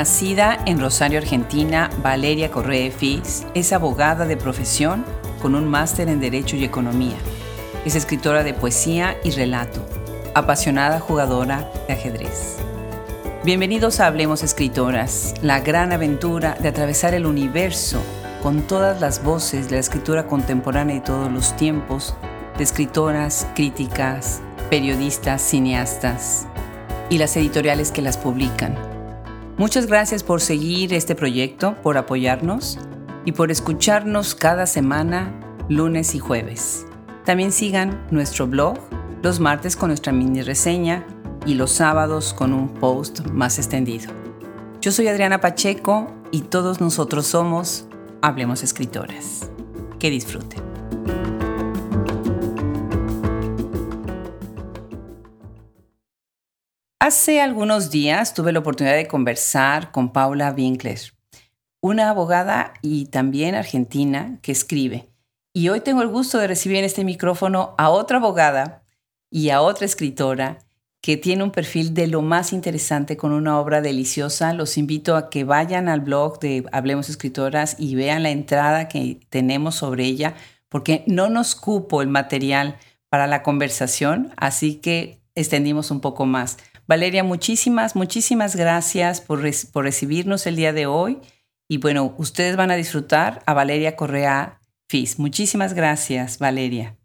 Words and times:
Nacida 0.00 0.58
en 0.64 0.80
Rosario, 0.80 1.18
Argentina, 1.18 1.90
Valeria 2.02 2.50
Correa 2.50 2.90
Fis 2.90 3.44
es 3.52 3.70
abogada 3.74 4.24
de 4.24 4.38
profesión 4.38 5.04
con 5.42 5.54
un 5.54 5.68
máster 5.68 6.08
en 6.08 6.20
Derecho 6.20 6.56
y 6.56 6.64
Economía. 6.64 7.18
Es 7.84 7.96
escritora 7.96 8.42
de 8.42 8.54
poesía 8.54 9.18
y 9.22 9.30
relato, 9.32 9.84
apasionada 10.34 11.00
jugadora 11.00 11.70
de 11.86 11.92
ajedrez. 11.92 12.56
Bienvenidos 13.44 14.00
a 14.00 14.06
Hablemos 14.06 14.42
Escritoras, 14.42 15.34
la 15.42 15.60
gran 15.60 15.92
aventura 15.92 16.56
de 16.58 16.68
atravesar 16.68 17.12
el 17.12 17.26
universo 17.26 18.00
con 18.42 18.62
todas 18.62 19.02
las 19.02 19.22
voces 19.22 19.68
de 19.68 19.74
la 19.74 19.80
escritura 19.80 20.26
contemporánea 20.26 20.94
de 20.94 21.02
todos 21.02 21.30
los 21.30 21.54
tiempos, 21.58 22.14
de 22.56 22.64
escritoras, 22.64 23.46
críticas, 23.54 24.40
periodistas, 24.70 25.42
cineastas 25.42 26.46
y 27.10 27.18
las 27.18 27.36
editoriales 27.36 27.92
que 27.92 28.00
las 28.00 28.16
publican. 28.16 28.89
Muchas 29.58 29.86
gracias 29.86 30.22
por 30.22 30.40
seguir 30.40 30.94
este 30.94 31.14
proyecto, 31.14 31.76
por 31.82 31.98
apoyarnos 31.98 32.78
y 33.24 33.32
por 33.32 33.50
escucharnos 33.50 34.34
cada 34.34 34.66
semana, 34.66 35.32
lunes 35.68 36.14
y 36.14 36.18
jueves. 36.18 36.86
También 37.24 37.52
sigan 37.52 38.06
nuestro 38.10 38.46
blog 38.46 38.78
los 39.22 39.40
martes 39.40 39.76
con 39.76 39.88
nuestra 39.88 40.12
mini 40.12 40.42
reseña 40.42 41.04
y 41.46 41.54
los 41.54 41.70
sábados 41.72 42.32
con 42.34 42.52
un 42.52 42.68
post 42.68 43.26
más 43.28 43.58
extendido. 43.58 44.10
Yo 44.80 44.92
soy 44.92 45.08
Adriana 45.08 45.40
Pacheco 45.40 46.10
y 46.30 46.42
todos 46.42 46.80
nosotros 46.80 47.26
somos 47.26 47.86
Hablemos 48.22 48.62
Escritoras. 48.62 49.50
Que 49.98 50.10
disfruten. 50.10 50.69
Hace 57.02 57.40
algunos 57.40 57.90
días 57.90 58.34
tuve 58.34 58.52
la 58.52 58.58
oportunidad 58.58 58.94
de 58.94 59.08
conversar 59.08 59.90
con 59.90 60.12
Paula 60.12 60.52
Winkler, 60.54 61.00
una 61.80 62.10
abogada 62.10 62.74
y 62.82 63.06
también 63.06 63.54
argentina 63.54 64.38
que 64.42 64.52
escribe. 64.52 65.08
Y 65.54 65.70
hoy 65.70 65.80
tengo 65.80 66.02
el 66.02 66.08
gusto 66.08 66.36
de 66.36 66.46
recibir 66.46 66.76
en 66.76 66.84
este 66.84 67.04
micrófono 67.04 67.74
a 67.78 67.88
otra 67.88 68.18
abogada 68.18 68.82
y 69.30 69.48
a 69.48 69.62
otra 69.62 69.86
escritora 69.86 70.58
que 71.00 71.16
tiene 71.16 71.42
un 71.42 71.52
perfil 71.52 71.94
de 71.94 72.06
lo 72.06 72.20
más 72.20 72.52
interesante 72.52 73.16
con 73.16 73.32
una 73.32 73.58
obra 73.58 73.80
deliciosa. 73.80 74.52
Los 74.52 74.76
invito 74.76 75.16
a 75.16 75.30
que 75.30 75.44
vayan 75.44 75.88
al 75.88 76.02
blog 76.02 76.38
de 76.38 76.66
Hablemos 76.70 77.08
Escritoras 77.08 77.76
y 77.78 77.94
vean 77.94 78.22
la 78.22 78.28
entrada 78.28 78.88
que 78.88 79.20
tenemos 79.30 79.74
sobre 79.76 80.04
ella, 80.04 80.34
porque 80.68 81.04
no 81.06 81.30
nos 81.30 81.54
cupo 81.54 82.02
el 82.02 82.08
material 82.08 82.76
para 83.08 83.26
la 83.26 83.42
conversación, 83.42 84.34
así 84.36 84.74
que 84.74 85.22
extendimos 85.34 85.90
un 85.90 86.02
poco 86.02 86.26
más. 86.26 86.58
Valeria, 86.90 87.22
muchísimas, 87.22 87.94
muchísimas 87.94 88.56
gracias 88.56 89.20
por, 89.20 89.42
por 89.72 89.84
recibirnos 89.84 90.44
el 90.48 90.56
día 90.56 90.72
de 90.72 90.86
hoy. 90.86 91.20
Y 91.68 91.78
bueno, 91.78 92.16
ustedes 92.18 92.56
van 92.56 92.72
a 92.72 92.74
disfrutar 92.74 93.44
a 93.46 93.54
Valeria 93.54 93.94
Correa 93.94 94.58
Fis. 94.88 95.16
Muchísimas 95.20 95.72
gracias, 95.72 96.40
Valeria. 96.40 96.96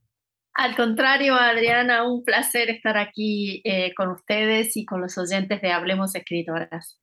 Al 0.56 0.76
contrario, 0.76 1.36
Adriana, 1.36 2.04
un 2.12 2.24
placer 2.24 2.72
estar 2.72 2.98
aquí 2.98 3.62
eh, 3.64 3.94
con 3.96 4.10
ustedes 4.10 4.76
y 4.76 4.86
con 4.86 5.02
los 5.02 5.20
oyentes 5.20 5.62
de 5.62 5.72
Hablemos 5.72 6.16
Escritoras. 6.16 7.00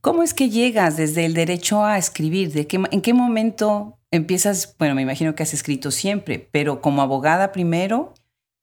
¿Cómo 0.00 0.22
es 0.22 0.32
que 0.32 0.48
llegas 0.48 0.96
desde 0.96 1.26
el 1.26 1.34
derecho 1.34 1.84
a 1.84 1.98
escribir? 1.98 2.50
¿De 2.52 2.66
qué, 2.66 2.82
¿En 2.92 3.02
qué 3.02 3.12
momento 3.12 3.98
empiezas? 4.10 4.74
Bueno, 4.78 4.94
me 4.94 5.02
imagino 5.02 5.34
que 5.34 5.42
has 5.42 5.52
escrito 5.52 5.90
siempre, 5.90 6.48
pero 6.50 6.80
como 6.80 7.02
abogada 7.02 7.52
primero, 7.52 8.14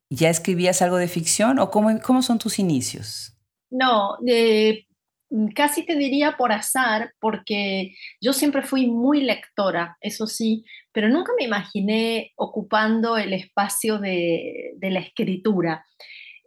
¿ya 0.09 0.31
escribías 0.31 0.81
algo 0.81 0.97
de 0.97 1.07
ficción 1.07 1.59
o 1.59 1.69
cómo, 1.69 2.00
cómo 2.01 2.24
son 2.24 2.40
tus 2.40 2.57
inicios? 2.57 3.36
No, 3.69 4.18
eh, 4.28 4.85
casi 5.56 5.85
te 5.85 5.96
diría 5.96 6.35
por 6.38 6.52
azar, 6.52 7.13
porque 7.19 7.96
yo 8.19 8.34
siempre 8.34 8.63
fui 8.63 8.88
muy 8.88 9.22
lectora, 9.22 9.97
eso 10.02 10.25
sí, 10.28 10.66
pero 10.91 11.09
nunca 11.09 11.31
me 11.38 11.46
imaginé 11.46 12.31
ocupando 12.35 13.18
el 13.18 13.34
espacio 13.34 14.00
de, 14.00 14.74
la 14.81 15.00
escritura. 15.00 15.85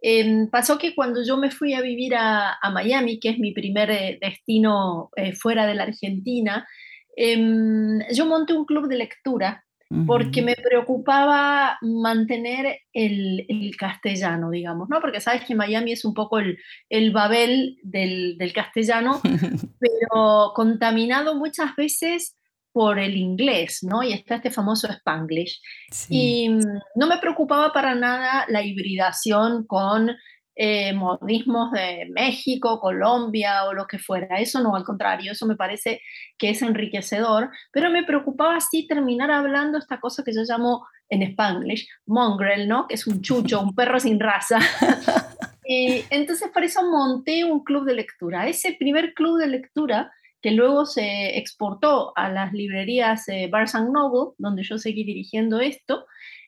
Em, 0.01 0.49
pasó 0.49 0.77
que 0.77 0.93
cuando 0.95 1.23
yo 1.25 1.37
me 1.37 1.49
fui 1.49 1.73
a 1.73 1.81
vivir 1.81 2.13
a, 2.15 2.57
Miami, 2.73 3.19
que 3.19 3.29
es 3.29 3.39
mi 3.39 3.53
primer 3.53 3.89
eh, 3.89 4.17
destino 4.21 5.09
eh, 5.15 5.33
fuera 5.33 5.65
de 5.65 5.75
la 5.75 5.83
Argentina, 5.83 6.67
em, 7.15 7.99
yo 8.13 8.25
monté 8.25 8.53
un 8.53 8.65
club 8.65 8.89
de 8.89 8.97
lectura 8.97 9.63
porque 10.07 10.41
me 10.41 10.55
preocupaba 10.55 11.77
mantener 11.81 12.79
el, 12.93 13.71
castellano, 13.77 14.49
digamos, 14.49 14.89
¿no? 14.89 15.01
Porque 15.01 15.21
sabes 15.21 15.43
que 15.45 15.55
Miami 15.55 15.91
es 15.91 16.05
un 16.05 16.13
poco 16.13 16.39
el, 16.39 16.57
el 16.89 17.11
Babel 17.11 17.77
del, 17.83 18.37
del 18.37 18.53
castellano, 18.53 19.21
pero 19.79 20.51
contaminado 20.55 21.35
muchas 21.35 21.75
veces 21.75 22.35
por 22.73 22.97
el 22.97 23.15
inglés, 23.15 23.79
¿no? 23.83 24.01
Y 24.03 24.13
está 24.13 24.35
este 24.35 24.49
famoso 24.49 24.87
spanglish. 24.87 25.61
Y 26.09 26.49
mm, 26.49 26.59
no 26.95 27.07
me 27.07 27.19
preocupaba 27.19 27.71
para 27.71 27.93
nada 27.93 28.45
la 28.49 28.63
hibridación 28.63 29.65
con 29.65 30.09
eh, 30.55 30.93
modismos 30.93 31.71
de 31.71 32.07
México, 32.11 32.79
Colombia 32.79 33.65
o 33.65 33.73
lo 33.73 33.87
que 33.87 33.97
fuera. 33.97 34.39
Eso 34.39 34.61
no, 34.61 34.75
al 34.75 34.83
contrario, 34.83 35.31
eso 35.31 35.45
me 35.45 35.55
parece 35.55 36.01
que 36.37 36.51
es 36.51 36.61
enriquecedor, 36.61 37.49
pero 37.71 37.89
me 37.89 38.03
preocupaba 38.03 38.57
así 38.57 38.87
terminar 38.87 39.31
hablando 39.31 39.77
esta 39.77 39.99
cosa 39.99 40.23
que 40.23 40.33
yo 40.33 40.41
llamo 40.47 40.85
en 41.09 41.23
spanglish, 41.23 41.87
mongrel, 42.05 42.67
¿no? 42.67 42.87
Que 42.87 42.95
es 42.95 43.07
un 43.07 43.21
chucho, 43.21 43.61
un 43.61 43.75
perro 43.75 43.99
sin 43.99 44.19
raza. 44.19 44.59
y 45.65 46.03
entonces 46.09 46.49
por 46.53 46.63
eso 46.63 46.83
monté 46.83 47.43
un 47.43 47.63
club 47.63 47.85
de 47.85 47.95
lectura. 47.95 48.47
Ese 48.47 48.75
primer 48.79 49.13
club 49.13 49.39
de 49.39 49.47
lectura 49.47 50.11
que 50.43 50.51
luego 50.51 50.85
se 50.85 51.37
exportó 51.37 52.11
a 52.17 52.29
las 52.29 52.51
librerías 52.51 53.27
eh, 53.29 53.47
Barnes 53.49 53.73
Noble, 53.75 54.35
donde 54.37 54.63
yo 54.63 54.77
seguí 54.77 55.05
dirigiendo 55.05 55.61
esto, 55.61 56.05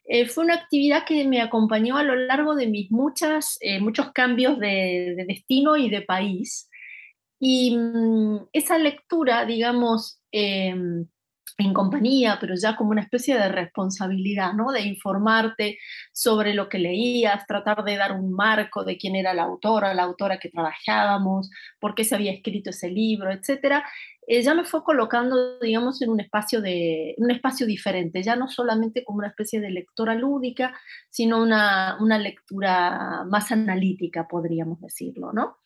eh, 0.08 0.28
fue 0.28 0.46
una 0.46 0.56
actividad 0.56 1.06
que 1.06 1.28
me 1.28 1.42
acompañó 1.42 1.98
a 1.98 2.04
lo 2.04 2.16
largo 2.16 2.56
de 2.56 2.68
mis 2.68 2.92
muchas, 2.92 3.58
eh, 3.62 3.80
muchos 3.80 4.12
cambios 4.12 4.60
de, 4.60 5.26
destino 5.28 5.76
y 5.78 5.90
de 5.90 6.02
país. 6.02 6.70
Y 7.40 7.76
mm, 7.78 8.48
esa 8.54 8.78
lectura, 8.78 9.46
digamos, 9.46 10.22
em, 10.32 11.08
en 11.58 11.74
compañía, 11.74 12.38
pero 12.40 12.56
ya 12.56 12.76
como 12.76 12.92
una 12.92 13.02
especie 13.02 13.36
de 13.36 13.48
responsabilidad, 13.48 14.54
¿no? 14.54 14.72
De 14.72 14.82
informarte 14.82 15.78
sobre 16.12 16.54
lo 16.54 16.68
que 16.68 16.80
leías, 16.80 17.46
tratar 17.48 17.84
de 17.84 17.96
dar 17.96 18.12
un 18.12 18.34
marco 18.34 18.84
de 18.84 18.98
quién 18.98 19.16
era 19.16 19.34
la 19.34 19.44
autora, 19.44 19.94
la 19.94 20.04
autora 20.04 20.38
que 20.38 20.50
trabajábamos, 20.50 21.50
por 21.80 21.96
qué 21.96 22.04
se 22.04 22.16
había 22.16 22.34
escrito 22.34 22.72
ese 22.72 22.90
libro, 22.90 23.32
etcétera. 23.32 23.86
Eh, 24.28 24.42
ya 24.42 24.54
me 24.54 24.66
fue 24.66 24.84
colocando, 24.84 25.60
digamos, 25.60 26.02
en 26.02 26.10
un 26.10 26.20
espacio, 26.20 26.60
de, 26.60 27.14
un 27.18 27.32
espacio 27.32 27.66
diferente, 27.68 28.24
ya 28.24 28.36
no 28.36 28.50
solamente 28.50 29.04
como 29.04 29.20
una 29.20 29.28
especie 29.28 29.62
de 29.62 29.70
lectora 29.70 30.16
lúdica, 30.16 30.74
sino 31.10 31.42
una, 31.42 31.98
una 32.02 32.18
lectura 32.18 33.24
más 33.30 33.52
analítica, 33.52 34.28
podríamos 34.28 34.82
decirlo, 34.82 35.32
¿no? 35.32 35.58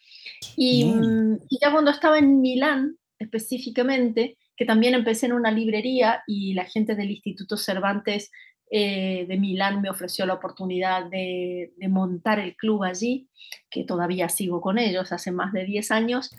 Y, 0.57 0.85
mm, 0.85 1.39
y 1.49 1.59
ya 1.59 1.71
cuando 1.71 1.91
estaba 1.91 2.19
en 2.19 2.41
Milán, 2.41 2.97
específicamente, 3.17 4.37
que 4.59 4.65
también 4.65 4.93
empecé 4.93 5.27
en 5.27 5.31
una 5.31 5.51
librería 5.51 6.21
y 6.27 6.53
la 6.53 6.65
gente 6.65 6.93
del 6.93 7.11
Instituto 7.11 7.55
Cervantes 7.55 8.29
eh, 8.69 9.25
de 9.25 9.37
Milán 9.37 9.81
me 9.81 9.89
ofreció 9.89 10.25
la 10.25 10.33
oportunidad 10.33 11.05
de, 11.05 11.71
montar 11.87 12.39
el 12.39 12.57
club 12.57 12.83
allí, 12.83 13.29
que 13.69 13.85
todavía 13.85 14.27
sigo 14.27 14.59
con 14.59 14.77
ellos 14.77 15.13
hace 15.13 15.31
más 15.31 15.53
de 15.53 15.63
10 15.63 15.91
años. 15.91 16.29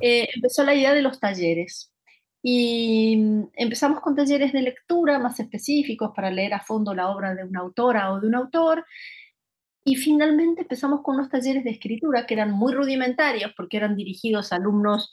Eh, 0.00 0.26
empezó 0.34 0.64
la 0.64 0.74
idea 0.74 0.92
de 0.92 1.02
los 1.02 1.20
talleres. 1.20 1.92
Y 2.42 3.16
mm, 3.16 3.50
empezamos 3.54 4.00
con 4.00 4.16
talleres 4.16 4.52
de 4.52 4.62
lectura 4.62 5.20
más 5.20 5.38
específicos 5.38 6.10
para 6.16 6.32
leer 6.32 6.54
a 6.54 6.64
fondo 6.64 6.96
la 6.96 7.08
obra 7.08 7.36
de 7.36 7.44
una 7.44 7.60
autora 7.60 8.12
o 8.12 8.18
de 8.20 8.26
un 8.26 8.34
autor. 8.34 8.84
Y 9.84 9.94
finalmente 9.94 10.62
empezamos 10.62 11.02
con 11.02 11.14
unos 11.14 11.30
talleres 11.30 11.62
de 11.62 11.70
escritura 11.70 12.26
que 12.26 12.34
eran 12.34 12.50
muy 12.50 12.72
rudimentarios 12.72 13.52
porque 13.56 13.76
eran 13.76 13.94
dirigidos 13.94 14.52
a 14.52 14.56
alumnos 14.56 15.12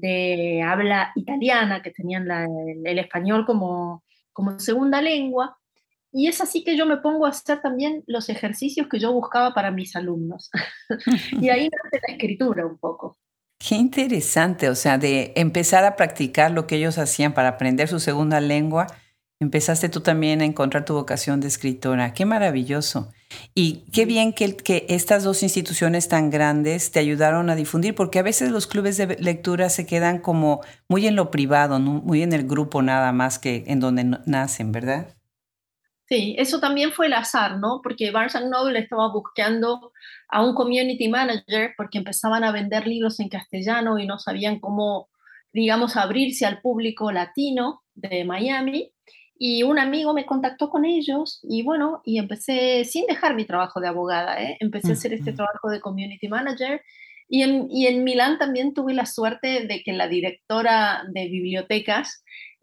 de 0.00 0.62
habla 0.62 1.12
italiana, 1.14 1.82
que 1.82 1.90
tenían 1.90 2.28
el, 2.84 2.98
español 2.98 3.46
como, 3.46 4.04
como 4.32 4.58
segunda 4.58 5.00
lengua. 5.00 5.56
Y 6.12 6.26
es 6.26 6.40
así 6.40 6.64
que 6.64 6.76
yo 6.76 6.86
me 6.86 6.96
pongo 6.96 7.26
a 7.26 7.30
hacer 7.30 7.60
también 7.60 8.02
los 8.06 8.28
ejercicios 8.28 8.88
que 8.88 8.98
yo 8.98 9.12
buscaba 9.12 9.54
para 9.54 9.70
mis 9.70 9.94
alumnos. 9.94 10.50
y 11.40 11.48
ahí 11.48 11.68
nace 11.68 12.00
la 12.06 12.14
escritura 12.14 12.66
un 12.66 12.78
poco. 12.78 13.16
Qué 13.58 13.74
interesante, 13.74 14.70
o 14.70 14.74
sea, 14.74 14.96
de 14.96 15.32
empezar 15.36 15.84
a 15.84 15.94
practicar 15.94 16.50
lo 16.50 16.66
que 16.66 16.76
ellos 16.76 16.96
hacían 16.96 17.34
para 17.34 17.50
aprender 17.50 17.88
su 17.88 18.00
segunda 18.00 18.40
lengua, 18.40 18.86
empezaste 19.40 19.88
tú 19.88 20.00
también 20.02 20.42
a 20.42 20.44
encontrar 20.44 20.84
tu 20.84 20.94
vocación 20.94 21.40
de 21.40 21.48
escritora. 21.48 22.12
Qué 22.12 22.26
maravilloso. 22.26 23.10
Y 23.54 23.90
qué 23.90 24.04
bien 24.04 24.34
que, 24.34 24.54
que, 24.56 24.84
estas 24.90 25.24
dos 25.24 25.42
instituciones 25.42 26.08
tan 26.08 26.30
grandes 26.30 26.92
te 26.92 26.98
ayudaron 26.98 27.48
a 27.48 27.56
difundir, 27.56 27.94
porque 27.94 28.18
a 28.18 28.22
veces 28.22 28.50
los 28.50 28.66
clubes 28.66 28.98
de 28.98 29.16
lectura 29.18 29.70
se 29.70 29.86
quedan 29.86 30.18
como 30.18 30.60
muy 30.88 31.06
en 31.06 31.16
lo 31.16 31.30
privado, 31.30 31.80
muy 31.80 32.22
en 32.22 32.34
el 32.34 32.46
grupo 32.46 32.82
nada 32.82 33.12
más 33.12 33.38
que 33.38 33.64
en 33.66 33.80
donde 33.80 34.04
nacen, 34.26 34.72
¿verdad? 34.72 35.16
Sí, 36.06 36.34
eso 36.38 36.60
también 36.60 36.92
fue 36.92 37.06
el 37.06 37.12
azar, 37.14 37.58
¿no? 37.58 37.80
Porque 37.82 38.10
Barnes 38.10 38.34
Noble 38.50 38.80
estaba 38.80 39.12
buscando 39.12 39.92
a 40.28 40.44
un 40.44 40.54
community 40.54 41.08
manager 41.08 41.72
porque 41.76 41.98
empezaban 41.98 42.44
a 42.44 42.52
vender 42.52 42.86
libros 42.86 43.20
en 43.20 43.28
castellano 43.28 43.98
y 43.98 44.06
no 44.06 44.18
sabían 44.18 44.58
cómo 44.58 45.08
digamos, 45.52 45.96
abrirse 45.96 46.46
al 46.46 46.60
público 46.60 47.10
latino 47.12 47.82
de 47.94 48.24
Miami. 48.24 48.92
Y 49.42 49.62
un 49.62 49.78
amigo 49.78 50.12
me 50.12 50.26
contactó 50.26 50.68
con 50.68 50.84
ellos 50.84 51.40
y 51.42 51.62
bueno, 51.62 52.02
y 52.04 52.18
empecé, 52.18 52.84
sin 52.84 53.06
dejar 53.06 53.34
mi 53.34 53.46
trabajo 53.46 53.80
de 53.80 53.88
abogada, 53.88 54.38
¿eh? 54.42 54.58
empecé 54.60 54.90
a 54.90 54.92
hacer 54.92 55.14
este 55.14 55.32
trabajo 55.32 55.70
de 55.70 55.80
community 55.80 56.28
manager. 56.28 56.82
Y 57.26 57.42
en, 57.42 57.66
y 57.70 57.86
en 57.86 58.04
Milán 58.04 58.36
también 58.36 58.74
tuve 58.74 58.92
la 58.92 59.06
suerte 59.06 59.66
de 59.66 59.82
que 59.82 59.94
la 59.94 60.08
directora 60.08 61.04
de 61.08 61.28
bibliotecas 61.28 62.22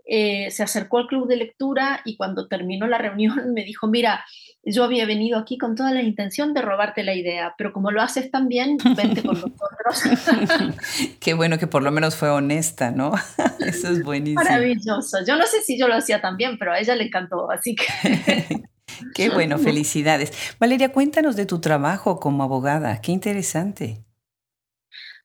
eh, 0.10 0.50
se 0.52 0.64
acercó 0.64 1.00
al 1.00 1.08
club 1.08 1.28
de 1.28 1.36
lectura 1.36 2.00
y 2.06 2.16
cuando 2.16 2.48
terminó 2.48 2.88
la 2.88 2.98
reunión 2.98 3.36
me 3.54 3.64
dijo, 3.64 3.88
mira, 3.88 4.24
yo 4.64 4.84
había 4.84 5.06
venido 5.06 5.38
aquí 5.38 5.58
con 5.58 5.76
toda 5.76 5.92
la 5.92 6.02
intención 6.02 6.54
de 6.54 6.62
robarte 6.62 7.04
la 7.04 7.14
idea, 7.14 7.54
pero 7.58 7.74
como 7.74 7.92
lo 7.92 8.02
haces 8.02 8.32
tan 8.32 8.48
bien, 8.48 8.78
vente 8.96 9.22
con 9.22 9.36
nosotros. 9.36 10.76
Qué 11.20 11.34
bueno 11.34 11.58
que 11.58 11.68
por 11.68 11.84
lo 11.84 11.92
menos 11.92 12.16
fue 12.16 12.30
honesta, 12.30 12.92
¿no? 12.92 13.14
Eso 13.60 13.90
es 13.90 14.04
buenísimo. 14.04 14.42
Maravilloso. 14.44 15.20
Yo 15.26 15.36
no 15.36 15.46
sé 15.46 15.62
si 15.62 15.78
yo 15.78 15.88
lo 15.88 15.96
hacía 15.96 16.22
tan 16.22 16.38
bien, 16.38 16.58
pero 16.58 16.74
a 16.74 16.80
ella 16.80 16.96
le 16.96 17.06
encantó, 17.06 17.50
así 17.52 17.76
que... 17.76 18.66
Qué 19.14 19.30
bueno, 19.30 19.60
felicidades. 19.60 20.32
Valeria, 20.60 20.92
cuéntanos 20.92 21.36
de 21.36 21.46
tu 21.46 21.60
trabajo 21.60 22.20
como 22.20 22.44
abogada. 22.44 23.00
Qué 23.00 23.12
interesante. 23.12 24.07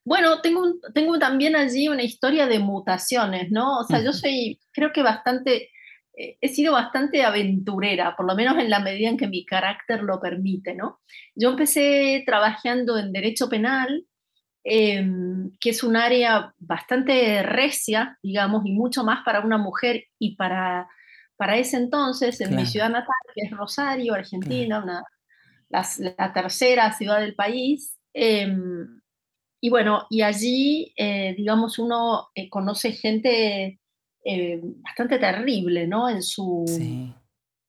Bueno, 0.05 0.41
tengo, 0.41 0.63
tengo 0.93 1.17
también 1.17 1.55
allí 1.55 1.87
una 1.87 2.03
historia 2.03 2.45
de 2.47 2.59
mutaciones, 2.59 3.51
¿no? 3.51 3.79
O 3.79 3.83
sea, 3.85 4.03
yo 4.03 4.11
soy, 4.11 4.59
creo 4.73 4.91
que 4.91 5.01
bastante, 5.01 5.69
eh, 6.17 6.37
he 6.41 6.49
sido 6.49 6.73
bastante 6.73 7.23
aventurera, 7.23 8.15
por 8.17 8.27
lo 8.27 8.35
menos 8.35 8.57
en 8.57 8.69
la 8.69 8.79
medida 8.79 9.09
en 9.09 9.17
que 9.17 9.27
mi 9.27 9.45
carácter 9.45 10.03
lo 10.03 10.19
permite, 10.19 10.75
¿no? 10.75 10.99
Yo 11.35 11.51
empecé 11.51 12.23
trabajando 12.25 12.97
en 12.97 13.13
derecho 13.13 13.47
penal, 13.47 14.05
em, 14.65 15.51
que 15.59 15.69
es 15.69 15.83
un 15.83 15.95
área 15.95 16.53
bastante 16.59 17.41
recia, 17.43 18.17
digamos, 18.21 18.65
y 18.65 18.73
mucho 18.73 19.03
más 19.05 19.23
para 19.23 19.39
una 19.39 19.57
mujer 19.57 20.05
y 20.19 20.35
para, 20.35 20.89
para 21.37 21.57
ese 21.57 21.77
entonces, 21.77 22.41
en 22.41 22.55
mi 22.55 22.65
ciudad 22.65 22.89
natal, 22.89 23.15
que 23.33 23.45
es 23.45 23.51
Rosario, 23.51 24.13
Argentina, 24.13 24.83
una, 24.83 25.03
la, 25.69 26.33
tercera 26.33 26.91
ciudad 26.93 27.19
del 27.21 27.35
país. 27.35 27.97
Em, 28.13 29.01
y 29.63 29.69
bueno, 29.69 30.07
y 30.09 30.23
allí, 30.23 30.93
eh, 30.97 31.35
digamos, 31.37 31.79
uno 31.79 32.27
eh, 32.35 32.49
conoce 32.49 32.91
gente 32.91 33.79
eh, 34.25 34.59
bastante 34.61 35.17
terrible, 35.19 35.87
¿no? 35.87 36.09
En, 36.09 36.21
su, 36.21 36.65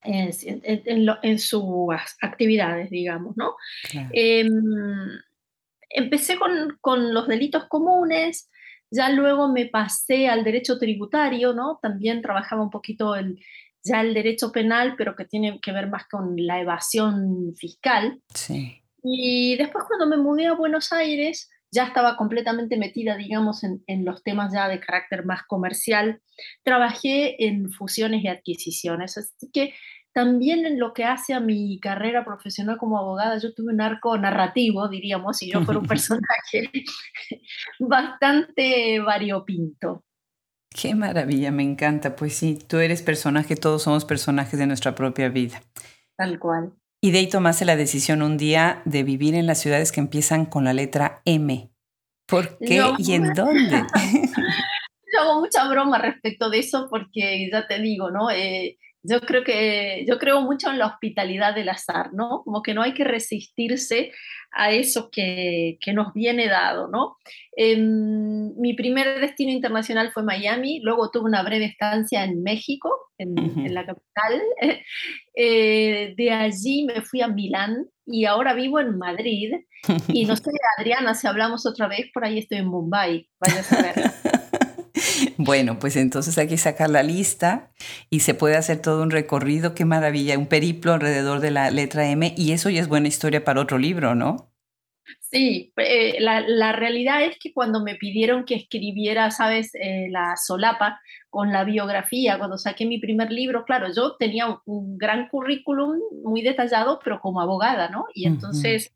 en, 0.02 1.38
sus 1.38 1.94
actividades, 2.20 2.90
digamos, 2.90 3.36
¿no? 3.36 3.54
Em, 4.12 4.50
empecé 5.88 6.36
con, 6.36 6.76
con, 6.80 7.14
los 7.14 7.28
delitos 7.28 7.66
comunes, 7.68 8.50
ya 8.90 9.10
luego 9.10 9.52
me 9.52 9.66
pasé 9.66 10.26
al 10.26 10.42
derecho 10.42 10.80
tributario, 10.80 11.52
¿no? 11.52 11.78
También 11.80 12.22
trabajaba 12.22 12.64
un 12.64 12.70
poquito 12.70 13.14
el, 13.14 13.38
ya 13.84 14.00
el 14.00 14.14
derecho 14.14 14.50
penal, 14.50 14.96
pero 14.98 15.14
que 15.14 15.26
tiene 15.26 15.60
que 15.60 15.70
ver 15.70 15.88
más 15.88 16.08
con 16.08 16.34
la 16.38 16.60
evasión 16.60 17.54
fiscal. 17.54 18.20
Sí. 18.34 18.82
Y 19.00 19.54
después 19.58 19.84
cuando 19.86 20.08
me 20.08 20.20
mudé 20.20 20.48
a 20.48 20.54
Buenos 20.54 20.92
Aires, 20.92 21.50
ya 21.74 21.84
estaba 21.84 22.16
completamente 22.16 22.76
metida, 22.76 23.16
digamos, 23.16 23.64
en, 23.64 24.04
los 24.04 24.22
temas 24.22 24.52
ya 24.52 24.68
de 24.68 24.80
carácter 24.80 25.24
más 25.24 25.42
comercial. 25.46 26.22
Trabajé 26.62 27.44
en 27.46 27.70
fusiones 27.70 28.22
y 28.22 28.28
adquisiciones, 28.28 29.18
así 29.18 29.50
que 29.52 29.74
también 30.12 30.64
en 30.64 30.78
lo 30.78 30.94
que 30.94 31.04
hace 31.04 31.34
a 31.34 31.40
mi 31.40 31.80
carrera 31.80 32.24
profesional 32.24 32.78
como 32.78 32.98
abogada, 32.98 33.38
yo 33.38 33.52
tuve 33.52 33.72
un 33.72 33.80
arco 33.80 34.16
narrativo, 34.16 34.88
diríamos, 34.88 35.42
y 35.42 35.50
yo 35.50 35.62
fuera 35.62 35.80
un 35.80 35.86
personaje 35.88 36.70
bastante 37.80 39.00
variopinto. 39.00 40.04
Qué 40.70 40.94
maravilla, 40.94 41.50
me 41.50 41.62
encanta. 41.62 42.16
Pues 42.16 42.34
sí, 42.34 42.58
tú 42.68 42.78
eres 42.78 43.02
personaje, 43.02 43.56
todos 43.56 43.82
somos 43.82 44.04
personajes 44.04 44.58
de 44.58 44.66
nuestra 44.66 44.94
propia 44.94 45.28
vida. 45.28 45.62
Tal 46.16 46.38
cual. 46.38 46.72
Y 47.04 47.10
de 47.10 47.18
ahí 47.18 47.26
tomaste 47.26 47.66
la 47.66 47.76
decisión 47.76 48.22
un 48.22 48.38
día 48.38 48.80
de 48.86 49.02
vivir 49.02 49.34
en 49.34 49.46
las 49.46 49.60
ciudades 49.60 49.92
que 49.92 50.00
empiezan 50.00 50.46
con 50.46 50.64
la 50.64 50.72
letra 50.72 51.20
M. 51.26 51.70
¿Por 52.26 52.56
qué 52.56 52.82
y 52.96 53.12
en 53.12 53.34
dónde? 53.34 53.82
Yo 55.12 55.20
hago 55.20 55.40
mucha 55.40 55.68
broma 55.68 55.98
respecto 55.98 56.48
de 56.48 56.60
eso 56.60 56.86
porque 56.88 57.50
ya 57.52 57.66
te 57.66 57.78
digo, 57.78 58.10
¿no? 58.10 58.30
Eh, 58.30 58.78
yo 59.04 59.20
creo 59.20 59.44
que 59.44 60.04
yo 60.08 60.18
creo 60.18 60.40
mucho 60.40 60.70
en 60.70 60.78
la 60.78 60.86
hospitalidad 60.86 61.54
del 61.54 61.68
azar, 61.68 62.12
¿no? 62.14 62.42
Como 62.44 62.62
que 62.62 62.72
no 62.72 62.82
hay 62.82 62.94
que 62.94 63.04
resistirse 63.04 64.12
a 64.50 64.72
eso 64.72 65.10
que, 65.10 65.76
que 65.80 65.92
nos 65.92 66.14
viene 66.14 66.48
dado, 66.48 66.88
¿no? 66.88 67.18
Em, 67.56 68.54
mi 68.56 68.72
primer 68.74 69.20
destino 69.20 69.52
internacional 69.52 70.10
fue 70.12 70.22
Miami, 70.22 70.80
luego 70.80 71.10
tuve 71.10 71.24
una 71.24 71.42
breve 71.42 71.66
estancia 71.66 72.24
en 72.24 72.42
México, 72.42 72.90
en, 73.18 73.38
en 73.38 73.74
la 73.74 73.86
capital. 73.86 74.42
Eh, 75.36 76.14
de 76.16 76.30
allí 76.30 76.84
me 76.84 77.02
fui 77.02 77.20
a 77.20 77.26
Milán 77.26 77.88
y 78.06 78.24
ahora 78.24 78.54
vivo 78.54 78.78
en 78.78 78.96
Madrid. 78.96 79.52
Y 80.08 80.24
no 80.26 80.36
sé, 80.36 80.50
Adriana, 80.78 81.14
si 81.14 81.26
hablamos 81.26 81.66
otra 81.66 81.88
vez, 81.88 82.06
por 82.14 82.24
ahí 82.24 82.38
estoy 82.38 82.58
en 82.58 82.68
Mumbai, 82.68 83.28
vaya 83.40 83.60
a 83.60 83.62
saber. 83.64 83.94
Bueno, 85.38 85.78
pues 85.78 85.96
entonces 85.96 86.38
hay 86.38 86.48
que 86.48 86.58
sacar 86.58 86.90
la 86.90 87.02
lista 87.02 87.70
y 88.10 88.20
se 88.20 88.34
puede 88.34 88.56
hacer 88.56 88.80
todo 88.80 89.02
un 89.02 89.10
recorrido, 89.10 89.74
qué 89.74 89.84
maravilla, 89.84 90.38
un 90.38 90.46
periplo 90.46 90.92
alrededor 90.92 91.40
de 91.40 91.50
la 91.50 91.70
letra 91.70 92.08
M 92.08 92.34
y 92.36 92.52
eso 92.52 92.70
ya 92.70 92.80
es 92.80 92.88
buena 92.88 93.08
historia 93.08 93.44
para 93.44 93.60
otro 93.60 93.78
libro, 93.78 94.14
¿no? 94.14 94.50
Sí, 95.20 95.72
eh, 95.76 96.16
la, 96.20 96.72
realidad 96.72 97.24
es 97.24 97.38
que 97.38 97.52
cuando 97.52 97.82
me 97.82 97.96
pidieron 97.96 98.44
que 98.44 98.54
escribiera, 98.54 99.30
sabes, 99.30 99.74
eh, 99.74 100.06
la 100.10 100.36
solapa 100.36 101.00
con 101.28 101.52
la 101.52 101.64
biografía, 101.64 102.38
cuando 102.38 102.56
saqué 102.56 102.86
mi 102.86 102.98
primer 102.98 103.32
libro, 103.32 103.64
claro, 103.64 103.88
yo 103.94 104.16
tenía 104.16 104.60
un, 104.64 104.96
gran 104.96 105.28
currículum 105.28 105.98
muy 106.22 106.42
detallado, 106.42 107.00
pero 107.02 107.20
como 107.20 107.40
abogada, 107.40 107.88
¿no? 107.88 108.06
Y 108.14 108.26
entonces... 108.26 108.94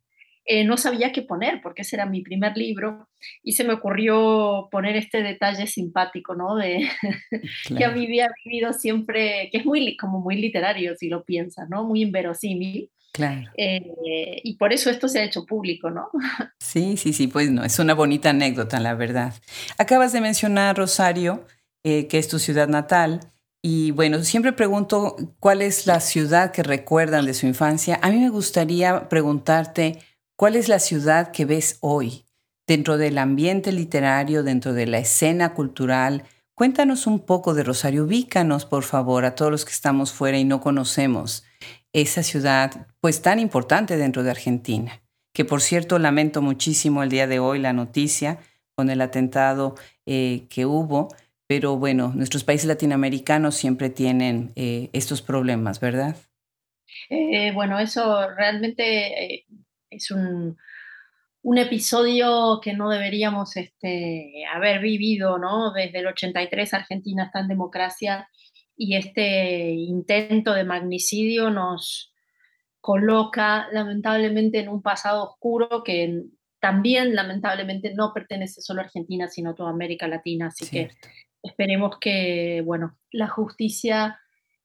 Eh, 0.51 0.65
no 0.65 0.79
sabía 0.79 1.13
qué 1.13 1.21
poner, 1.21 1.61
porque 1.63 1.83
ese 1.83 1.97
era 1.97 2.07
mi 2.07 2.23
primer 2.23 2.57
libro, 2.57 3.07
y 3.43 3.53
se 3.53 3.65
me 3.65 3.75
ocurrió 3.75 4.69
poner 4.71 4.97
este 4.97 5.23
detalle 5.23 5.67
simpático, 5.67 6.35
¿no? 6.35 6.57
De 6.57 6.89
que 7.77 7.85
a 7.85 7.91
mí 7.91 8.07
había 8.07 8.31
vivido 8.43 8.73
siempre, 8.73 9.51
que 9.53 9.59
es 9.59 9.67
muy, 9.67 9.95
como 9.99 10.21
muy 10.21 10.37
literario, 10.37 10.97
si 10.97 11.11
lo 11.11 11.23
piensas, 11.23 11.69
¿no? 11.69 11.85
Muy 11.85 12.01
inverosímil. 12.01 12.91
Claro. 13.13 13.51
Eh, 13.59 14.41
y 14.43 14.57
por 14.57 14.73
eso 14.73 14.89
esto 14.89 15.07
se 15.07 15.19
ha 15.19 15.25
hecho 15.25 15.45
público, 15.45 15.91
¿no? 15.91 16.09
Sí, 16.61 16.97
sí, 16.97 17.13
sí, 17.13 17.27
pues 17.27 17.51
no, 17.51 17.63
es 17.63 17.79
una 17.79 17.93
bonita 17.93 18.31
anécdota, 18.31 18.81
la 18.81 18.95
verdad. 18.95 19.35
Acabas 19.77 20.15
de 20.15 20.23
mencionar 20.23 20.79
Rosario, 20.79 21.45
eh, 21.85 22.07
que 22.07 22.17
es 22.17 22.29
tu 22.29 22.39
ciudad 22.39 22.69
natal. 22.69 23.21
Y 23.63 23.91
bueno, 23.91 24.23
siempre 24.23 24.53
pregunto 24.53 25.17
cuál 25.41 25.61
es 25.61 25.87
la 25.87 26.01
ciudad 26.01 26.53
que 26.53 26.63
recuerdan 26.63 27.27
de 27.27 27.35
su 27.35 27.47
infancia. 27.47 27.99
A 28.03 28.11
mí 28.11 28.19
me 28.19 28.31
gustaría 28.31 29.09
preguntarte, 29.09 29.99
¿Cuál 30.39 30.55
es 30.55 30.69
la 30.69 30.79
ciudad 30.79 31.33
que 31.33 31.45
ves 31.45 31.79
hoy? 31.81 32.25
Dentro 32.65 32.97
del 32.97 33.19
ambiente 33.19 33.73
literario, 33.73 34.45
dentro 34.45 34.73
de 34.73 34.87
la 34.87 34.99
escena 34.99 35.53
cultural, 35.53 36.23
cuéntanos 36.55 37.09
un 37.09 37.19
poco 37.19 37.55
de 37.55 37.65
Rosario. 37.65 38.05
Ubícanos, 38.05 38.65
por 38.65 38.85
favor, 38.85 39.25
a 39.25 39.35
todos 39.35 39.51
los 39.51 39.65
que 39.65 39.73
estamos 39.73 40.13
fuera 40.13 40.39
y 40.39 40.45
no 40.45 40.61
conocemos 40.61 41.45
esa 41.93 42.23
ciudad, 42.23 42.87
pues 43.01 43.21
tan 43.21 43.41
importante 43.41 43.97
dentro 43.97 44.23
de 44.23 44.31
Argentina. 44.31 45.03
Que 45.35 45.45
por 45.45 45.61
cierto, 45.61 45.99
lamento 45.99 46.41
muchísimo 46.41 47.03
el 47.03 47.09
día 47.09 47.27
de 47.27 47.41
hoy 47.41 47.59
la 47.59 47.73
noticia 47.73 48.39
con 48.77 48.91
el 48.91 49.01
atentado 49.01 49.75
eh, 50.07 50.47
que 50.51 50.67
hubo, 50.67 51.09
pero 51.49 51.79
bueno, 51.79 52.13
nuestros 52.15 52.45
países 52.45 52.69
latinoamericanos 52.69 53.57
siempre 53.57 53.91
tienen 53.91 54.53
eh, 54.55 54.89
estos 54.93 55.21
problemas, 55.21 55.81
¿verdad? 55.81 56.15
Eh, 57.11 57.51
bueno, 57.53 57.81
eso 57.81 58.31
realmente 58.37 59.45
es 59.91 60.11
un, 60.11 60.57
episodio 61.57 62.61
que 62.63 62.75
no 62.75 62.91
deberíamos 62.91 63.57
este, 63.57 64.45
haber 64.55 64.81
vivido, 64.81 65.39
¿no? 65.39 65.73
Desde 65.73 66.01
el 66.01 66.07
83 66.09 66.75
Argentina 66.75 67.25
está 67.25 67.41
en 67.41 67.49
democracia 67.49 68.29
y 68.77 68.97
este 68.97 69.71
intento 69.71 70.53
de 70.53 70.65
magnicidio 70.65 71.49
nos 71.51 72.13
coloca 72.81 73.67
lamentablemente 73.73 74.61
en 74.61 74.69
un 74.69 74.83
pasado 74.83 75.25
oscuro 75.25 75.83
que 75.83 76.23
también 76.61 77.15
lamentablemente 77.15 77.95
no 77.95 78.13
pertenece 78.13 78.61
solo 78.61 78.83
a 78.83 78.85
Argentina, 78.85 79.29
sino 79.29 79.51
a 79.51 79.55
toda 79.55 79.71
América 79.71 80.07
Latina. 80.07 80.49
Así 80.49 80.69
que 80.69 80.91
esperemos 81.43 81.99
que, 81.99 82.63
bueno, 82.65 82.97
la 83.11 83.29
justicia 83.29 84.21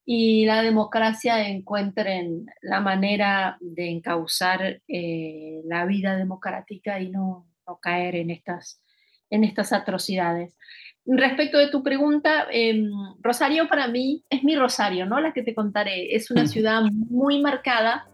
y 0.06 0.46
la 0.46 0.62
democracia 0.62 1.48
encuentren 1.48 2.48
la 2.62 2.82
manera 2.82 3.58
de 3.62 3.90
encauzar 3.90 4.82
eh, 4.88 5.62
la 5.66 5.86
vida 5.86 6.18
democrática 6.18 7.00
y 7.00 7.10
no, 7.10 7.48
caer 7.82 8.16
en 8.16 8.30
estas, 8.30 8.82
en 9.30 9.44
estas 9.44 9.72
atrocidades. 9.72 10.58
Respecto 11.06 11.58
de 11.58 11.70
tu 11.70 11.84
pregunta, 11.84 12.48
em, 12.52 12.90
Rosario 13.22 13.68
para 13.68 13.88
mí 13.88 14.24
es 14.30 14.44
mi 14.44 14.56
Rosario, 14.56 15.06
¿no? 15.06 15.20
La 15.20 15.34
que 15.34 15.44
te 15.44 15.56
contaré. 15.56 16.16
Es 16.16 16.32
una 16.32 16.48
ciudad 16.48 16.82
muy 16.82 17.42
marcada 17.42 18.08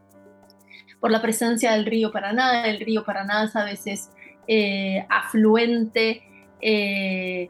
por 0.99 1.11
la 1.11 1.21
presencia 1.21 1.73
del 1.73 1.85
río 1.85 2.11
Paraná. 2.11 2.65
El 2.65 2.79
río 2.79 3.03
Paraná 3.03 3.49
a 3.53 3.63
veces 3.63 4.11
eh, 4.47 5.05
afluente, 5.09 6.23
eh, 6.61 7.49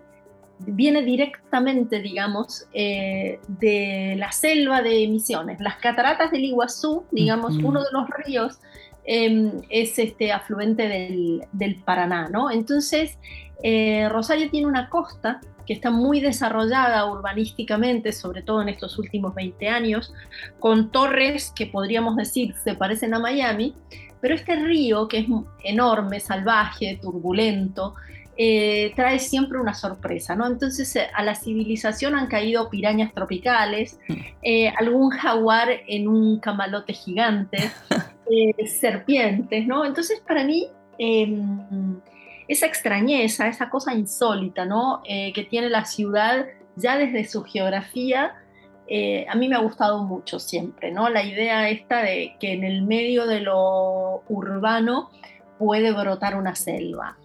viene 0.59 1.03
directamente, 1.03 2.01
digamos, 2.01 2.65
eh, 2.73 3.39
de 3.47 4.15
la 4.17 4.31
selva 4.31 4.81
de 4.81 5.07
Misiones. 5.07 5.59
Las 5.59 5.77
cataratas 5.77 6.31
del 6.31 6.43
Iguazú, 6.45 7.05
digamos, 7.11 7.57
uno 7.57 7.81
de 7.83 7.89
los 7.91 8.07
ríos 8.09 8.59
em, 9.05 9.61
es 9.69 9.97
este 9.97 10.31
afluente 10.31 10.87
del, 10.87 11.75
Paraná, 11.85 12.29
¿no? 12.29 12.51
Entonces, 12.51 13.17
eh, 13.63 14.07
Rosario 14.09 14.49
tiene 14.49 14.67
una 14.67 14.89
costa 14.89 15.39
que 15.65 15.73
está 15.73 15.91
muy 15.91 16.19
desarrollada 16.19 17.05
urbanísticamente, 17.05 18.11
sobre 18.11 18.41
todo 18.41 18.61
en 18.61 18.69
estos 18.69 18.97
últimos 18.97 19.35
20 19.35 19.67
años, 19.69 20.13
con 20.59 20.91
torres 20.91 21.51
que 21.55 21.67
podríamos 21.67 22.15
decir 22.15 22.55
se 22.63 22.73
parecen 22.73 23.13
a 23.13 23.19
Miami, 23.19 23.75
pero 24.19 24.35
este 24.35 24.55
río, 24.55 25.07
que 25.07 25.19
es 25.19 25.25
enorme, 25.63 26.19
salvaje, 26.19 26.99
turbulento, 27.01 27.95
eh, 28.41 28.93
trae 28.96 29.19
siempre 29.19 29.60
una 29.60 29.74
sorpresa, 29.74 30.34
¿no? 30.34 30.48
Entonces 30.48 30.96
eh, 30.96 31.10
a 31.13 31.24
la 31.24 31.36
civilización 31.36 32.15
han 32.15 32.27
caído 32.27 32.69
pirañas 32.69 33.13
tropicales, 33.13 34.00
mm. 34.08 34.13
eh, 34.43 34.74
algún 34.77 35.10
jaguar 35.10 35.67
en 35.86 36.08
un 36.08 36.39
camalote 36.39 36.93
gigante, 36.93 37.69
serpientes, 38.65 39.67
¿no? 39.67 39.84
Entonces 39.84 40.22
para 40.25 40.46
mí 40.46 40.69
em, 40.98 42.00
esa 42.48 42.65
extrañeza, 42.65 43.50
esa 43.50 43.69
cosa 43.69 43.93
insólita, 43.93 44.65
¿no? 44.65 45.03
que 45.03 45.48
tiene 45.50 45.67
la 45.69 45.84
ciudad 45.84 46.46
ya 46.77 46.98
desde 46.98 47.25
su 47.25 47.43
geografía, 47.43 48.36
a 49.27 49.36
mí 49.36 49.50
me 49.50 49.55
ha 49.55 49.60
gustado 49.60 50.03
mucho 50.05 50.39
siempre, 50.39 50.93
¿no? 50.93 51.10
La 51.10 51.24
idea 51.24 51.69
esta 51.69 52.03
de 52.03 52.38
que 52.39 52.53
en 52.53 52.63
el 52.63 52.84
medio 52.84 53.27
de 53.27 53.41
lo 53.41 54.24
urbano 54.29 55.10
puede 55.58 55.91
brotar 55.91 56.38
una 56.38 56.55
selva. 56.55 57.17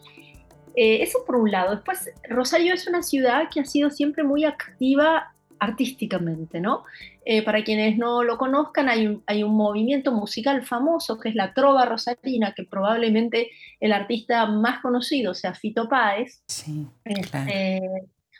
Eh, 0.77 1.03
eso 1.03 1.25
por 1.27 1.37
un 1.37 1.51
lado. 1.51 1.75
Después, 1.75 2.11
Rosario 2.29 2.75
es 2.75 2.87
una 2.87 3.03
ciudad 3.03 3.49
que 3.53 3.61
ha 3.61 3.65
sido 3.65 3.91
siempre 3.91 4.25
muy 4.25 4.45
activa 4.45 5.35
artísticamente, 5.59 6.61
¿no? 6.61 6.85
Eh, 7.25 7.43
para 7.43 7.65
quienes 7.65 7.97
no 7.97 8.23
lo 8.23 8.37
conozcan, 8.37 8.89
hay 8.89 9.07
un, 9.07 9.23
hay 9.27 9.43
un, 9.43 9.57
movimiento 9.57 10.13
musical 10.13 10.65
famoso 10.65 11.19
que 11.19 11.31
es 11.31 11.35
la 11.35 11.55
trova 11.55 11.87
rosarina, 11.87 12.53
que 12.53 12.65
probablemente 12.65 13.51
el 13.81 13.93
artista 13.93 14.47
más 14.47 14.81
conocido 14.81 15.33
sea 15.33 15.55
Fito 15.55 15.89
Páez. 15.89 16.43
Sí, 16.49 16.87
este, 17.05 17.81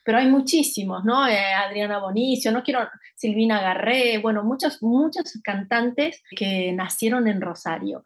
pero 0.05 0.19
hay 0.19 0.29
muchísimos, 0.29 1.05
¿no? 1.05 1.27
Eh, 1.27 1.39
Adriana 1.39 1.99
Bonicio, 1.99 2.53
no 2.53 2.63
quiero, 2.63 2.87
Silvina 3.15 3.61
Garré, 3.61 4.19
bueno, 4.19 4.45
muchos, 4.45 4.83
muchos 4.83 5.41
cantantes 5.43 6.23
que 6.37 6.73
nacieron 6.73 7.27
en 7.27 7.41
Rosario. 7.41 8.05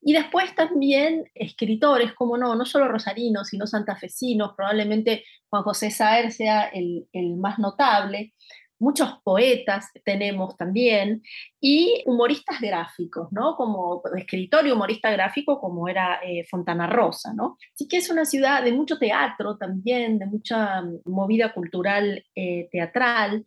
Y 0.00 0.12
después 0.12 0.54
también 0.54 1.24
escritores, 1.34 2.12
como 2.12 2.36
no, 2.36 2.54
no 2.54 2.64
solo 2.64 2.88
rosarinos, 2.88 3.48
sino 3.48 3.66
santafesinos, 3.66 4.54
probablemente 4.56 5.24
Juan 5.50 5.62
José 5.62 5.90
Saer 5.90 6.32
sea 6.32 6.64
el, 6.64 7.06
más 7.36 7.58
notable, 7.58 8.34
muchos 8.80 9.20
poetas 9.24 9.90
tenemos 10.04 10.56
también, 10.56 11.22
y 11.60 12.02
humoristas 12.06 12.60
gráficos, 12.60 13.28
¿no? 13.32 13.56
Como 13.56 14.02
escritor 14.16 14.66
y 14.66 14.70
humorista 14.70 15.10
gráfico 15.10 15.60
como 15.60 15.88
era 15.88 16.20
eh, 16.22 16.44
Fontana 16.48 16.86
Rosa, 16.86 17.32
¿no? 17.34 17.56
Así 17.74 17.88
que 17.88 17.96
es 17.96 18.08
una 18.08 18.24
ciudad 18.24 18.62
de 18.62 18.72
mucho 18.72 18.98
teatro 18.98 19.56
también, 19.56 20.18
de 20.20 20.26
mucha 20.26 20.82
movida 21.04 21.52
cultural 21.52 22.24
eh, 22.36 22.68
teatral, 22.70 23.44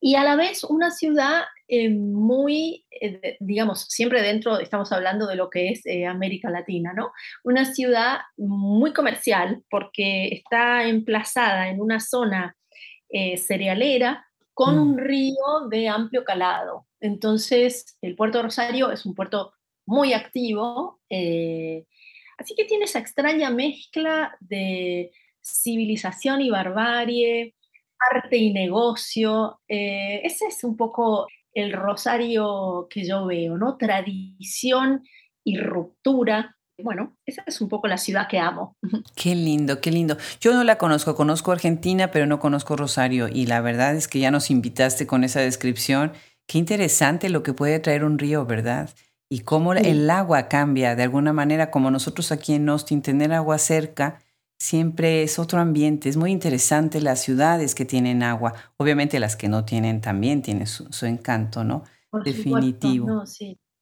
y 0.00 0.14
a 0.14 0.24
la 0.24 0.36
vez 0.36 0.64
una 0.64 0.90
ciudad 0.90 1.44
eh, 1.68 1.90
muy, 1.90 2.86
eh, 2.90 3.36
digamos, 3.40 3.86
siempre 3.88 4.22
dentro, 4.22 4.58
estamos 4.60 4.92
hablando 4.92 5.26
de 5.26 5.34
lo 5.36 5.50
que 5.50 5.70
es 5.70 5.84
eh, 5.84 6.06
América 6.06 6.48
Latina, 6.48 6.92
¿no? 6.94 7.12
Una 7.42 7.64
ciudad 7.64 8.18
muy 8.36 8.92
comercial 8.92 9.64
porque 9.68 10.28
está 10.28 10.86
emplazada 10.86 11.68
en 11.68 11.80
una 11.80 12.00
zona 12.00 12.56
cerealera 13.08 14.26
con 14.52 14.78
un 14.78 14.96
mm. 14.96 14.98
río 14.98 15.68
de 15.70 15.88
amplio 15.88 16.24
calado. 16.24 16.86
Entonces, 17.00 17.96
el 18.02 18.14
puerto 18.16 18.38
de 18.38 18.44
Rosario 18.44 18.90
es 18.90 19.06
un 19.06 19.14
puerto 19.14 19.52
muy 19.86 20.12
activo, 20.12 21.00
así 21.08 22.54
que 22.56 22.64
tiene 22.64 22.84
esa 22.84 22.98
extraña 22.98 23.48
mezcla 23.50 24.36
de 24.40 25.12
civilización 25.40 26.42
y 26.42 26.50
barbarie, 26.50 27.54
arte 28.12 28.36
y 28.36 28.52
negocio. 28.52 29.60
Eh, 29.68 30.20
ese 30.24 30.46
es 30.46 30.64
un 30.64 30.76
poco 30.76 31.26
el 31.52 31.72
rosario 31.72 32.86
que 32.90 33.06
yo 33.06 33.26
veo, 33.26 33.56
¿no? 33.56 33.76
Tradición 33.76 35.02
y 35.44 35.58
ruptura. 35.58 36.56
Bueno, 36.82 37.16
esa 37.24 37.42
es 37.46 37.60
un 37.62 37.68
poco 37.70 37.88
la 37.88 37.96
ciudad 37.96 38.28
que 38.28 38.38
amo. 38.38 38.76
Qué 39.16 39.34
lindo, 39.34 39.80
qué 39.80 39.90
lindo. 39.90 40.18
Yo 40.40 40.52
no 40.52 40.62
la 40.62 40.76
conozco, 40.76 41.14
conozco 41.14 41.52
Argentina, 41.52 42.10
pero 42.10 42.26
no 42.26 42.38
conozco 42.38 42.76
Rosario 42.76 43.28
y 43.28 43.46
la 43.46 43.62
verdad 43.62 43.96
es 43.96 44.08
que 44.08 44.18
ya 44.18 44.30
nos 44.30 44.50
invitaste 44.50 45.06
con 45.06 45.24
esa 45.24 45.40
descripción. 45.40 46.12
Qué 46.46 46.58
interesante 46.58 47.30
lo 47.30 47.42
que 47.42 47.54
puede 47.54 47.80
traer 47.80 48.04
un 48.04 48.18
río, 48.18 48.44
¿verdad? 48.44 48.90
Y 49.30 49.40
cómo 49.40 49.72
el 49.72 50.08
agua 50.10 50.48
cambia 50.48 50.94
de 50.94 51.02
alguna 51.02 51.32
manera, 51.32 51.70
como 51.70 51.90
nosotros 51.90 52.30
aquí 52.30 52.52
en 52.52 52.68
Austin, 52.68 53.00
tener 53.00 53.32
agua 53.32 53.58
cerca 53.58 54.20
siempre 54.58 55.22
es 55.22 55.38
otro 55.38 55.60
ambiente. 55.60 56.08
Es 56.08 56.16
muy 56.16 56.30
interesante 56.30 57.00
las 57.00 57.22
ciudades 57.22 57.74
que 57.74 57.84
tienen 57.84 58.22
agua. 58.22 58.54
Obviamente 58.76 59.20
las 59.20 59.36
que 59.36 59.48
no 59.48 59.64
tienen 59.64 60.00
también 60.00 60.42
tienen 60.42 60.66
su, 60.66 61.06
encanto, 61.06 61.64
¿no? 61.64 61.84
Definitivo. 62.24 63.24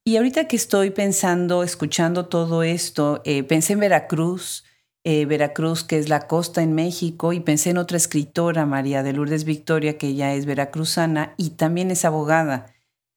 Y 0.07 0.17
ahorita 0.17 0.49
que 0.49 0.57
estoy 0.57 0.91
pensando, 0.91 1.63
escuchando 1.63 2.27
todo 2.27 2.63
esto, 2.63 3.23
eh, 3.25 3.43
pensé 3.43 3.73
en 3.73 3.81
Veracruz, 3.81 4.65
eh, 5.03 5.25
Veracruz, 5.25 5.83
que 5.83 5.99
es 5.99 6.11
la 6.11 6.27
costa 6.27 6.63
en 6.63 6.75
México, 6.75 7.33
y 7.33 7.41
pensé 7.41 7.71
en 7.71 7.79
otra 7.79 7.97
escritora, 7.97 8.67
María 8.67 9.03
de 9.03 9.15
Lourdes 9.15 9.45
Victoria, 9.45 9.97
que 9.97 10.09
ella 10.09 10.35
es 10.35 10.45
veracruzana 10.45 11.35
y 11.39 11.51
también 11.51 11.91
es 11.91 12.05
abogada. 12.05 12.67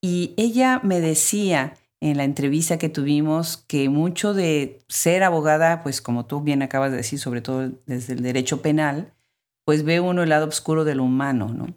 Y 0.01 0.33
ella 0.37 0.79
me 0.83 1.01
decía 1.01 1.73
en 1.99 2.17
la 2.17 2.23
entrevista 2.23 2.77
que 2.77 2.89
tuvimos 2.89 3.57
que 3.57 3.89
mucho 3.89 4.33
de 4.33 4.79
ser 4.87 5.23
abogada, 5.23 5.81
pues 5.83 6.01
como 6.01 6.25
tú 6.25 6.41
bien 6.41 6.61
acabas 6.61 6.91
de 6.91 6.97
decir, 6.97 7.19
sobre 7.19 7.41
todo 7.41 7.71
desde 7.85 8.13
el 8.13 8.21
derecho 8.21 8.61
penal, 8.61 9.13
pues 9.65 9.83
ve 9.83 9.99
uno 9.99 10.23
el 10.23 10.29
lado 10.29 10.47
oscuro 10.47 10.85
de 10.85 10.95
lo 10.95 11.03
humano, 11.03 11.49
¿no? 11.49 11.67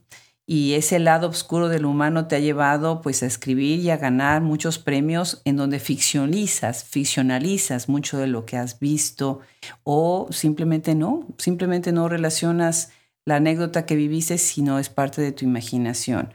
Y 0.46 0.74
ese 0.74 0.98
lado 0.98 1.28
oscuro 1.28 1.68
del 1.68 1.84
humano 1.84 2.26
te 2.26 2.34
ha 2.34 2.40
llevado 2.40 3.02
pues 3.02 3.22
a 3.22 3.26
escribir 3.26 3.78
y 3.78 3.90
a 3.90 3.98
ganar 3.98 4.42
muchos 4.42 4.78
premios 4.80 5.42
en 5.44 5.56
donde 5.56 5.78
ficcionalizas, 5.78 6.82
ficcionalizas 6.82 7.88
mucho 7.88 8.18
de 8.18 8.26
lo 8.26 8.46
que 8.46 8.56
has 8.56 8.80
visto 8.80 9.40
o 9.84 10.26
simplemente 10.32 10.96
no, 10.96 11.24
simplemente 11.38 11.92
no 11.92 12.08
relacionas 12.08 12.90
la 13.24 13.36
anécdota 13.36 13.86
que 13.86 13.94
viviste, 13.94 14.38
sino 14.38 14.80
es 14.80 14.88
parte 14.88 15.22
de 15.22 15.30
tu 15.30 15.44
imaginación. 15.44 16.34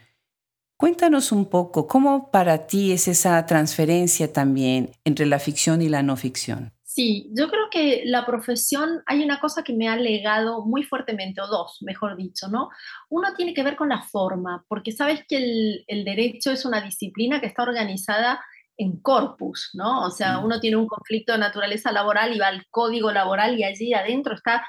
Cuéntanos 0.78 1.32
un 1.32 1.50
poco, 1.50 1.88
¿cómo 1.88 2.32
para 2.32 2.68
ti 2.68 2.92
es 2.92 3.08
esa 3.08 3.46
transferencia 3.46 4.34
también 4.34 4.92
entre 5.06 5.26
la 5.26 5.40
ficción 5.40 5.82
y 5.82 5.88
la 5.88 6.04
no 6.04 6.18
ficción? 6.18 6.74
Sí, 6.84 7.30
yo 7.34 7.50
creo 7.50 7.70
que 7.72 8.04
la 8.06 8.26
profesión, 8.26 9.02
hay 9.06 9.24
una 9.24 9.40
cosa 9.40 9.64
que 9.64 9.74
me 9.74 9.88
ha 9.88 9.96
legado 9.96 10.66
muy 10.66 10.84
fuertemente, 10.84 11.42
o 11.42 11.48
dos, 11.48 11.78
mejor 11.82 12.16
dicho, 12.18 12.48
¿no? 12.48 12.70
Uno 13.10 13.34
tiene 13.36 13.54
que 13.54 13.64
ver 13.64 13.76
con 13.76 13.90
la 13.90 14.02
forma, 14.02 14.66
porque 14.68 14.92
sabes 14.92 15.26
que 15.28 15.38
el, 15.38 15.84
el 15.88 16.06
derecho 16.06 16.52
es 16.52 16.66
una 16.66 16.82
disciplina 16.82 17.40
que 17.40 17.48
está 17.48 17.64
organizada 17.64 18.42
en 18.78 19.00
corpus, 19.00 19.72
¿no? 19.74 20.06
O 20.06 20.12
sea, 20.12 20.40
mm. 20.40 20.46
uno 20.46 20.60
tiene 20.60 20.78
un 20.78 20.88
conflicto 20.88 21.34
de 21.34 21.40
naturaleza 21.40 21.92
laboral 21.92 22.36
y 22.36 22.40
va 22.40 22.48
al 22.48 22.66
código 22.70 23.12
laboral 23.12 23.58
y 23.58 23.64
allí 23.64 23.94
adentro 23.94 24.36
está 24.36 24.66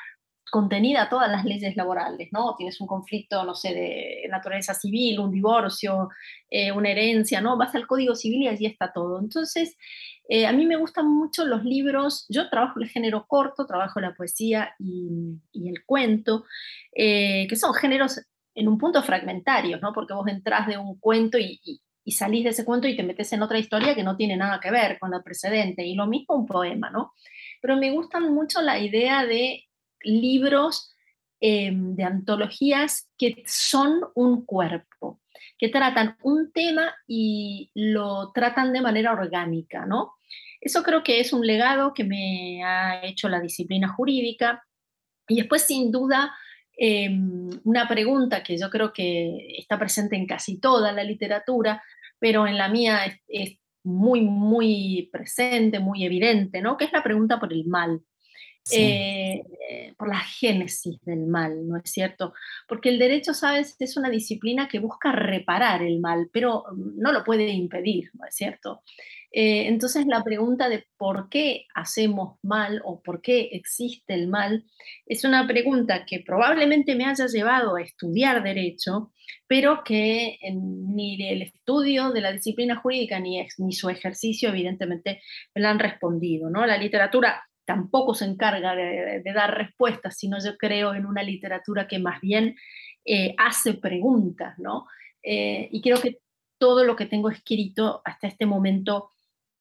contenida 0.50 1.08
todas 1.08 1.30
las 1.30 1.44
leyes 1.44 1.76
laborales, 1.76 2.28
¿no? 2.32 2.54
Tienes 2.56 2.80
un 2.80 2.86
conflicto, 2.86 3.44
no 3.44 3.54
sé, 3.54 3.74
de 3.74 4.28
naturaleza 4.30 4.74
civil, 4.74 5.18
un 5.18 5.30
divorcio, 5.30 6.08
eh, 6.48 6.72
una 6.72 6.90
herencia, 6.90 7.40
¿no? 7.40 7.56
Vas 7.56 7.74
al 7.74 7.86
Código 7.86 8.14
Civil 8.14 8.42
y 8.42 8.48
allí 8.48 8.66
está 8.66 8.92
todo. 8.92 9.18
Entonces, 9.18 9.76
eh, 10.28 10.46
a 10.46 10.52
mí 10.52 10.66
me 10.66 10.76
gustan 10.76 11.08
mucho 11.08 11.44
los 11.44 11.64
libros, 11.64 12.26
yo 12.28 12.48
trabajo 12.48 12.80
el 12.80 12.88
género 12.88 13.26
corto, 13.26 13.66
trabajo 13.66 14.00
la 14.00 14.14
poesía 14.14 14.74
y, 14.78 15.40
el 15.52 15.84
cuento, 15.84 16.44
eh, 16.94 17.46
que 17.48 17.56
son 17.56 17.74
géneros 17.74 18.20
en 18.54 18.68
un 18.68 18.78
punto 18.78 19.02
fragmentarios, 19.02 19.80
¿no? 19.82 19.92
Porque 19.92 20.14
vos 20.14 20.28
entras 20.28 20.66
de 20.66 20.78
un 20.78 20.98
cuento 20.98 21.38
y, 21.38 21.60
y 22.04 22.12
salís 22.12 22.44
de 22.44 22.50
ese 22.50 22.64
cuento 22.64 22.86
y 22.86 22.96
te 22.96 23.02
metes 23.02 23.32
en 23.32 23.42
otra 23.42 23.58
historia 23.58 23.96
que 23.96 24.04
no 24.04 24.16
tiene 24.16 24.36
nada 24.36 24.60
que 24.60 24.70
ver 24.70 24.98
con 25.00 25.10
la 25.10 25.22
precedente, 25.22 25.84
y 25.84 25.94
lo 25.94 26.06
mismo 26.06 26.36
un 26.36 26.46
poema, 26.46 26.88
¿no? 26.88 27.12
Pero 27.60 27.76
me 27.76 27.90
gustan 27.90 28.32
mucho 28.32 28.62
la 28.62 28.78
idea 28.78 29.26
de 29.26 29.64
libros 30.02 30.94
em, 31.40 31.94
de 31.94 32.04
antologías 32.04 33.08
que 33.18 33.42
son 33.46 34.00
un 34.14 34.44
cuerpo, 34.44 35.20
que 35.58 35.68
tratan 35.68 36.16
un 36.22 36.50
tema 36.52 36.94
y 37.06 37.70
lo 37.74 38.32
tratan 38.32 38.72
de 38.72 38.80
manera 38.80 39.12
orgánica, 39.12 39.84
¿no? 39.86 40.14
Eso 40.60 40.82
creo 40.82 41.02
que 41.02 41.20
es 41.20 41.32
un 41.32 41.46
legado 41.46 41.92
que 41.94 42.04
me 42.04 42.64
ha 42.64 43.04
hecho 43.04 43.28
la 43.28 43.40
disciplina 43.40 43.88
jurídica. 43.88 44.66
Y 45.28 45.36
después, 45.36 45.62
sin 45.62 45.92
duda, 45.92 46.34
em, 46.76 47.50
una 47.64 47.86
pregunta 47.86 48.42
que 48.42 48.56
yo 48.56 48.70
creo 48.70 48.92
que 48.92 49.56
está 49.58 49.78
presente 49.78 50.16
en 50.16 50.26
casi 50.26 50.58
toda 50.58 50.92
la 50.92 51.04
literatura, 51.04 51.82
pero 52.18 52.46
en 52.46 52.56
la 52.58 52.68
mía 52.68 53.04
es, 53.04 53.20
es 53.28 53.58
muy, 53.84 54.20
muy 54.22 55.08
presente, 55.12 55.78
muy 55.78 56.04
evidente, 56.04 56.60
¿no? 56.60 56.76
Que 56.76 56.86
es 56.86 56.92
la 56.92 57.04
pregunta 57.04 57.38
por 57.38 57.52
el 57.52 57.64
mal. 57.66 58.02
Eh, 58.72 59.42
por 59.96 60.08
la 60.08 60.20
génesis 60.20 61.00
del 61.02 61.26
mal, 61.26 61.66
¿no 61.66 61.76
es 61.76 61.90
cierto? 61.90 62.34
Porque 62.68 62.88
el 62.88 62.98
derecho, 62.98 63.34
sabes, 63.34 63.76
es 63.78 63.96
una 63.96 64.10
disciplina 64.10 64.68
que 64.68 64.78
busca 64.78 65.12
reparar 65.12 65.82
el 65.82 66.00
mal, 66.00 66.28
pero 66.32 66.64
no 66.74 67.12
lo 67.12 67.24
puede 67.24 67.48
impedir, 67.50 68.10
¿no 68.14 68.26
es 68.26 68.34
cierto? 68.34 68.82
Eh, 69.32 69.66
entonces 69.68 70.06
la 70.06 70.24
pregunta 70.24 70.68
de 70.68 70.86
por 70.96 71.28
qué 71.28 71.66
hacemos 71.74 72.38
mal 72.42 72.80
o 72.84 73.02
por 73.02 73.20
qué 73.20 73.50
existe 73.52 74.14
el 74.14 74.28
mal 74.28 74.64
es 75.04 75.24
una 75.24 75.46
pregunta 75.46 76.06
que 76.06 76.20
probablemente 76.20 76.94
me 76.94 77.04
haya 77.04 77.26
llevado 77.26 77.76
a 77.76 77.82
estudiar 77.82 78.42
derecho, 78.42 79.12
pero 79.46 79.82
que 79.84 80.38
ni 80.54 81.22
el 81.28 81.42
estudio 81.42 82.12
de 82.12 82.20
la 82.20 82.32
disciplina 82.32 82.76
jurídica 82.76 83.20
ni, 83.20 83.46
ni 83.58 83.72
su 83.72 83.90
ejercicio 83.90 84.48
evidentemente 84.48 85.20
me 85.54 85.60
la 85.60 85.70
han 85.70 85.80
respondido. 85.80 86.48
¿no? 86.48 86.64
La 86.64 86.78
literatura 86.78 87.42
tampoco 87.66 88.14
se 88.14 88.24
encarga 88.24 88.74
de, 88.74 89.22
dar 89.34 89.56
respuestas, 89.56 90.16
sino 90.16 90.38
yo 90.42 90.56
creo 90.56 90.94
en 90.94 91.04
una 91.04 91.22
literatura 91.22 91.86
que 91.86 91.98
más 91.98 92.20
bien 92.20 92.56
eh, 93.04 93.34
hace 93.36 93.74
preguntas, 93.74 94.58
¿no? 94.58 94.86
Eh, 95.22 95.68
y 95.70 95.82
creo 95.82 96.00
que 96.00 96.20
todo 96.58 96.84
lo 96.84 96.96
que 96.96 97.06
tengo 97.06 97.28
escrito 97.28 98.00
hasta 98.04 98.28
este 98.28 98.46
momento 98.46 99.10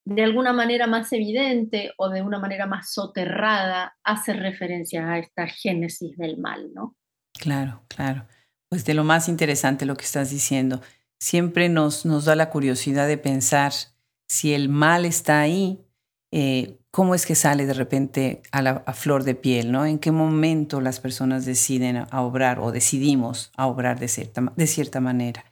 de 0.06 0.24
alguna 0.24 0.54
manera 0.54 0.86
más 0.86 1.12
evidente 1.14 1.92
o 1.98 2.10
de 2.10 2.22
una 2.22 2.38
manera 2.38 2.68
más 2.68 2.94
soterrada 2.94 3.98
hace 4.04 4.34
referencia 4.34 5.12
a 5.12 5.18
esta 5.18 5.48
génesis 5.48 6.16
del 6.16 6.38
mal, 6.38 6.72
¿no? 6.74 6.96
Claro, 7.34 7.82
claro. 7.88 8.28
Pues 8.70 8.86
de 8.86 8.94
lo 8.94 9.04
más 9.04 9.28
interesante 9.28 9.86
lo 9.86 9.96
que 9.96 10.06
estás 10.06 10.30
diciendo. 10.30 10.82
Siempre 11.20 11.70
nos, 11.70 12.06
nos 12.06 12.26
da 12.26 12.36
la 12.36 12.52
curiosidad 12.52 13.08
de 13.08 13.18
pensar 13.18 13.74
si 14.28 14.54
el 14.54 14.70
mal 14.70 15.06
está 15.06 15.42
ahí, 15.42 15.86
eh, 16.32 16.80
cómo 16.96 17.14
es 17.14 17.26
que 17.26 17.36
sale 17.36 17.66
de 17.66 17.74
repente 17.74 18.42
a, 18.54 18.62
la, 18.62 18.80
flor 18.94 19.26
de 19.26 19.36
piel, 19.36 19.70
¿no? 19.70 19.86
En 19.86 20.00
qué 20.00 20.14
momento 20.14 20.80
las 20.80 21.02
personas 21.02 21.44
deciden 21.44 21.98
a, 21.98 22.22
obrar 22.22 22.62
o 22.62 22.72
decidimos 22.72 23.52
a 23.58 23.68
obrar 23.68 24.00
de 24.00 24.08
cierta, 24.08 24.54
de 24.56 24.66
cierta 24.66 25.02
manera. 25.02 25.44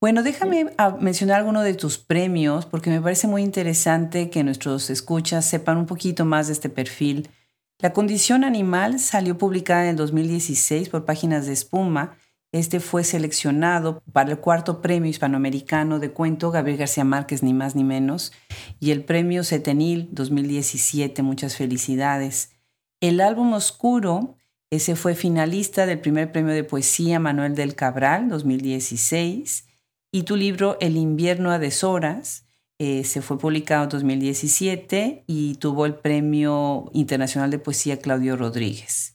Bueno, 0.00 0.24
déjame 0.24 0.72
ah, 0.76 0.96
mencionar 0.98 1.38
alguno 1.38 1.62
de 1.62 1.74
tus 1.74 1.98
premios 1.98 2.66
porque 2.66 2.90
me 2.90 3.00
parece 3.00 3.28
muy 3.28 3.42
interesante 3.42 4.30
que 4.30 4.42
nuestros 4.42 4.90
escuchas 4.90 5.44
sepan 5.44 5.78
un 5.78 5.86
poquito 5.86 6.24
más 6.24 6.48
de 6.48 6.54
este 6.54 6.68
perfil. 6.68 7.30
La 7.78 7.92
condición 7.92 8.42
animal 8.42 8.98
salió 8.98 9.38
publicada 9.38 9.84
en 9.84 9.90
el 9.90 9.96
2016 9.96 10.88
por 10.88 11.04
Páginas 11.04 11.46
de 11.46 11.52
Espuma. 11.52 12.16
Este 12.54 12.78
fue 12.78 13.02
seleccionado 13.02 14.00
para 14.12 14.30
el 14.30 14.38
cuarto 14.38 14.80
premio 14.80 15.10
hispanoamericano 15.10 15.98
de 15.98 16.12
cuento 16.12 16.52
Gabriel 16.52 16.78
García 16.78 17.02
Márquez, 17.02 17.42
ni 17.42 17.52
más 17.52 17.74
ni 17.74 17.82
menos, 17.82 18.30
y 18.78 18.92
el 18.92 19.04
premio 19.04 19.42
Cetenil 19.42 20.10
2017. 20.12 21.20
Muchas 21.24 21.56
felicidades. 21.56 22.52
El 23.00 23.20
álbum 23.20 23.54
Oscuro, 23.54 24.36
ese 24.70 24.94
fue 24.94 25.16
finalista 25.16 25.84
del 25.84 25.98
primer 25.98 26.30
premio 26.30 26.54
de 26.54 26.62
poesía 26.62 27.18
Manuel 27.18 27.56
del 27.56 27.74
Cabral 27.74 28.28
2016 28.28 29.66
y 30.12 30.22
tu 30.22 30.36
libro 30.36 30.76
El 30.80 30.96
invierno 30.96 31.50
a 31.50 31.58
deshoras 31.58 32.46
se 32.78 33.20
fue 33.20 33.36
publicado 33.36 33.82
en 33.82 33.88
2017 33.88 35.24
y 35.26 35.56
tuvo 35.56 35.86
el 35.86 35.96
Premio 35.96 36.88
Internacional 36.92 37.50
de 37.50 37.58
Poesía 37.58 37.98
Claudio 37.98 38.36
Rodríguez. 38.36 39.13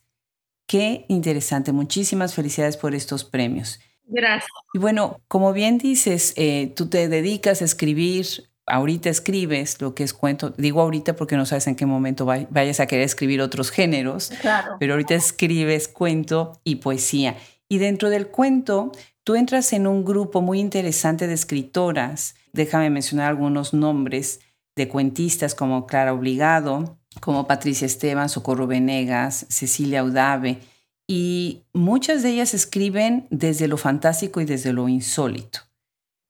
Qué 0.70 1.06
interesante. 1.08 1.72
Muchísimas 1.72 2.36
felicidades 2.36 2.78
por 2.78 2.94
estos 2.94 3.24
premios. 3.24 3.80
Gracias. 4.06 4.50
Y 4.74 4.78
bueno, 4.78 5.20
como 5.28 5.52
bien 5.52 5.80
dices, 5.80 6.34
eh, 6.38 6.72
tú 6.76 6.88
te 6.88 7.10
dedicas 7.10 7.62
a 7.62 7.66
escribir, 7.66 8.28
ahorita 8.68 9.10
escribes 9.10 9.82
lo 9.82 9.96
que 9.96 10.04
es 10.04 10.14
cuento, 10.14 10.52
digo 10.52 10.82
ahorita 10.82 11.16
porque 11.16 11.38
no 11.38 11.48
sabes 11.48 11.66
en 11.66 11.76
qué 11.76 11.88
momento 11.88 12.26
vayas 12.26 12.80
a 12.80 12.86
querer 12.86 13.06
escribir 13.06 13.42
otros 13.42 13.72
géneros, 13.72 14.32
claro. 14.42 14.78
pero 14.80 14.94
ahorita 14.94 15.16
escribes 15.16 15.88
cuento 15.88 16.62
y 16.64 16.76
poesía. 16.76 17.36
Y 17.68 17.80
dentro 17.80 18.12
del 18.12 18.28
cuento 18.28 18.92
Tú 19.30 19.36
entras 19.36 19.74
en 19.74 19.86
un 19.86 20.06
grupo 20.06 20.42
muy 20.42 20.60
interesante 20.60 21.28
de 21.28 21.36
escritoras. 21.36 22.34
Déjame 22.52 22.90
mencionar 22.90 23.28
algunos 23.28 23.76
nombres 23.76 24.40
de 24.76 24.88
cuentistas 24.88 25.54
como 25.54 25.86
Clara 25.86 26.14
Obligado, 26.14 26.99
como 27.22 27.48
Patricia 27.48 27.86
Esteban, 27.86 28.30
Socorro 28.30 28.68
Venegas, 28.68 29.46
Cecilia 29.50 30.04
Udave, 30.04 30.60
y 31.08 31.64
muchas 31.74 32.22
de 32.22 32.30
ellas 32.30 32.54
escriben 32.54 33.28
desde 33.32 33.68
lo 33.68 33.78
fantástico 33.78 34.42
y 34.42 34.46
desde 34.46 34.74
lo 34.74 34.88
insólito. 34.88 35.62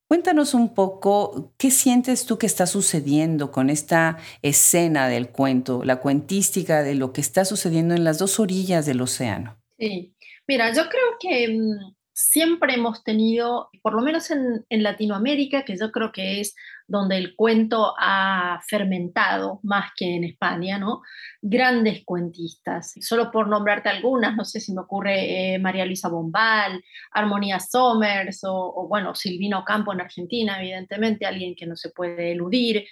Cuéntanos 0.08 0.56
un 0.56 0.74
poco 0.74 1.54
qué 1.58 1.70
sientes 1.70 2.26
tú 2.26 2.40
que 2.40 2.48
está 2.48 2.66
sucediendo 2.66 3.52
con 3.52 3.70
esta 3.70 4.18
escena 4.42 5.08
del 5.08 5.30
cuento, 5.30 5.84
la 5.84 5.98
cuentística 5.98 6.82
de 6.82 6.96
lo 6.96 7.14
que 7.14 7.22
está 7.22 7.46
sucediendo 7.46 7.94
en 7.94 8.04
las 8.04 8.18
dos 8.18 8.40
orillas 8.40 8.88
del 8.88 9.02
océano. 9.02 9.60
Sí, 9.78 10.16
mira, 10.48 10.74
yo 10.74 10.90
creo 10.90 11.18
que 11.20 11.50
mm, 11.50 11.94
siempre 12.12 12.74
hemos 12.74 13.04
tenido, 13.04 13.70
por 13.84 13.94
lo 13.94 14.02
menos 14.02 14.32
en, 14.32 14.66
Latinoamérica, 14.70 15.64
que 15.64 15.78
yo 15.78 15.92
creo 15.92 16.12
que 16.12 16.42
es 16.42 16.56
donde 16.90 17.18
el 17.18 17.36
cuento 17.36 17.94
ha 17.98 18.60
fermentado 18.68 19.60
más 19.64 19.92
que 19.96 20.16
en 20.16 20.24
España, 20.24 20.80
¿no? 20.80 21.02
Grandes 21.42 22.04
cuentistas. 22.04 22.94
Solo 23.00 23.32
por 23.32 23.48
nombrarte 23.48 23.90
algunas, 23.90 24.36
no 24.36 24.44
sé 24.44 24.60
si 24.60 24.74
me 24.74 24.82
ocurre 24.82 25.54
eh, 25.54 25.60
María 25.60 25.86
Luisa 25.86 26.10
Bombal, 26.10 26.84
Armonía 27.12 27.60
Somers 27.60 28.42
o, 28.44 28.88
bueno, 28.90 29.14
Silvino 29.14 29.64
Campo 29.64 29.94
en 29.94 30.02
Argentina, 30.02 30.60
evidentemente, 30.60 31.26
alguien 31.26 31.56
que 31.56 31.68
no 31.68 31.76
se 31.76 31.92
puede 31.92 32.32
eludir. 32.32 32.86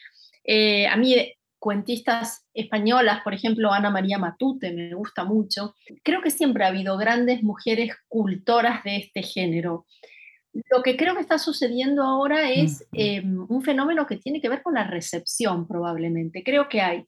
Eh, 0.43 0.87
a 0.87 0.95
mí 0.95 1.15
cuentistas 1.59 2.45
españolas, 2.53 3.21
por 3.23 3.33
ejemplo, 3.33 3.73
Ana 3.73 3.89
María 3.89 4.19
Matute, 4.19 4.71
me 4.71 4.93
gusta 4.93 5.23
mucho. 5.23 5.73
Creo 6.03 6.21
que 6.21 6.29
siempre 6.29 6.63
ha 6.63 6.67
habido 6.67 6.97
grandes 6.97 7.41
mujeres 7.41 7.95
cultoras 8.07 8.83
de 8.83 8.97
este 8.97 9.23
género. 9.23 9.85
Lo 10.71 10.81
que 10.83 10.97
creo 10.97 11.15
que 11.15 11.21
está 11.21 11.37
sucediendo 11.37 12.03
ahora 12.03 12.49
es 12.49 12.85
em, 12.93 13.45
un 13.49 13.61
fenómeno 13.61 14.07
que 14.07 14.17
tiene 14.17 14.41
que 14.41 14.49
ver 14.49 14.61
con 14.61 14.73
la 14.73 14.85
recepción, 14.85 15.67
probablemente. 15.67 16.43
Creo 16.43 16.67
que 16.69 16.81
hay 16.81 17.05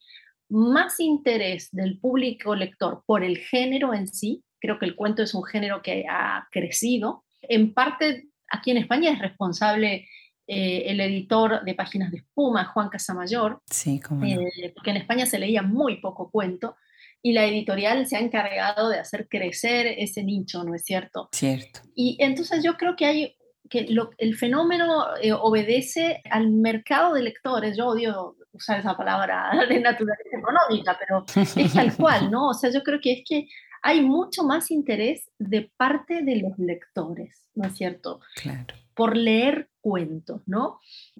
más 0.49 0.99
interés 0.99 1.69
del 1.71 1.99
público 1.99 2.55
lector 2.55 3.03
por 3.05 3.23
el 3.23 3.37
género 3.37 3.93
en 3.93 4.07
sí. 4.07 4.43
Creo 4.59 4.77
que 4.77 4.85
el 4.85 4.95
cuento 4.95 5.23
es 5.23 5.33
un 5.33 5.43
género 5.43 5.81
que 5.81 6.05
ha 6.09 6.47
crecido. 6.51 7.23
En 7.41 7.73
parte, 7.73 8.27
aquí 8.51 8.71
en 8.71 8.77
España 8.77 9.11
es 9.11 9.19
responsable 9.19 10.07
eh, 10.51 10.91
el 10.91 10.99
editor 10.99 11.63
de 11.63 11.75
Páginas 11.75 12.11
de 12.11 12.17
Espuma, 12.17 12.65
Juan 12.65 12.89
Casamayor, 12.89 13.61
sí, 13.69 14.01
eh, 14.23 14.71
porque 14.73 14.89
en 14.89 14.97
España 14.97 15.27
se 15.27 15.37
leía 15.37 15.61
muy 15.61 16.01
poco 16.01 16.31
cuento, 16.31 16.75
y 17.21 17.33
la 17.33 17.45
editorial 17.45 18.07
se 18.07 18.15
ha 18.15 18.19
encargado 18.19 18.89
de 18.89 18.97
hacer 18.97 19.27
crecer 19.29 19.85
ese 19.85 20.23
nicho, 20.23 20.63
¿no 20.63 20.73
es 20.73 20.83
cierto? 20.83 21.29
Cierto. 21.31 21.81
Y 21.93 22.17
entonces 22.19 22.63
yo 22.63 22.77
creo 22.77 22.95
que 22.95 23.05
hay 23.05 23.35
que 23.69 23.87
el 24.17 24.35
fenómeno 24.35 25.15
eh, 25.21 25.31
obedece 25.31 26.21
al 26.29 26.49
mercado 26.49 27.13
de 27.13 27.23
lectores. 27.23 27.77
Yo 27.77 27.87
odio 27.87 28.35
usar 28.51 28.79
esa 28.79 28.97
palabra 28.97 29.51
de 29.69 29.79
naturaleza 29.79 30.37
económica, 30.37 30.97
pero 30.99 31.25
es 31.35 31.73
tal 31.73 31.95
cual, 31.95 32.31
¿no? 32.31 32.49
O 32.49 32.53
sea, 32.53 32.71
yo 32.71 32.81
creo 32.83 32.99
que 32.99 33.13
es 33.13 33.23
que 33.27 33.47
hay 33.81 34.01
mucho 34.01 34.43
más 34.43 34.71
interés 34.71 35.29
de 35.37 35.71
parte 35.77 36.21
de 36.21 36.37
los 36.37 36.57
lectores, 36.57 37.47
¿no 37.55 37.67
es 37.67 37.77
cierto? 37.77 38.19
Claro. 38.35 38.75
Por 38.93 39.15
leer 39.15 39.69
cuentos, 39.79 40.41
¿no? 40.45 40.79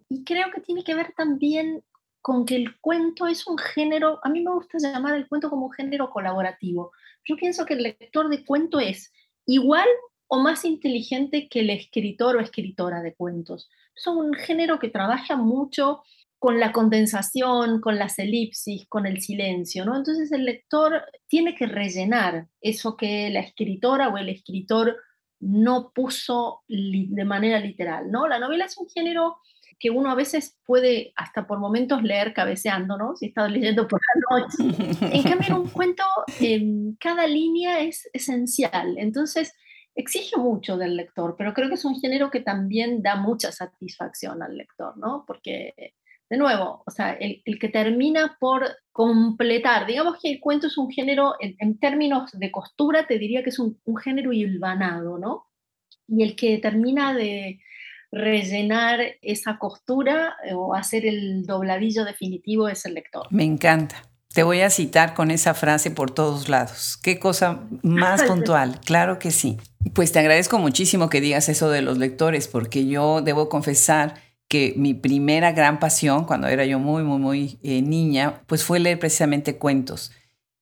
Y 0.09 0.23
creo 0.23 0.51
que 0.53 0.62
tiene 0.62 0.83
que 0.83 0.95
ver 0.95 1.13
también 1.15 1.83
con 2.21 2.45
que 2.45 2.55
el 2.55 2.77
cuento 2.79 3.27
es 3.27 3.47
un 3.47 3.57
género, 3.57 4.19
a 4.23 4.29
mí 4.29 4.41
me 4.41 4.51
gusta 4.51 4.77
llamar 4.77 5.15
el 5.15 5.27
cuento 5.27 5.49
como 5.49 5.67
un 5.67 5.71
género 5.71 6.09
colaborativo. 6.09 6.91
Yo 7.23 7.38
pienso 7.38 7.65
que 7.65 7.75
el 7.75 7.83
lector 7.83 8.27
de 8.29 8.43
cuento 8.43 8.79
es 8.79 9.13
igual 9.45 9.88
o 10.29 10.39
más 10.39 10.63
inteligente 10.63 11.49
que 11.49 11.61
el 11.61 11.71
escritor 11.71 12.37
o 12.37 12.39
escritora 12.39 13.01
de 13.01 13.15
cuentos. 13.15 13.67
Es 13.95 14.07
un 14.07 14.33
género 14.33 14.79
que 14.79 14.89
trabaja 14.89 15.35
mucho 15.35 16.03
con 16.37 16.59
la 16.59 16.71
condensación, 16.71 17.81
con 17.81 17.97
las 17.97 18.17
elipsis, 18.19 18.87
con 18.87 19.05
el 19.05 19.21
silencio, 19.21 19.85
¿no? 19.85 19.97
Entonces 19.97 20.31
el 20.31 20.45
lector 20.45 21.03
tiene 21.27 21.55
que 21.55 21.65
rellenar 21.65 22.47
eso 22.61 22.95
que 22.95 23.29
la 23.31 23.41
escritora 23.41 24.07
o 24.07 24.17
el 24.17 24.29
escritor 24.29 24.97
no 25.39 25.91
puso 25.93 26.61
de 26.67 27.25
manera 27.25 27.59
literal, 27.59 28.11
¿no? 28.11 28.27
La 28.27 28.39
novela 28.39 28.65
es 28.65 28.77
un 28.77 28.87
género 28.87 29.37
que 29.79 29.89
uno 29.89 30.11
a 30.11 30.15
veces 30.15 30.59
puede 30.65 31.11
hasta 31.15 31.47
por 31.47 31.59
momentos 31.59 32.03
leer 32.03 32.33
cabeceando, 32.33 32.97
¿no? 32.97 33.15
Si 33.15 33.27
está 33.27 33.47
leyendo 33.47 33.87
por 33.87 33.99
la 33.99 34.39
noche. 34.39 34.97
En 35.11 35.23
cambio, 35.23 35.47
en 35.47 35.53
un 35.53 35.69
cuento, 35.71 36.03
cada 36.99 37.25
línea 37.25 37.79
es 37.79 38.09
esencial. 38.13 38.95
Entonces, 38.97 39.53
exige 39.95 40.38
mucho 40.38 40.78
del 40.78 40.95
lector, 40.95 41.36
pero 41.38 41.54
creo 41.54 41.67
que 41.67 41.75
es 41.75 41.86
un 41.86 41.99
género 41.99 42.30
que 42.32 42.39
también 42.39 43.02
da 43.02 43.15
mucha 43.15 43.52
satisfacción 43.52 44.41
al 44.41 44.58
lector, 44.58 44.97
¿no? 44.97 45.23
Porque 45.28 45.73
de 46.30 46.38
nuevo, 46.38 46.84
o 46.86 46.91
sea, 46.91 47.13
el, 47.13 47.41
que 47.60 47.69
termina 47.69 48.38
por 48.39 48.67
completar, 48.91 49.88
digamos 49.88 50.19
que 50.21 50.32
el 50.32 50.39
cuento 50.39 50.67
es 50.67 50.78
un 50.78 50.91
género, 50.91 51.34
en, 51.39 51.80
términos 51.80 52.32
de 52.34 52.52
costura, 52.52 53.08
te 53.08 53.17
diría 53.17 53.43
que 53.43 53.49
es 53.49 53.58
un, 53.58 53.80
género 54.04 54.32
hilvanado, 54.32 55.17
¿no? 55.17 55.47
Y 56.08 56.23
el 56.23 56.36
que 56.36 56.60
termina 56.60 57.15
de 57.15 57.60
rellenar 58.12 59.02
esa 59.21 59.58
costura 59.58 60.36
eh, 60.43 60.54
o 60.54 60.73
hacer 60.73 61.06
el 61.06 61.45
dobladillo 61.45 62.06
definitivo 62.06 62.67
es 62.67 62.86
el 62.86 62.95
lector. 62.95 63.28
Me 63.32 63.43
encanta, 63.43 64.04
Te 64.33 64.43
voy 64.43 64.61
a 64.61 64.69
citar 64.69 65.15
con 65.15 65.31
esa 65.31 65.55
frase 65.55 65.89
por 65.89 66.11
todos 66.11 66.49
lados. 66.49 66.97
Qué 67.01 67.17
cosa 67.17 67.61
más 67.81 68.23
puntual. 68.27 68.79
Claro 68.85 69.17
que 69.17 69.31
sí. 69.31 69.57
Pues 69.93 70.11
te 70.11 70.19
agradezco 70.19 70.59
muchísimo 70.59 71.09
que 71.09 71.19
digas 71.19 71.49
eso 71.49 71.69
de 71.69 71.81
los 71.81 71.97
lectores, 71.97 72.47
porque 72.47 72.85
yo 72.85 73.21
debo 73.21 73.49
confesar 73.49 74.15
que 74.47 74.73
mi 74.77 74.93
primera 74.93 75.51
gran 75.51 75.79
pasión, 75.79 76.25
cuando 76.25 76.47
era 76.47 76.65
yo 76.65 76.79
muy, 76.79 77.03
muy, 77.03 77.19
muy 77.19 77.59
eh, 77.63 77.81
niña, 77.81 78.41
pues 78.47 78.63
fue 78.63 78.79
leer 78.79 78.99
precisamente 78.99 79.57
cuentos. 79.57 80.11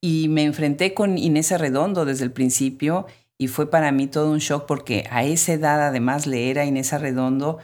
Y 0.02 0.28
me 0.30 0.44
enfrenté 0.44 0.94
con 0.94 1.18
Inés 1.18 1.52
Arredondo 1.52 2.06
desde 2.06 2.24
el 2.24 2.32
principio 2.32 3.06
y 3.38 3.48
fue 3.48 3.70
para 3.70 3.92
mí 3.92 4.08
todo 4.08 4.32
un 4.32 4.40
shock 4.40 4.66
porque 4.66 5.08
a 5.10 5.24
esa 5.24 5.54
edad 5.54 5.86
además 5.86 6.26
leer 6.26 6.60
a 6.60 6.66
Inés 6.66 6.94
Arredondo 6.94 7.60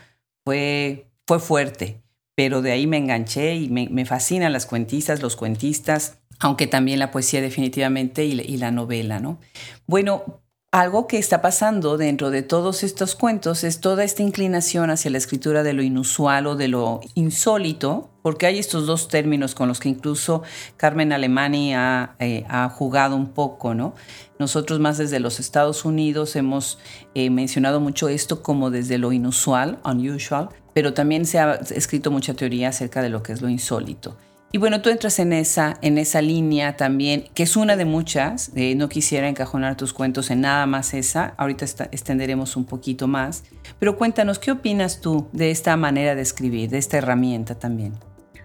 fue, 0.45 1.07
fue 1.27 1.39
fuerte, 1.39 2.02
pero 2.35 2.61
de 2.61 2.71
ahí 2.71 2.87
me 2.87 2.97
enganché 2.97 3.55
y 3.55 3.69
me, 3.69 3.87
me 3.89 4.05
fascinan 4.05 4.53
las 4.53 4.65
cuentistas, 4.65 5.21
los 5.21 5.35
cuentistas, 5.35 6.17
aunque 6.39 6.67
también 6.67 6.99
la 6.99 7.11
poesía 7.11 7.41
definitivamente 7.41 8.25
y, 8.25 8.57
la 8.57 8.71
novela, 8.71 9.19
¿no? 9.19 9.39
Bueno, 9.87 10.41
algo 10.71 11.05
que 11.05 11.19
está 11.19 11.41
pasando 11.41 11.97
dentro 11.97 12.31
de 12.31 12.41
todos 12.41 12.83
estos 12.83 13.15
cuentos 13.15 13.63
es 13.63 13.79
toda 13.79 14.03
esta 14.03 14.23
inclinación 14.23 14.89
hacia 14.89 15.11
la 15.11 15.19
escritura 15.19 15.61
de 15.61 15.73
lo 15.73 15.83
inusual 15.83 16.47
o 16.47 16.55
de 16.55 16.67
lo 16.67 16.99
insólito, 17.13 18.09
porque 18.23 18.47
hay 18.47 18.57
estos 18.57 18.87
dos 18.87 19.07
términos 19.07 19.53
con 19.53 19.67
los 19.67 19.79
que 19.79 19.89
incluso 19.89 20.41
Carmen 20.75 21.13
Alemani 21.13 21.75
ha, 21.75 22.15
eh, 22.19 22.43
jugado 22.71 23.15
un 23.15 23.27
poco, 23.29 23.75
¿no? 23.75 23.93
Nosotros 24.39 24.79
más 24.79 24.97
desde 24.97 25.19
los 25.19 25.39
Estados 25.39 25.85
Unidos 25.85 26.35
hemos 26.35 26.79
eh, 27.13 27.29
mencionado 27.29 27.79
mucho 27.79 28.09
esto 28.09 28.41
como 28.41 28.71
desde 28.71 28.97
lo 28.97 29.11
inusual, 29.13 29.79
unusual, 29.85 30.49
pero 30.73 30.93
también 30.93 31.25
se 31.25 31.39
ha 31.39 31.53
escrito 31.53 32.11
mucha 32.11 32.33
teoría 32.33 32.69
acerca 32.69 33.01
de 33.01 33.09
lo 33.09 33.23
que 33.23 33.33
es 33.33 33.41
lo 33.41 33.49
insólito. 33.49 34.17
Y 34.55 34.59
bueno, 34.59 34.83
tú 34.83 34.89
entras 34.91 35.17
en 35.17 35.33
esa, 35.33 35.79
en 35.81 35.97
esa 35.97 36.21
línea 36.21 36.77
también, 36.77 37.25
que 37.33 37.41
es 37.41 37.57
una 37.57 37.75
de 37.75 37.85
muchas. 37.85 38.51
no 38.53 38.87
quisiera 38.87 39.27
encajonar 39.27 39.75
tus 39.77 39.93
cuentos 39.93 40.29
en 40.29 40.41
nada 40.41 40.67
más 40.67 40.93
esa. 40.93 41.33
Ahorita 41.37 41.65
extenderemos 41.91 42.55
un 42.55 42.65
poquito 42.65 43.07
más. 43.07 43.43
Pero 43.79 43.97
cuéntanos, 43.97 44.37
¿qué 44.37 44.51
opinas 44.51 45.01
tú 45.01 45.27
de 45.31 45.49
esta 45.49 45.75
manera 45.75 46.13
de 46.13 46.21
escribir, 46.21 46.69
de 46.69 46.77
esta 46.77 46.97
herramienta 46.99 47.55
también? 47.57 47.93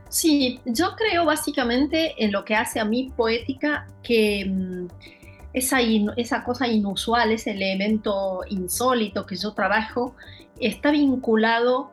Sí, 0.08 0.60
yo 0.64 0.96
creo 0.96 1.26
básicamente 1.26 2.14
en 2.24 2.32
lo 2.32 2.42
que 2.42 2.54
hace 2.54 2.80
a 2.80 2.86
mí 2.86 3.12
poética 3.14 3.86
que 4.02 4.46
mm, 4.46 4.86
esa, 5.52 5.80
esa 6.16 6.42
cosa 6.42 6.66
inusual, 6.68 7.32
ese 7.32 7.50
elemento 7.50 8.40
insólito 8.48 9.26
que 9.26 9.36
yo 9.36 9.52
trabajo, 9.52 10.16
está 10.58 10.90
vinculado 10.90 11.92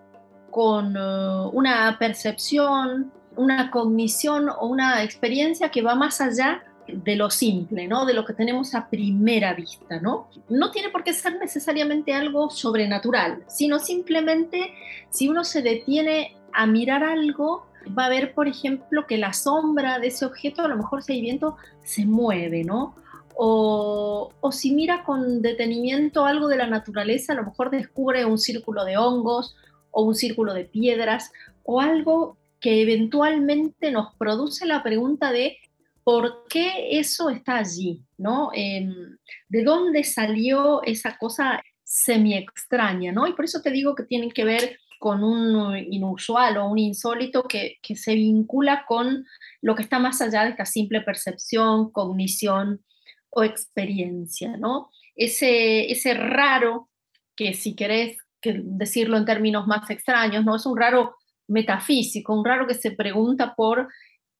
con 0.56 0.96
uh, 0.96 1.50
una 1.50 1.98
percepción, 2.00 3.12
una 3.36 3.70
cognición 3.72 4.48
o 4.48 4.68
una 4.68 5.04
experiencia 5.04 5.68
que 5.68 5.82
va 5.82 5.96
más 5.96 6.22
allá 6.22 6.64
de 6.88 7.18
lo 7.18 7.30
simple, 7.30 7.90
¿no? 7.90 8.06
De 8.06 8.14
lo 8.14 8.24
que 8.24 8.32
tenemos 8.32 8.74
a 8.74 8.88
primera 8.88 9.54
vista, 9.54 10.00
¿no? 10.00 10.30
No 10.48 10.72
tiene 10.72 10.88
por 10.92 11.04
qué 11.04 11.12
ser 11.12 11.38
necesariamente 11.40 12.14
algo 12.14 12.50
sobrenatural, 12.50 13.44
sino 13.48 13.80
simplemente 13.80 14.74
si 15.10 15.28
uno 15.28 15.44
se 15.44 15.62
detiene 15.62 16.38
a 16.54 16.66
mirar 16.66 17.04
algo, 17.04 17.66
va 17.88 18.06
a 18.06 18.10
ver, 18.10 18.34
por 18.34 18.48
ejemplo, 18.48 19.06
que 19.08 19.18
la 19.18 19.34
sombra 19.34 20.00
de 20.00 20.08
ese 20.08 20.26
objeto, 20.26 20.62
a 20.62 20.70
lo 20.70 20.78
mejor 20.78 21.04
si 21.04 21.12
hay 21.12 21.22
viento, 21.22 21.58
se 21.84 22.06
mueve, 22.06 22.64
¿no? 22.64 22.96
O, 23.36 24.32
o, 24.40 24.52
si 24.54 24.74
mira 24.74 25.04
con 25.04 25.42
detenimiento 25.42 26.24
algo 26.26 26.48
de 26.48 26.56
la 26.56 26.68
naturaleza, 26.68 27.34
a 27.34 27.36
lo 27.36 27.44
mejor 27.44 27.72
descubre 27.72 28.24
un 28.24 28.38
círculo 28.38 28.86
de 28.86 28.96
hongos 28.96 29.58
o 29.96 30.04
un 30.04 30.14
círculo 30.14 30.54
de 30.54 30.66
piedras 30.66 31.32
o 31.64 31.80
algo 31.80 32.38
que 32.60 32.82
eventualmente 32.82 33.92
nos 33.92 34.14
produce 34.16 34.66
la 34.66 34.84
pregunta 34.84 35.32
de 35.32 35.58
por 36.04 36.44
qué 36.50 37.00
eso 37.00 37.30
está 37.30 37.58
allí, 37.58 38.04
¿no? 38.18 38.52
Em, 38.54 39.18
¿De 39.48 39.64
dónde 39.64 40.04
salió 40.04 40.84
esa 40.84 41.18
cosa 41.18 41.64
semi 41.84 42.36
extraña, 42.36 43.12
¿no? 43.12 43.26
Y 43.26 43.34
por 43.34 43.46
eso 43.46 43.62
te 43.62 43.72
digo 43.72 43.96
que 43.96 44.04
tienen 44.04 44.32
que 44.32 44.44
ver 44.44 44.80
con 45.00 45.24
un 45.24 45.78
inusual 45.78 46.58
o 46.58 46.70
un 46.70 46.80
insólito 46.80 47.44
que, 47.44 47.78
que 47.82 47.96
se 47.96 48.16
vincula 48.16 48.86
con 48.88 49.26
lo 49.62 49.76
que 49.76 49.84
está 49.84 49.98
más 50.00 50.22
allá 50.22 50.44
de 50.44 50.50
esta 50.52 50.66
simple 50.66 51.02
percepción, 51.02 51.90
cognición 51.92 52.84
o 53.30 53.44
experiencia, 53.44 54.58
¿no? 54.58 54.90
Ese, 55.16 55.90
ese 55.92 56.14
raro, 56.14 56.90
que 57.36 57.54
si 57.54 57.76
querés 57.76 58.18
que 58.42 58.62
decirlo 58.64 59.18
en 59.18 59.26
términos 59.26 59.68
más 59.68 59.90
extraños, 59.90 60.44
¿no? 60.46 60.56
Es 60.56 60.66
un 60.66 60.78
raro 60.78 61.16
metafísico, 61.48 62.34
un 62.34 62.46
raro 62.46 62.68
que 62.68 62.74
se 62.74 62.92
pregunta 62.92 63.54
por 63.56 63.88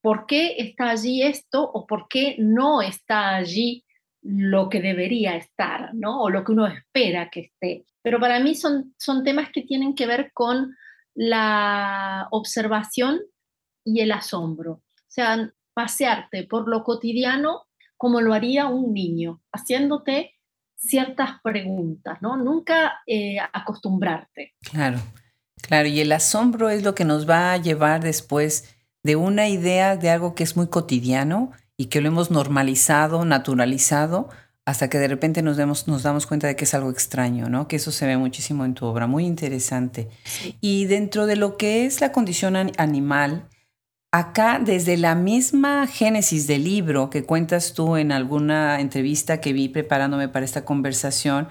por 0.02 0.28
qué 0.28 0.56
está 0.60 0.92
allí 0.92 1.24
esto 1.24 1.64
o 1.64 1.88
por 1.88 2.08
qué 2.08 2.36
no 2.38 2.84
está 2.84 3.36
allí 3.36 3.84
lo 4.22 4.70
que 4.70 4.80
debería 4.80 5.36
estar, 5.36 5.96
¿no? 5.96 6.22
O 6.22 6.30
lo 6.30 6.44
que 6.44 6.52
uno 6.52 6.68
espera 6.68 7.32
que 7.32 7.40
esté. 7.40 7.86
Pero 8.04 8.20
para 8.20 8.40
mí 8.40 8.54
son, 8.54 8.94
son 9.00 9.24
temas 9.24 9.50
que 9.52 9.64
tienen 9.64 9.96
que 9.96 10.06
ver 10.06 10.32
con 10.32 10.76
la 11.16 12.28
observación 12.30 13.20
y 13.84 14.02
el 14.02 14.12
asombro. 14.12 14.74
O 14.74 15.08
sea, 15.08 15.52
pasearte 15.74 16.44
por 16.44 16.68
lo 16.68 16.84
cotidiano 16.84 17.64
como 17.98 18.22
lo 18.22 18.34
haría 18.34 18.68
un 18.68 18.94
niño, 18.94 19.42
haciéndote 19.52 20.35
ciertas 20.76 21.42
preguntas, 21.44 22.22
¿no? 22.22 22.38
Nunca 22.38 23.02
eh, 23.08 23.38
acostumbrarte. 23.54 24.54
Claro. 24.62 25.00
Claro, 25.62 25.88
y 25.88 26.00
el 26.00 26.12
asombro 26.12 26.70
es 26.70 26.84
lo 26.84 26.94
que 26.94 27.06
nos 27.06 27.28
va 27.28 27.54
a 27.54 27.58
llevar 27.58 28.04
después 28.04 28.76
de 29.04 29.16
una 29.16 29.50
idea 29.50 29.98
de 29.98 30.10
algo 30.10 30.36
que 30.36 30.44
es 30.44 30.56
muy 30.56 30.68
cotidiano 30.68 31.52
y 31.78 31.86
que 31.88 32.02
lo 32.02 32.08
hemos 32.08 32.30
normalizado, 32.30 33.26
naturalizado, 33.26 34.30
hasta 34.66 34.90
que 34.90 34.98
de 34.98 35.08
repente 35.08 35.42
nos, 35.42 35.58
demos, 35.58 35.88
nos 35.88 36.04
damos 36.04 36.26
cuenta 36.26 36.48
de 36.48 36.56
que 36.56 36.64
es 36.64 36.74
algo 36.74 36.90
extraño, 36.90 37.50
¿no? 37.50 37.68
Que 37.68 37.76
eso 37.76 37.92
se 37.92 38.08
ve 38.08 38.18
muchísimo 38.18 38.66
en 38.66 38.74
tu 38.74 38.86
obra, 38.86 39.06
muy 39.08 39.26
interesante. 39.26 40.10
Y 40.60 40.86
dentro 40.86 41.28
de 41.28 41.36
lo 41.36 41.56
que 41.58 41.86
es 41.86 42.02
la 42.02 42.12
condición 42.12 42.56
animal, 42.56 43.48
acá 44.18 44.62
desde 44.64 44.96
la 44.96 45.14
misma 45.14 45.88
génesis 45.88 46.48
del 46.48 46.64
libro 46.64 47.10
que 47.10 47.26
cuentas 47.26 47.74
tú 47.74 47.98
en 47.98 48.14
alguna 48.14 48.80
entrevista 48.80 49.42
que 49.42 49.52
vi 49.52 49.68
preparándome 49.68 50.30
para 50.30 50.46
esta 50.46 50.64
conversación, 50.64 51.50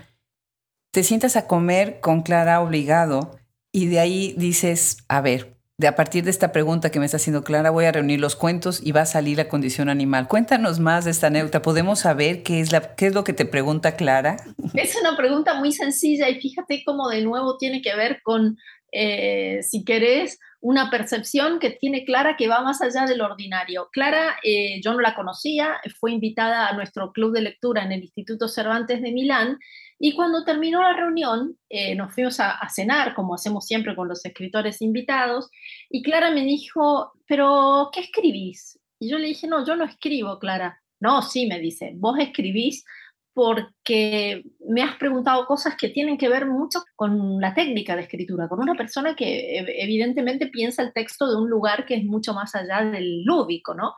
te 0.90 1.03
sientas 1.03 1.37
a 1.37 1.46
comer 1.46 2.00
con 2.00 2.22
Clara 2.22 2.62
obligado 2.62 3.38
y 3.70 3.88
de 3.88 4.00
ahí 4.00 4.35
dices, 4.38 4.96
a 5.09 5.20
ver, 5.20 5.59
de 5.77 5.88
a 5.88 5.94
partir 5.94 6.24
de 6.24 6.31
esta 6.31 6.53
pregunta 6.53 6.90
que 6.90 7.00
me 7.00 7.05
está 7.05 7.18
haciendo 7.18 7.44
Clara, 7.44 7.68
voy 7.68 7.85
a 7.85 7.92
reunir 7.92 8.18
los 8.18 8.35
cuentos 8.35 8.81
y 8.83 8.92
va 8.92 9.03
a 9.03 9.07
salir 9.07 9.37
la 9.37 9.48
condición 9.48 9.90
animal. 9.90 10.27
Cuéntanos 10.27 10.81
más 10.81 11.05
de 11.05 11.11
esta 11.11 11.27
anécdota. 11.27 11.61
¿Podemos 11.61 11.98
saber 11.98 12.42
qué 12.42 12.61
es, 12.61 12.72
la, 12.72 12.94
lo 13.12 13.24
que 13.24 13.35
te 13.35 13.44
pregunta 13.44 13.94
Clara? 13.94 14.37
Es 14.72 14.96
una 14.98 15.18
pregunta 15.18 15.53
muy 15.53 15.70
sencilla 15.72 16.31
y 16.31 16.40
fíjate 16.40 16.83
cómo 16.87 17.11
de 17.11 17.20
nuevo 17.20 17.59
tiene 17.59 17.83
que 17.83 17.94
ver 17.94 18.22
con, 18.22 18.57
eh, 18.90 19.61
si 19.62 19.85
querés, 19.85 20.38
una 20.64 20.88
percepción 20.88 21.59
que 21.59 21.72
tiene 21.72 22.07
Clara 22.07 22.38
que 22.38 22.48
va 22.48 22.62
más 22.62 22.81
allá 22.81 23.05
del 23.05 23.20
ordinario. 23.20 23.90
Clara, 23.92 24.37
eh, 24.42 24.81
yo 24.83 24.94
no 24.94 25.00
la 25.00 25.14
conocía, 25.14 25.77
fue 26.00 26.11
invitada 26.11 26.68
a 26.68 26.72
nuestro 26.72 27.12
club 27.12 27.35
de 27.35 27.42
lectura 27.42 27.85
en 27.85 27.92
el 27.92 28.00
Instituto 28.00 28.48
Cervantes 28.48 29.03
de 29.03 29.12
Milán 29.12 29.59
y 29.98 30.14
cuando 30.14 30.42
terminó 30.42 30.81
la 30.81 30.94
reunión, 30.94 31.59
eh, 31.68 31.94
nos 31.94 32.14
fuimos 32.14 32.40
a, 32.40 32.59
cenar, 32.70 33.14
como 33.14 33.35
hacemos 33.35 33.66
siempre 33.66 33.94
con 33.94 34.09
los 34.09 34.24
escritores 34.24 34.81
invitados, 34.81 35.50
y 35.90 36.03
Clara 36.03 36.31
me 36.31 36.44
dijo, 36.44 37.12
pero 37.27 37.90
¿qué 37.92 38.00
escribís? 38.00 38.81
Y 38.98 39.11
yo 39.11 39.18
le 39.18 39.27
dije, 39.27 39.46
no, 39.46 39.66
yo 39.66 39.77
no 39.77 39.85
escribo, 39.85 40.38
Clara. 40.38 40.81
No, 40.98 41.20
sí, 41.20 41.46
me 41.46 41.59
dice, 41.59 41.92
vos 41.96 42.18
escribís 42.18 42.87
porque 43.35 44.44
me 44.68 44.83
has 44.83 44.97
preguntado 44.97 45.44
cosas 45.44 45.77
que 45.77 45.88
tienen 45.88 46.16
que 46.16 46.29
ver 46.29 46.47
mucho 46.47 46.83
con 46.94 47.40
la 47.40 47.53
técnica 47.53 47.97
de 47.97 48.03
escritura, 48.03 48.49
con 48.49 48.61
una 48.61 48.75
persona 48.75 49.16
que 49.16 49.59
evidentemente 49.59 50.47
piensa 50.47 50.83
el 50.83 50.92
texto 50.92 51.29
de 51.29 51.37
un 51.37 51.51
lugar 51.51 51.85
que 51.85 51.97
es 51.97 52.05
mucho 52.05 52.33
más 52.33 52.55
allá 52.55 52.83
del 52.85 53.25
lúdico, 53.25 53.75
¿no? 53.75 53.94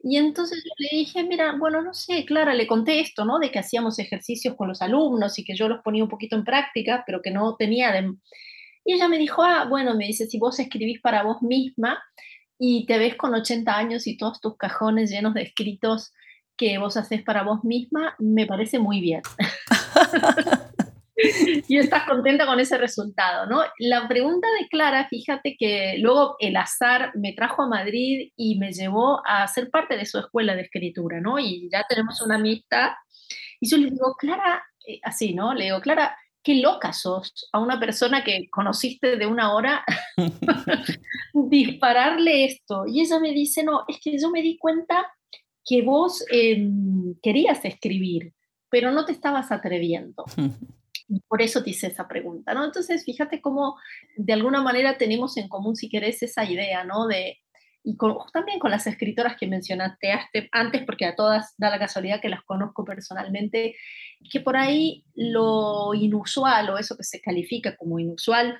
Y 0.00 0.16
entonces 0.16 0.62
yo 0.64 0.70
le 0.78 0.98
dije, 0.98 1.24
mira, 1.24 1.56
bueno, 1.58 1.82
no 1.82 1.92
sé, 1.92 2.24
Clara, 2.24 2.54
le 2.54 2.66
conté 2.66 3.00
esto, 3.00 3.24
¿no? 3.24 3.38
De 3.38 3.50
que 3.50 3.58
hacíamos 3.58 3.98
ejercicios 3.98 4.54
con 4.54 4.68
los 4.68 4.80
alumnos 4.80 5.38
y 5.38 5.44
que 5.44 5.56
yo 5.56 5.68
los 5.68 5.82
ponía 5.82 6.04
un 6.04 6.10
poquito 6.10 6.36
en 6.36 6.44
práctica, 6.44 7.02
pero 7.06 7.20
que 7.22 7.30
no 7.30 7.56
tenía 7.56 7.90
de... 7.90 8.12
Y 8.84 8.92
ella 8.92 9.08
me 9.08 9.18
dijo, 9.18 9.42
ah, 9.42 9.66
bueno, 9.68 9.96
me 9.96 10.06
dice, 10.06 10.26
si 10.26 10.38
vos 10.38 10.58
escribís 10.60 11.00
para 11.00 11.22
vos 11.22 11.42
misma 11.42 12.00
y 12.58 12.86
te 12.86 12.98
ves 12.98 13.16
con 13.16 13.34
80 13.34 13.76
años 13.76 14.06
y 14.06 14.16
todos 14.16 14.40
tus 14.40 14.56
cajones 14.56 15.10
llenos 15.10 15.34
de 15.34 15.42
escritos 15.42 16.12
que 16.58 16.76
vos 16.76 16.98
haces 16.98 17.22
para 17.22 17.44
vos 17.44 17.64
misma, 17.64 18.14
me 18.18 18.44
parece 18.44 18.78
muy 18.78 19.00
bien. 19.00 19.22
y 21.68 21.78
estás 21.78 22.04
contenta 22.04 22.46
con 22.46 22.60
ese 22.60 22.76
resultado, 22.76 23.46
¿no? 23.46 23.62
La 23.78 24.06
pregunta 24.06 24.46
de 24.60 24.68
Clara, 24.68 25.06
fíjate 25.08 25.56
que 25.58 25.96
luego 25.98 26.36
el 26.40 26.56
azar 26.56 27.12
me 27.14 27.32
trajo 27.32 27.62
a 27.62 27.68
Madrid 27.68 28.32
y 28.36 28.58
me 28.58 28.72
llevó 28.72 29.22
a 29.26 29.46
ser 29.48 29.70
parte 29.70 29.96
de 29.96 30.04
su 30.04 30.18
escuela 30.18 30.54
de 30.54 30.62
escritura, 30.62 31.20
¿no? 31.20 31.38
Y 31.38 31.70
ya 31.72 31.84
tenemos 31.88 32.20
una 32.20 32.34
amistad. 32.34 32.90
Y 33.60 33.70
yo 33.70 33.78
le 33.78 33.90
digo, 33.90 34.14
Clara, 34.18 34.62
eh, 34.86 35.00
así, 35.04 35.34
¿no? 35.34 35.54
Le 35.54 35.66
digo, 35.66 35.80
Clara, 35.80 36.16
qué 36.42 36.56
loca 36.56 36.92
sos 36.92 37.48
a 37.52 37.60
una 37.60 37.78
persona 37.78 38.24
que 38.24 38.48
conociste 38.50 39.16
de 39.16 39.26
una 39.26 39.54
hora 39.54 39.84
dispararle 41.34 42.44
esto. 42.44 42.84
Y 42.86 43.00
ella 43.00 43.20
me 43.20 43.32
dice, 43.32 43.64
no, 43.64 43.84
es 43.88 43.98
que 44.02 44.18
yo 44.18 44.30
me 44.30 44.42
di 44.42 44.56
cuenta 44.58 45.06
que 45.68 45.82
vos 45.82 46.24
em, 46.30 47.14
querías 47.22 47.64
escribir, 47.64 48.32
pero 48.70 48.90
no 48.90 49.04
te 49.04 49.12
estabas 49.12 49.52
atreviendo. 49.52 50.24
Y 51.10 51.20
por 51.20 51.40
eso 51.40 51.62
te 51.62 51.70
hice 51.70 51.86
esa 51.86 52.06
pregunta, 52.06 52.52
¿no? 52.52 52.66
Entonces, 52.66 53.02
fíjate 53.02 53.40
cómo 53.40 53.78
de 54.18 54.34
alguna 54.34 54.60
manera 54.60 54.98
tenemos 54.98 55.38
en 55.38 55.48
común, 55.48 55.74
si 55.74 55.88
querés, 55.88 56.22
esa 56.22 56.44
idea, 56.44 56.84
¿no? 56.84 57.06
De, 57.06 57.38
y 57.82 57.96
también 58.30 58.58
con 58.58 58.70
las 58.70 58.86
escritoras 58.86 59.38
que 59.38 59.46
mencionaste 59.46 60.20
antes, 60.52 60.82
porque 60.84 61.06
a 61.06 61.16
todas 61.16 61.54
da 61.56 61.70
la 61.70 61.78
casualidad 61.78 62.20
que 62.20 62.28
las 62.28 62.42
conozco 62.42 62.84
personalmente, 62.84 63.74
que 64.30 64.40
por 64.40 64.58
ahí 64.58 65.06
lo 65.14 65.94
inusual 65.94 66.68
o 66.68 66.76
eso 66.76 66.94
que 66.98 67.04
se 67.04 67.22
califica 67.22 67.74
como 67.76 67.98
inusual 67.98 68.58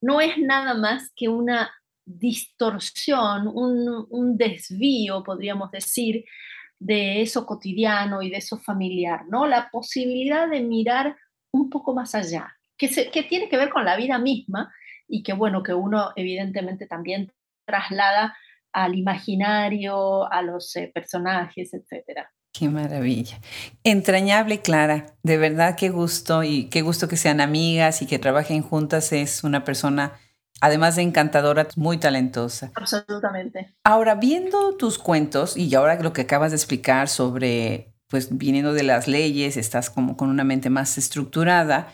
no 0.00 0.22
es 0.22 0.38
nada 0.38 0.72
más 0.72 1.12
que 1.14 1.28
una 1.28 1.70
distorsión, 2.04 3.48
un, 3.48 4.36
desvío, 4.36 5.22
podríamos 5.22 5.70
decir, 5.70 6.24
de 6.78 7.20
eso 7.22 7.46
cotidiano 7.46 8.22
y 8.22 8.30
de 8.30 8.38
eso 8.38 8.58
familiar, 8.58 9.26
¿no? 9.28 9.46
La 9.46 9.68
posibilidad 9.70 10.48
de 10.48 10.62
mirar 10.62 11.16
un 11.52 11.68
poco 11.68 11.94
más 11.94 12.14
allá, 12.14 12.56
que, 12.78 12.88
que 13.10 13.22
tiene 13.24 13.48
que 13.48 13.56
ver 13.56 13.70
con 13.70 13.84
la 13.84 13.96
vida 13.96 14.18
misma 14.18 14.72
y 15.06 15.22
que, 15.22 15.32
bueno, 15.32 15.62
que 15.62 15.74
uno 15.74 16.12
evidentemente 16.16 16.86
también 16.86 17.32
traslada 17.66 18.36
al 18.72 18.94
imaginario, 18.94 20.30
a 20.30 20.42
los 20.42 20.74
eh, 20.76 20.90
personajes, 20.92 21.74
etcétera. 21.74 22.30
Qué 22.52 22.68
maravilla. 22.68 23.38
Entrañable, 23.84 24.60
Clara. 24.60 25.06
De 25.22 25.36
verdad, 25.36 25.76
qué 25.76 25.88
gusto 25.88 26.42
y 26.42 26.64
qué 26.68 26.82
gusto 26.82 27.06
que 27.06 27.16
sean 27.16 27.40
amigas 27.40 28.02
y 28.02 28.06
que 28.06 28.18
trabajen 28.18 28.62
juntas. 28.62 29.12
Es 29.12 29.44
una 29.44 29.64
persona, 29.64 30.18
además 30.60 30.96
de 30.96 31.02
encantadora, 31.02 31.68
muy 31.76 31.98
talentosa. 31.98 32.70
Absolutamente. 32.74 33.74
Ahora, 33.84 34.14
viendo 34.14 34.76
tus 34.76 34.98
cuentos 34.98 35.56
y 35.56 35.74
ahora 35.74 36.00
lo 36.00 36.12
que 36.12 36.22
acabas 36.22 36.50
de 36.52 36.56
explicar 36.56 37.08
sobre, 37.08 37.92
pues, 38.08 38.36
viniendo 38.36 38.72
de 38.72 38.82
las 38.82 39.08
leyes, 39.08 39.56
estás 39.56 39.90
como 39.90 40.16
con 40.16 40.28
una 40.28 40.44
mente 40.44 40.70
más 40.70 40.98
estructurada 40.98 41.88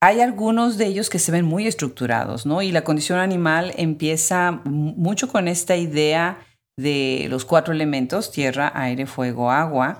hay 0.00 0.20
algunos 0.20 0.76
de 0.76 0.86
ellos 0.86 1.08
que 1.08 1.18
se 1.18 1.32
ven 1.32 1.44
muy 1.44 1.66
estructurados, 1.66 2.44
¿no? 2.46 2.62
Y 2.62 2.70
la 2.70 2.84
condición 2.84 3.18
animal 3.18 3.72
empieza 3.76 4.60
mucho 4.64 5.28
con 5.28 5.48
esta 5.48 5.76
idea 5.76 6.38
de 6.76 7.26
los 7.30 7.44
cuatro 7.44 7.72
elementos, 7.72 8.30
tierra, 8.30 8.70
aire, 8.74 9.06
fuego, 9.06 9.50
agua. 9.50 9.98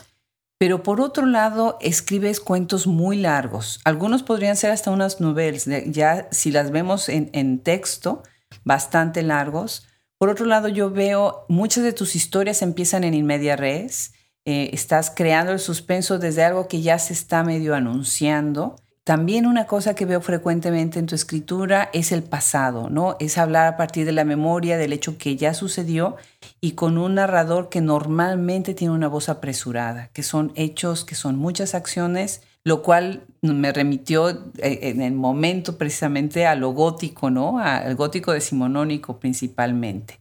Pero 0.58 0.82
por 0.82 1.00
otro 1.00 1.26
lado, 1.26 1.76
escribes 1.80 2.40
cuentos 2.40 2.86
muy 2.86 3.18
largos. 3.18 3.80
Algunos 3.84 4.22
podrían 4.22 4.56
ser 4.56 4.70
hasta 4.70 4.90
unas 4.90 5.20
novelas, 5.20 5.66
ya 5.86 6.28
si 6.30 6.50
las 6.50 6.70
vemos 6.70 7.08
en, 7.10 7.58
texto, 7.58 8.22
bastante 8.64 9.22
largos. 9.22 9.86
Por 10.18 10.30
otro 10.30 10.46
lado, 10.46 10.68
yo 10.68 10.90
veo 10.90 11.44
muchas 11.48 11.84
de 11.84 11.92
tus 11.92 12.16
historias 12.16 12.62
empiezan 12.62 13.04
en 13.04 13.12
inmedia 13.12 13.54
res. 13.56 14.14
Eh, 14.46 14.70
estás 14.72 15.12
creando 15.14 15.52
el 15.52 15.58
suspenso 15.58 16.18
desde 16.18 16.44
algo 16.44 16.68
que 16.68 16.80
ya 16.80 16.98
se 16.98 17.12
está 17.12 17.42
medio 17.42 17.74
anunciando. 17.74 18.76
También 19.06 19.46
una 19.46 19.68
cosa 19.68 19.94
que 19.94 20.04
veo 20.04 20.20
frecuentemente 20.20 20.98
en 20.98 21.06
tu 21.06 21.14
escritura 21.14 21.90
es 21.92 22.10
el 22.10 22.24
pasado, 22.24 22.90
¿no? 22.90 23.14
Es 23.20 23.38
hablar 23.38 23.68
a 23.68 23.76
partir 23.76 24.04
de 24.04 24.10
la 24.10 24.24
memoria 24.24 24.76
del 24.78 24.92
hecho 24.92 25.16
que 25.16 25.36
ya 25.36 25.54
sucedió 25.54 26.16
y 26.60 26.72
con 26.72 26.98
un 26.98 27.14
narrador 27.14 27.68
que 27.68 27.80
normalmente 27.80 28.74
tiene 28.74 28.92
una 28.92 29.06
voz 29.06 29.28
apresurada, 29.28 30.08
que 30.08 30.24
son 30.24 30.50
hechos, 30.56 31.04
que 31.04 31.14
son 31.14 31.38
muchas 31.38 31.76
acciones, 31.76 32.42
lo 32.64 32.82
cual 32.82 33.22
me 33.42 33.72
remitió 33.72 34.28
eh, 34.58 34.80
en 34.82 35.00
el 35.00 35.12
momento 35.12 35.78
precisamente 35.78 36.44
a 36.44 36.56
lo 36.56 36.70
gótico, 36.70 37.30
¿no? 37.30 37.60
Al 37.60 37.94
gótico 37.94 38.32
decimonónico 38.32 39.20
principalmente. 39.20 40.18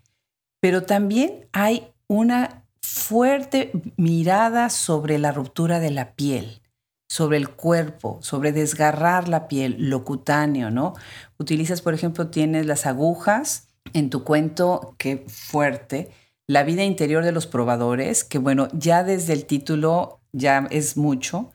Pero 0.62 0.84
también 0.84 1.48
hay 1.54 1.88
una 2.06 2.62
fuerte 2.84 3.72
mirada 3.98 4.70
sobre 4.70 5.18
la 5.18 5.32
ruptura 5.32 5.80
de 5.80 5.90
la 5.90 6.12
piel 6.14 6.62
sobre 7.08 7.38
el 7.38 7.50
cuerpo, 7.50 8.20
sobre 8.22 8.52
desgarrar 8.52 9.28
la 9.28 9.48
piel, 9.48 9.76
lo 9.80 10.04
cutáneo, 10.04 10.72
¿no? 10.72 10.94
Utilizas, 11.38 11.82
por 11.82 11.94
ejemplo, 11.94 12.28
tienes 12.28 12.66
las 12.66 12.86
agujas 12.86 13.68
en 13.94 14.10
tu 14.10 14.24
cuento, 14.24 14.96
qué 14.98 15.26
fuerte, 15.28 16.10
la 16.48 16.64
vida 16.64 16.84
interior 16.84 17.24
de 17.24 17.32
los 17.32 17.48
probadores, 17.48 18.24
que 18.24 18.38
bueno, 18.38 18.68
ya 18.74 19.04
desde 19.04 19.34
el 19.34 19.46
título 19.46 20.20
ya 20.32 20.68
es 20.70 20.98
mucho. 20.98 21.52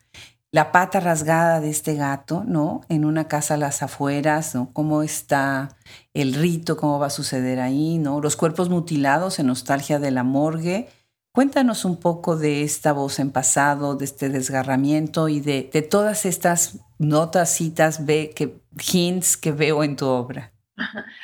La 0.52 0.72
pata 0.72 0.98
rasgada 0.98 1.60
de 1.60 1.70
este 1.70 1.94
gato, 1.94 2.42
¿no? 2.44 2.80
En 2.88 3.04
una 3.04 3.28
casa 3.28 3.54
a 3.54 3.56
las 3.56 3.84
afueras, 3.84 4.54
¿no? 4.56 4.72
Cómo 4.72 5.02
está 5.04 5.76
el 6.12 6.34
rito, 6.34 6.76
cómo 6.76 6.98
va 6.98 7.06
a 7.06 7.10
suceder 7.10 7.60
ahí, 7.60 7.98
¿no? 7.98 8.20
Los 8.20 8.34
cuerpos 8.34 8.68
mutilados 8.68 9.38
en 9.38 9.46
nostalgia 9.46 10.00
de 10.00 10.10
la 10.10 10.24
morgue 10.24 10.88
Cuéntanos 11.32 11.84
un 11.84 12.00
poco 12.00 12.36
de 12.36 12.62
esta 12.62 12.92
voz 12.92 13.20
en 13.20 13.30
pasado, 13.30 13.94
de 13.94 14.04
este 14.04 14.28
desgarramiento 14.30 15.28
y 15.28 15.38
de, 15.38 15.62
todas 15.88 16.26
estas 16.26 16.80
notas, 16.98 17.54
citas, 17.54 18.04
ve, 18.04 18.32
que, 18.34 18.56
hints 18.92 19.36
que 19.36 19.52
veo 19.52 19.84
en 19.84 19.96
tu 19.96 20.06
obra. 20.06 20.52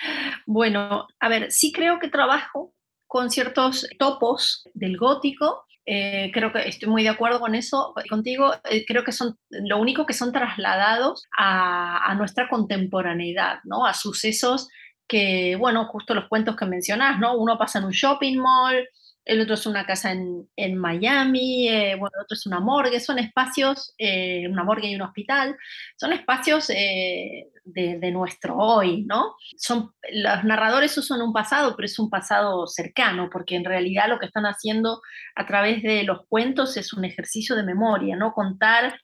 Bueno, 0.48 1.08
a 1.18 1.28
ver, 1.28 1.50
sí 1.50 1.72
creo 1.72 1.98
que 1.98 2.06
trabajo 2.06 2.72
con 3.08 3.30
ciertos 3.30 3.84
topos 3.98 4.62
del 4.74 4.96
gótico. 4.96 5.64
Eh, 5.84 6.30
creo 6.32 6.52
que 6.52 6.68
estoy 6.68 6.88
muy 6.88 7.02
de 7.02 7.08
acuerdo 7.08 7.40
con 7.40 7.56
eso 7.56 7.92
contigo. 8.08 8.54
Eh, 8.70 8.84
creo 8.86 9.02
que 9.02 9.10
son 9.10 9.36
lo 9.50 9.80
único 9.80 10.06
que 10.06 10.12
son 10.12 10.30
trasladados 10.30 11.26
a, 11.36 12.08
a 12.08 12.14
nuestra 12.14 12.48
contemporaneidad, 12.48 13.58
¿no? 13.64 13.86
A 13.86 13.92
sucesos 13.92 14.68
que, 15.08 15.56
bueno, 15.56 15.86
justo 15.86 16.14
los 16.14 16.28
cuentos 16.28 16.54
que 16.54 16.64
mencionás, 16.64 17.18
¿no? 17.18 17.36
Uno 17.36 17.58
pasa 17.58 17.80
en 17.80 17.86
un 17.86 17.92
shopping 17.92 18.38
mall, 18.38 18.88
el 19.26 19.40
otro 19.40 19.54
es 19.54 19.66
una 19.66 19.84
casa 19.84 20.12
en, 20.12 20.48
en 20.54 20.78
Miami, 20.78 21.68
eh, 21.68 21.96
bueno, 21.96 22.12
el 22.14 22.22
otro 22.22 22.36
es 22.36 22.46
una 22.46 22.60
morgue, 22.60 23.00
son 23.00 23.18
espacios, 23.18 23.92
eh, 23.98 24.46
una 24.48 24.62
morgue 24.62 24.88
y 24.88 24.94
un 24.94 25.02
hospital, 25.02 25.56
son 25.96 26.12
espacios 26.12 26.70
eh, 26.70 27.48
de, 27.64 28.10
nuestro 28.12 28.56
hoy, 28.56 29.04
¿no? 29.04 29.34
Son, 29.58 29.90
los 30.12 30.44
narradores 30.44 30.96
usan 30.96 31.22
un 31.22 31.32
pasado, 31.32 31.74
pero 31.74 31.86
es 31.86 31.98
un 31.98 32.08
pasado 32.08 32.68
cercano, 32.68 33.28
porque 33.30 33.56
en 33.56 33.64
realidad 33.64 34.08
lo 34.08 34.20
que 34.20 34.26
están 34.26 34.46
haciendo 34.46 35.02
a 35.34 35.44
través 35.44 35.82
de 35.82 36.04
los 36.04 36.20
cuentos 36.28 36.76
es 36.76 36.92
un 36.92 37.04
ejercicio 37.04 37.56
de 37.56 37.64
memoria, 37.64 38.14
¿no? 38.14 38.32
Contar 38.32 39.00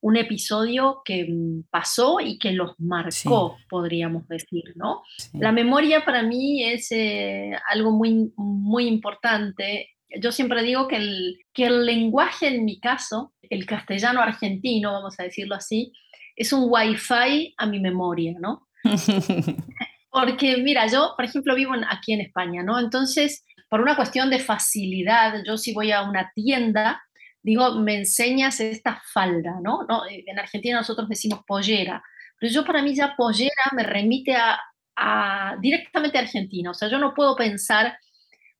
un 0.00 0.16
episodio 0.16 1.02
que 1.04 1.26
mm, 1.28 1.64
pasó 1.70 2.20
y 2.20 2.38
que 2.38 2.52
los 2.52 2.78
marcó, 2.78 3.56
podríamos 3.68 4.26
decir, 4.28 4.64
¿no? 4.74 5.02
La 5.32 5.52
memoria 5.52 6.04
para 6.04 6.22
mí 6.22 6.64
es 6.64 6.90
eh, 6.92 7.52
algo 7.70 7.92
muy, 7.92 8.32
muy 8.36 8.86
importante. 8.86 9.90
Yo 10.20 10.32
siempre 10.32 10.62
digo 10.62 10.88
que 10.88 10.96
el, 10.96 11.38
que 11.52 11.66
el 11.66 11.86
lenguaje, 11.86 12.48
en 12.48 12.64
mi 12.64 12.78
caso, 12.80 13.32
el 13.42 13.66
castellano 13.66 14.20
argentino, 14.20 14.92
vamos 14.92 15.18
a 15.18 15.24
decirlo 15.24 15.54
así, 15.54 15.92
es 16.36 16.52
un 16.52 16.66
wifi 16.68 17.54
a 17.56 17.66
mi 17.66 17.80
memoria, 17.80 18.34
¿no? 18.38 18.68
Porque, 20.10 20.56
mira, 20.58 20.86
yo, 20.86 21.12
por 21.16 21.24
ejemplo, 21.24 21.54
vivo 21.54 21.72
aquí 21.90 22.12
en 22.12 22.20
España, 22.20 22.62
¿no? 22.62 22.78
Entonces, 22.78 23.44
por 23.68 23.80
una 23.80 23.96
cuestión 23.96 24.30
de 24.30 24.38
facilidad, 24.38 25.42
yo 25.44 25.56
si 25.56 25.74
voy 25.74 25.90
a 25.90 26.02
una 26.02 26.30
tienda, 26.34 27.02
digo, 27.46 27.76
me 27.76 27.94
enseñas 27.98 28.58
esta 28.58 29.00
falda, 29.12 29.60
¿no? 29.62 29.84
¿no? 29.88 30.02
En 30.08 30.36
Argentina 30.36 30.78
nosotros 30.78 31.08
decimos 31.08 31.44
pollera, 31.46 32.02
pero 32.40 32.52
yo 32.52 32.64
para 32.64 32.82
mí 32.82 32.92
ya 32.92 33.14
pollera 33.16 33.70
me 33.72 33.84
remite 33.84 34.34
a, 34.36 35.56
directamente 35.60 36.18
a 36.18 36.22
Argentina, 36.22 36.72
o 36.72 36.74
sea, 36.74 36.88
yo 36.88 36.98
no 36.98 37.14
puedo 37.14 37.36
pensar 37.36 37.96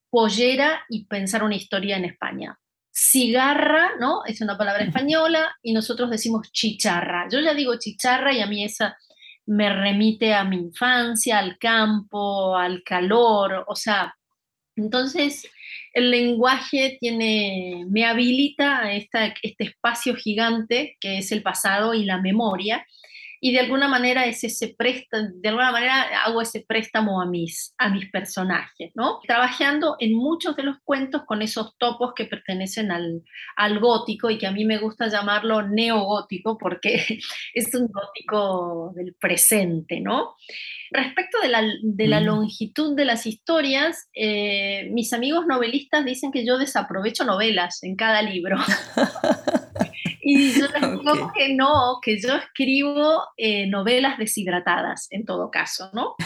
pollera 0.09 0.85
y 0.88 1.05
pensar 1.07 1.42
una 1.42 1.57
historia 1.57 1.96
en 1.96 2.05
España. 2.05 2.57
Cigarra, 2.92 3.90
¿no? 3.99 4.25
Es 4.25 4.40
una 4.40 4.57
palabra 4.57 4.85
española 4.85 5.53
y 5.62 5.72
nosotros 5.72 6.09
decimos 6.09 6.53
chicharra. 6.53 7.29
Yo 7.29 7.40
ya 7.40 7.55
digo 7.55 7.77
chicharra 7.79 8.33
y 8.33 8.40
a 8.40 8.46
mí 8.46 8.64
esa 8.64 8.96
me 9.46 9.68
remite 9.68 10.33
a 10.33 10.44
mi 10.44 10.59
infancia, 10.59 11.38
al 11.38 11.59
campo, 11.59 12.57
al 12.57 12.85
calor, 12.85 13.64
o 13.66 13.75
sea, 13.75 14.14
entonces 14.77 15.51
el 15.93 16.11
lenguaje 16.11 16.99
me 17.01 18.05
habilita 18.05 18.81
a 18.81 18.95
este 18.95 19.35
espacio 19.59 20.15
gigante 20.15 20.97
que 21.01 21.19
es 21.19 21.33
el 21.33 21.43
pasado 21.43 21.95
y 21.95 22.05
la 22.05 22.21
memoria, 22.21 22.87
y 23.46 23.52
de 23.52 23.61
alguna 23.61 23.87
manera 23.87 24.26
es 24.26 24.42
ese 24.42 24.74
préstamo, 24.76 25.28
de 25.37 25.48
alguna 25.48 25.70
manera 25.70 26.24
hago 26.24 26.42
ese 26.42 26.64
préstamo 26.66 27.22
a 27.22 27.26
mis, 27.26 27.72
a 27.78 27.90
mis 27.90 28.11
personajes, 28.11 28.90
¿no? 28.96 29.20
Trabajando 29.24 29.94
en 30.00 30.16
muchos 30.16 30.56
de 30.56 30.64
los 30.64 30.78
cuentos 30.82 31.22
con 31.26 31.42
esos 31.42 31.78
topos 31.78 32.12
que 32.16 32.24
pertenecen 32.24 32.90
al, 32.90 33.22
al 33.54 33.78
gótico 33.78 34.30
y 34.30 34.38
que 34.38 34.48
a 34.48 34.50
mí 34.50 34.64
me 34.64 34.78
gusta 34.78 35.06
llamarlo 35.06 35.62
neogótico 35.62 36.59
porque 36.59 37.20
es 37.54 37.72
un 37.72 37.87
gótico 37.87 38.92
del 38.96 39.14
presente, 39.14 40.00
¿no? 40.00 40.35
Respecto 40.90 41.38
de 41.40 41.48
la, 41.48 41.62
de 41.85 42.06
la 42.09 42.20
mm. 42.20 42.24
longitud 42.24 42.96
de 42.96 43.04
las 43.04 43.26
historias, 43.26 44.09
eh, 44.12 44.88
mis 44.90 45.12
amigos 45.12 45.46
novelistas 45.46 46.04
dicen 46.04 46.32
que 46.32 46.44
yo 46.44 46.59
desaprovecho 46.59 47.24
novelas 47.24 47.80
en 47.85 47.94
cada 47.94 48.22
libro. 48.22 48.56
Y 50.29 50.51
yo 50.59 50.67
les 50.67 50.83
digo 51.05 51.33
que 51.33 51.55
no, 51.55 52.01
que 52.03 52.19
yo 52.19 52.35
escribo 52.35 53.23
eh, 53.37 53.69
novelas 53.69 54.19
deshidratadas 54.19 55.07
en 55.11 55.25
todo 55.25 55.53
caso, 55.53 55.89
¿no? 55.93 56.17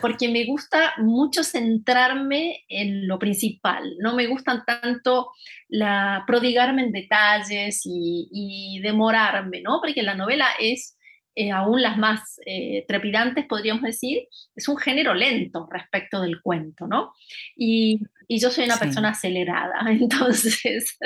Porque 0.00 0.30
me 0.30 0.46
gusta 0.46 0.94
mucho 0.96 1.44
centrarme 1.44 2.64
en 2.68 3.06
lo 3.06 3.18
principal, 3.18 3.96
no 3.98 4.14
me 4.14 4.28
gustan 4.28 4.64
tanto 4.64 5.28
la 5.68 6.24
prodigarme 6.26 6.84
en 6.84 6.92
detalles 6.92 7.82
y, 7.84 8.30
y 8.32 8.80
demorarme, 8.80 9.60
¿no? 9.60 9.80
Porque 9.82 10.02
la 10.02 10.14
novela 10.14 10.46
es 10.58 10.96
eh, 11.36 11.52
aún 11.52 11.80
las 11.80 11.98
más 11.98 12.40
eh, 12.46 12.84
trepidantes, 12.88 13.46
podríamos 13.46 13.82
decir, 13.82 14.26
es 14.56 14.68
un 14.68 14.78
género 14.78 15.14
lento 15.14 15.68
respecto 15.70 16.22
del 16.22 16.40
cuento, 16.42 16.86
¿no? 16.86 17.12
Y, 17.56 18.00
y 18.32 18.38
yo 18.38 18.48
soy 18.52 18.66
una 18.66 18.78
persona 18.78 19.08
acelerada, 19.08 19.80
entonces 19.90 20.96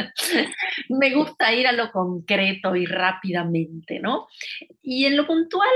me 0.91 1.15
gusta 1.15 1.55
ir 1.55 1.67
a 1.67 1.73
lo 1.73 1.91
concreto 1.91 2.77
y 2.77 2.85
rápidamente, 2.85 3.99
¿no? 3.99 4.29
Y 4.83 5.07
en 5.07 5.17
lo 5.17 5.27
puntual, 5.27 5.73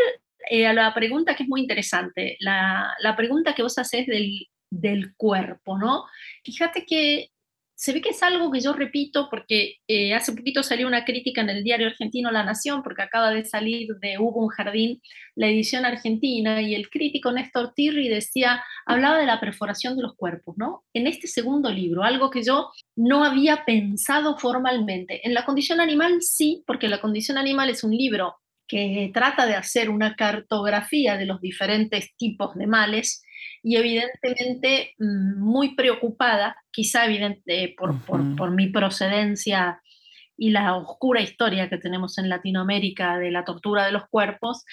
eh, 0.51 0.67
a 0.67 0.75
la 0.75 0.93
pregunta 0.93 1.35
que 1.35 1.45
es 1.45 1.49
muy 1.49 1.63
interesante, 1.63 2.37
la, 2.41 2.95
la 3.01 3.17
pregunta 3.17 3.55
que 3.55 3.63
vos 3.63 3.79
haces 3.79 4.07
del, 4.07 4.47
del 4.69 5.15
cuerpo, 5.17 5.79
¿no? 5.79 6.05
Fíjate 6.45 6.85
que 6.85 7.31
se 7.79 7.93
ve 7.93 8.01
que 8.01 8.09
es 8.09 8.25
algo 8.25 8.51
que 8.51 8.61
yo 8.61 8.73
repito 8.73 9.29
porque 9.31 9.77
eh, 9.87 10.13
hace 10.13 10.33
poquito 10.33 10.65
salió 10.65 10.89
una 10.89 11.05
crítica 11.05 11.43
en 11.43 11.51
el 11.51 11.63
diario 11.63 11.87
argentino 11.87 12.33
La 12.33 12.43
Nación, 12.43 12.83
porque 12.83 13.03
acaba 13.03 13.31
de 13.31 13.45
salir 13.45 13.95
de 14.01 14.19
Hugo 14.19 14.43
un 14.43 14.49
Jardín 14.49 15.01
la 15.37 15.47
edición 15.47 15.85
argentina, 15.85 16.61
y 16.61 16.75
el 16.75 16.91
crítico 16.91 17.31
Néstor 17.31 17.73
Tirri 17.75 18.09
decía, 18.09 18.65
hablaba 18.85 19.19
de 19.19 19.27
la 19.27 19.39
perforación 19.39 19.97
de 19.97 20.03
los 20.03 20.17
cuerpos, 20.17 20.57
¿no? 20.59 20.83
En 20.93 21.07
este 21.07 21.29
segundo 21.29 21.71
libro, 21.71 22.03
algo 22.03 22.31
que 22.31 22.43
yo 22.43 22.69
no 22.97 23.23
había 23.23 23.65
pensado 23.65 24.37
formalmente. 24.37 25.25
En 25.25 25.33
La 25.33 25.45
condición 25.45 25.81
animal 25.81 26.21
sí, 26.21 26.65
porque 26.67 26.89
La 26.89 27.01
condición 27.01 27.39
animal 27.39 27.71
es 27.71 27.85
un 27.85 27.93
libro 27.93 28.39
que 28.67 29.13
trata 29.15 29.47
de 29.47 29.55
hacer 29.55 29.89
una 29.89 30.17
cartografía 30.17 31.17
de 31.17 31.27
los 31.27 31.41
diferentes 31.41 32.17
tipos 32.17 32.57
de 32.57 32.67
males 32.67 33.23
y 33.63 33.77
evidentemente 33.77 34.95
mm, 34.99 35.41
muy 35.41 35.75
preocupada, 35.75 36.57
quizá 36.71 37.07
evidente, 37.07 37.75
por, 37.77 37.95
por, 38.05 38.51
mi 38.51 38.69
procedencia 38.69 39.81
y 40.37 40.51
la 40.51 40.77
oscura 40.77 41.21
historia 41.21 41.69
que 41.69 41.79
tenemos 41.79 42.19
en 42.19 42.29
Latinoamérica 42.29 43.19
de 43.19 43.31
la 43.31 43.45
tortura 43.45 43.85
de 43.87 43.93
los 43.93 44.09
cuerpos, 44.09 44.65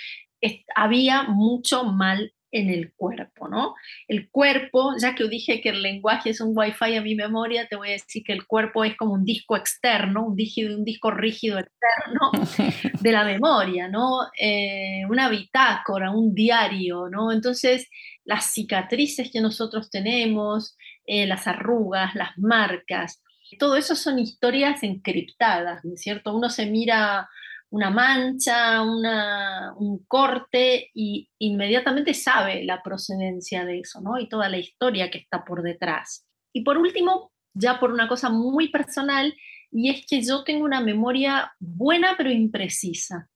había 0.75 1.23
mucho 1.23 1.85
mal 1.85 2.33
en 2.55 2.69
el 2.69 2.93
cuerpo, 2.93 3.49
¿no? 3.49 3.75
El 4.07 4.29
cuerpo, 4.29 4.93
ya 4.97 5.13
que 5.13 5.27
dije 5.27 5.59
que 5.59 5.69
el 5.69 5.81
lenguaje 5.81 6.29
es 6.29 6.39
un 6.39 6.57
wifi 6.57 6.95
a 6.95 7.01
mi 7.01 7.13
memoria, 7.13 7.67
te 7.67 7.75
voy 7.75 7.89
a 7.89 7.91
decir 7.91 8.23
que 8.23 8.31
el 8.31 8.47
cuerpo 8.47 8.85
es 8.85 8.95
como 8.95 9.13
un 9.13 9.25
disco 9.25 9.57
externo, 9.57 10.25
un, 10.25 10.37
un 10.37 10.85
disco 10.85 11.11
rígido 11.11 11.59
externo 11.59 12.31
de 13.01 13.11
la 13.11 13.25
memoria, 13.25 13.89
¿no? 13.89 14.21
Eh, 14.39 15.01
una 15.09 15.27
bitácora, 15.27 16.11
un 16.11 16.33
diario, 16.33 17.09
¿no? 17.09 17.33
Entonces, 17.33 17.89
las 18.23 18.45
cicatrices 18.53 19.29
que 19.33 19.41
nosotros 19.41 19.89
tenemos, 19.89 20.77
eh, 21.05 21.27
las 21.27 21.47
arrugas, 21.47 22.15
las 22.15 22.37
marcas, 22.37 23.21
todo 23.59 23.75
eso 23.75 23.95
son 23.95 24.17
historias 24.17 24.81
encriptadas, 24.81 25.83
¿no 25.83 25.93
es 25.93 26.01
cierto? 26.01 26.33
Uno 26.33 26.49
se 26.49 26.65
mira 26.65 27.29
una 27.69 27.89
mancha, 27.89 28.81
un 28.81 30.05
corte 30.07 30.91
y 30.93 31.29
inmediatamente 31.39 32.13
sabe 32.13 32.63
la 32.63 32.81
procedencia 32.81 33.65
de 33.65 33.79
eso, 33.79 34.01
¿no? 34.01 34.17
Y 34.19 34.29
toda 34.29 34.49
la 34.49 34.57
historia 34.57 35.09
que 35.09 35.17
está 35.17 35.43
por 35.43 35.61
detrás. 35.61 36.25
Y 36.53 36.63
por 36.63 36.77
último, 36.77 37.31
ya 37.53 37.79
por 37.79 37.91
una 37.91 38.07
cosa 38.07 38.29
muy 38.29 38.69
personal, 38.69 39.35
y 39.71 39.89
es 39.89 40.05
que 40.05 40.21
yo 40.21 40.43
tengo 40.43 40.63
una 40.63 40.79
memoria 40.79 41.53
buena 41.59 42.15
pero 42.17 42.31
imprecisa. 42.31 43.29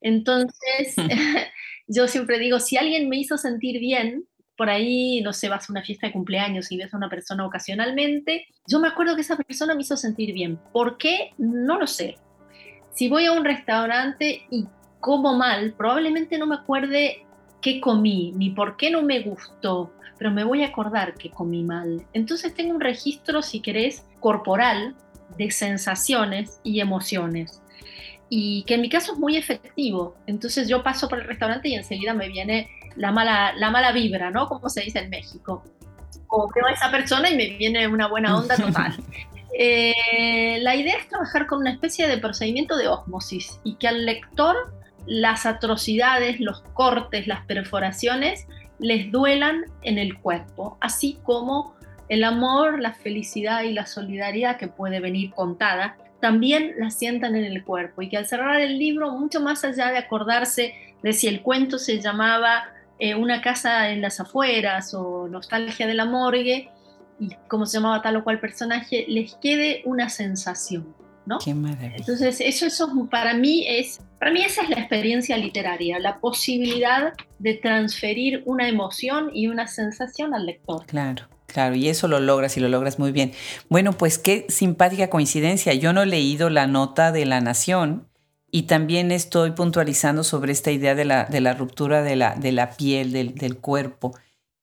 Entonces, 0.00 0.96
yo 1.86 2.08
siempre 2.08 2.38
digo, 2.38 2.58
si 2.58 2.76
alguien 2.76 3.08
me 3.08 3.18
hizo 3.18 3.38
sentir 3.38 3.78
bien, 3.78 4.26
por 4.56 4.70
ahí, 4.70 5.20
no 5.22 5.32
sé, 5.32 5.48
vas 5.48 5.68
a 5.68 5.72
una 5.72 5.82
fiesta 5.82 6.06
de 6.06 6.12
cumpleaños 6.12 6.70
y 6.70 6.76
ves 6.76 6.94
a 6.94 6.96
una 6.96 7.08
persona 7.08 7.46
ocasionalmente, 7.46 8.46
yo 8.68 8.78
me 8.78 8.88
acuerdo 8.88 9.14
que 9.16 9.22
esa 9.22 9.36
persona 9.36 9.74
me 9.74 9.82
hizo 9.82 9.96
sentir 9.96 10.32
bien. 10.32 10.58
¿Por 10.72 10.96
qué? 10.96 11.32
No 11.38 11.78
lo 11.78 11.86
sé. 11.86 12.16
Si 12.94 13.08
voy 13.08 13.26
a 13.26 13.32
un 13.32 13.44
restaurante 13.44 14.46
y 14.50 14.66
como 15.00 15.36
mal, 15.36 15.74
probablemente 15.76 16.38
no 16.38 16.46
me 16.46 16.54
acuerde 16.54 17.26
qué 17.60 17.80
comí, 17.80 18.32
ni 18.36 18.50
por 18.50 18.76
qué 18.76 18.90
no 18.90 19.02
me 19.02 19.20
gustó, 19.20 19.92
pero 20.18 20.30
me 20.30 20.44
voy 20.44 20.62
a 20.62 20.68
acordar 20.68 21.14
que 21.14 21.30
comí 21.30 21.64
mal. 21.64 22.06
Entonces 22.12 22.54
tengo 22.54 22.74
un 22.74 22.80
registro, 22.80 23.42
si 23.42 23.60
querés, 23.60 24.06
corporal 24.20 24.94
de 25.36 25.50
sensaciones 25.50 26.60
y 26.62 26.80
emociones. 26.80 27.60
Y 28.28 28.62
que 28.64 28.74
en 28.74 28.80
mi 28.80 28.88
caso 28.88 29.12
es 29.12 29.18
muy 29.18 29.36
efectivo. 29.36 30.16
Entonces 30.26 30.68
yo 30.68 30.82
paso 30.82 31.08
por 31.08 31.18
el 31.18 31.26
restaurante 31.26 31.68
y 31.68 31.74
enseguida 31.74 32.14
me 32.14 32.28
viene 32.28 32.70
la 32.96 33.10
mala, 33.10 33.52
la 33.56 33.70
mala 33.70 33.92
vibra, 33.92 34.30
¿no? 34.30 34.48
Como 34.48 34.68
se 34.68 34.82
dice 34.82 35.00
en 35.00 35.10
México. 35.10 35.64
O 36.28 36.48
veo 36.54 36.66
a 36.66 36.72
esa 36.72 36.90
persona 36.90 37.28
y 37.28 37.36
me 37.36 37.56
viene 37.56 37.88
una 37.88 38.08
buena 38.08 38.36
onda 38.36 38.56
total. 38.56 38.94
Eh, 39.56 40.58
la 40.60 40.74
idea 40.74 40.96
es 40.96 41.08
trabajar 41.08 41.46
con 41.46 41.60
una 41.60 41.70
especie 41.70 42.08
de 42.08 42.18
procedimiento 42.18 42.76
de 42.76 42.88
osmosis 42.88 43.60
y 43.62 43.76
que 43.76 43.86
al 43.86 44.04
lector 44.04 44.56
las 45.06 45.46
atrocidades, 45.46 46.40
los 46.40 46.62
cortes, 46.72 47.26
las 47.26 47.44
perforaciones 47.46 48.46
les 48.80 49.12
duelan 49.12 49.64
en 49.82 49.98
el 49.98 50.18
cuerpo, 50.18 50.76
así 50.80 51.18
como 51.22 51.74
el 52.08 52.24
amor, 52.24 52.80
la 52.80 52.92
felicidad 52.92 53.62
y 53.62 53.72
la 53.72 53.86
solidaridad 53.86 54.56
que 54.56 54.68
puede 54.68 55.00
venir 55.00 55.30
contada, 55.30 55.96
también 56.20 56.74
la 56.78 56.90
sientan 56.90 57.36
en 57.36 57.44
el 57.44 57.64
cuerpo. 57.64 58.02
Y 58.02 58.08
que 58.08 58.16
al 58.16 58.26
cerrar 58.26 58.60
el 58.60 58.78
libro, 58.78 59.12
mucho 59.12 59.40
más 59.40 59.64
allá 59.64 59.90
de 59.90 59.98
acordarse 59.98 60.74
de 61.02 61.12
si 61.12 61.28
el 61.28 61.42
cuento 61.42 61.78
se 61.78 62.00
llamaba 62.00 62.64
eh, 62.98 63.14
una 63.14 63.40
casa 63.40 63.90
en 63.90 64.00
las 64.00 64.20
afueras 64.20 64.94
o 64.94 65.28
Nostalgia 65.28 65.86
de 65.86 65.94
la 65.94 66.04
morgue 66.04 66.70
y 67.18 67.30
cómo 67.48 67.66
se 67.66 67.78
llamaba 67.78 68.02
tal 68.02 68.16
o 68.16 68.24
cual 68.24 68.40
personaje, 68.40 69.04
les 69.08 69.34
quede 69.36 69.82
una 69.84 70.08
sensación. 70.08 70.94
¿no? 71.26 71.38
Qué 71.38 71.54
maravilla. 71.54 71.96
Entonces, 71.96 72.40
eso, 72.40 72.66
eso 72.66 73.08
para 73.10 73.34
mí 73.34 73.64
es, 73.66 74.00
para 74.18 74.30
mí 74.30 74.42
esa 74.42 74.62
es 74.62 74.68
la 74.68 74.76
experiencia 74.76 75.36
literaria, 75.36 75.98
la 75.98 76.20
posibilidad 76.20 77.14
de 77.38 77.54
transferir 77.54 78.42
una 78.44 78.68
emoción 78.68 79.30
y 79.32 79.46
una 79.46 79.66
sensación 79.66 80.34
al 80.34 80.46
lector. 80.46 80.84
Claro. 80.86 81.28
Claro, 81.46 81.76
y 81.76 81.88
eso 81.88 82.08
lo 82.08 82.18
logras 82.18 82.56
y 82.56 82.60
lo 82.60 82.68
logras 82.68 82.98
muy 82.98 83.12
bien. 83.12 83.30
Bueno, 83.68 83.92
pues 83.92 84.18
qué 84.18 84.44
simpática 84.48 85.08
coincidencia. 85.08 85.72
Yo 85.72 85.92
no 85.92 86.02
he 86.02 86.06
leído 86.06 86.50
la 86.50 86.66
nota 86.66 87.12
de 87.12 87.26
la 87.26 87.40
Nación, 87.40 88.08
y 88.54 88.62
también 88.62 89.10
estoy 89.10 89.50
puntualizando 89.50 90.22
sobre 90.22 90.52
esta 90.52 90.70
idea 90.70 90.94
de 90.94 91.04
la, 91.04 91.24
de 91.24 91.40
la 91.40 91.54
ruptura 91.54 92.02
de 92.02 92.14
la, 92.14 92.36
de 92.36 92.52
la 92.52 92.70
piel, 92.70 93.10
del, 93.10 93.34
del, 93.34 93.56
cuerpo. 93.56 94.14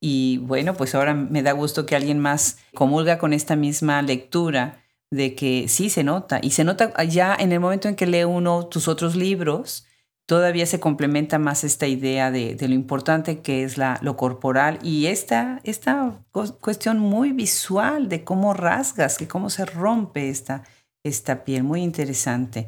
Y 0.04 0.38
bueno, 0.38 0.74
pues 0.74 0.96
ahora 0.96 1.14
me 1.14 1.44
da 1.44 1.52
gusto 1.52 1.86
que 1.86 1.94
alguien 1.94 2.18
más 2.18 2.58
comulga 2.74 3.18
con 3.18 3.32
esta 3.32 3.54
misma 3.54 4.02
lectura 4.02 4.82
de 5.12 5.36
que 5.36 5.68
sí 5.68 5.90
se 5.90 6.02
nota. 6.02 6.40
Y 6.42 6.50
se 6.50 6.64
nota 6.64 6.92
ya 7.04 7.36
en 7.38 7.52
el 7.52 7.60
momento 7.60 7.86
en 7.86 7.94
que 7.94 8.08
lee 8.08 8.24
uno 8.24 8.66
tus 8.66 8.88
otros 8.88 9.14
libros, 9.14 9.86
todavía 10.26 10.66
se 10.66 10.80
complementa 10.80 11.38
más 11.38 11.62
esta 11.62 11.86
idea 11.86 12.32
de, 12.32 12.56
de 12.56 12.66
lo 12.66 12.74
importante 12.74 13.42
que 13.42 13.62
es 13.62 13.78
la, 13.78 14.00
lo 14.02 14.16
corporal 14.16 14.80
y 14.82 15.06
esta, 15.06 15.60
esta 15.62 16.20
cuestión 16.60 16.98
muy 16.98 17.30
visual 17.30 18.08
de 18.08 18.24
cómo 18.24 18.54
rasgas, 18.54 19.16
que 19.16 19.28
cómo 19.28 19.50
se 19.50 19.66
rompe 19.66 20.30
esta, 20.30 20.64
esta 21.04 21.44
piel. 21.44 21.62
Muy 21.62 21.80
interesante. 21.80 22.66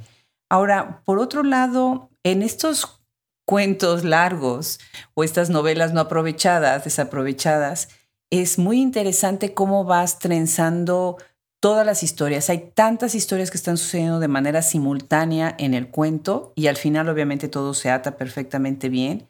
Ahora, 0.49 1.03
por 1.05 1.18
otro 1.18 1.42
lado, 1.42 2.11
en 2.23 2.42
estos 2.42 3.04
cuentos 3.45 4.05
largos 4.05 4.81
o 5.15 5.25
estas 5.25 5.51
novelas 5.51 5.93
no 5.93 6.01
aprovechadas, 6.01 6.85
desaprovechadas, 6.85 7.89
es 8.31 8.59
muy 8.59 8.81
interesante 8.81 9.55
cómo 9.55 9.85
vas 9.85 10.19
trenzando 10.19 11.19
todas 11.61 11.87
las 11.87 12.03
historias. 12.03 12.51
Hay 12.51 12.73
tantas 12.75 13.15
historias 13.15 13.51
que 13.51 13.57
están 13.57 13.77
sucediendo 13.77 14.21
de 14.21 14.29
manera 14.29 14.61
simultánea 14.61 15.55
en 15.59 15.73
el 15.73 15.88
cuento 15.88 16.53
y 16.57 16.67
al 16.67 16.77
final 16.77 17.09
obviamente 17.09 17.49
todo 17.49 17.75
se 17.75 17.90
ata 17.90 18.17
perfectamente 18.17 18.88
bien, 18.88 19.27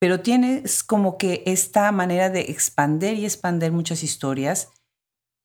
pero 0.00 0.20
tienes 0.20 0.82
como 0.82 1.16
que 1.16 1.42
esta 1.46 1.90
manera 1.92 2.30
de 2.30 2.40
expander 2.42 3.14
y 3.14 3.24
expander 3.24 3.72
muchas 3.72 4.02
historias 4.02 4.70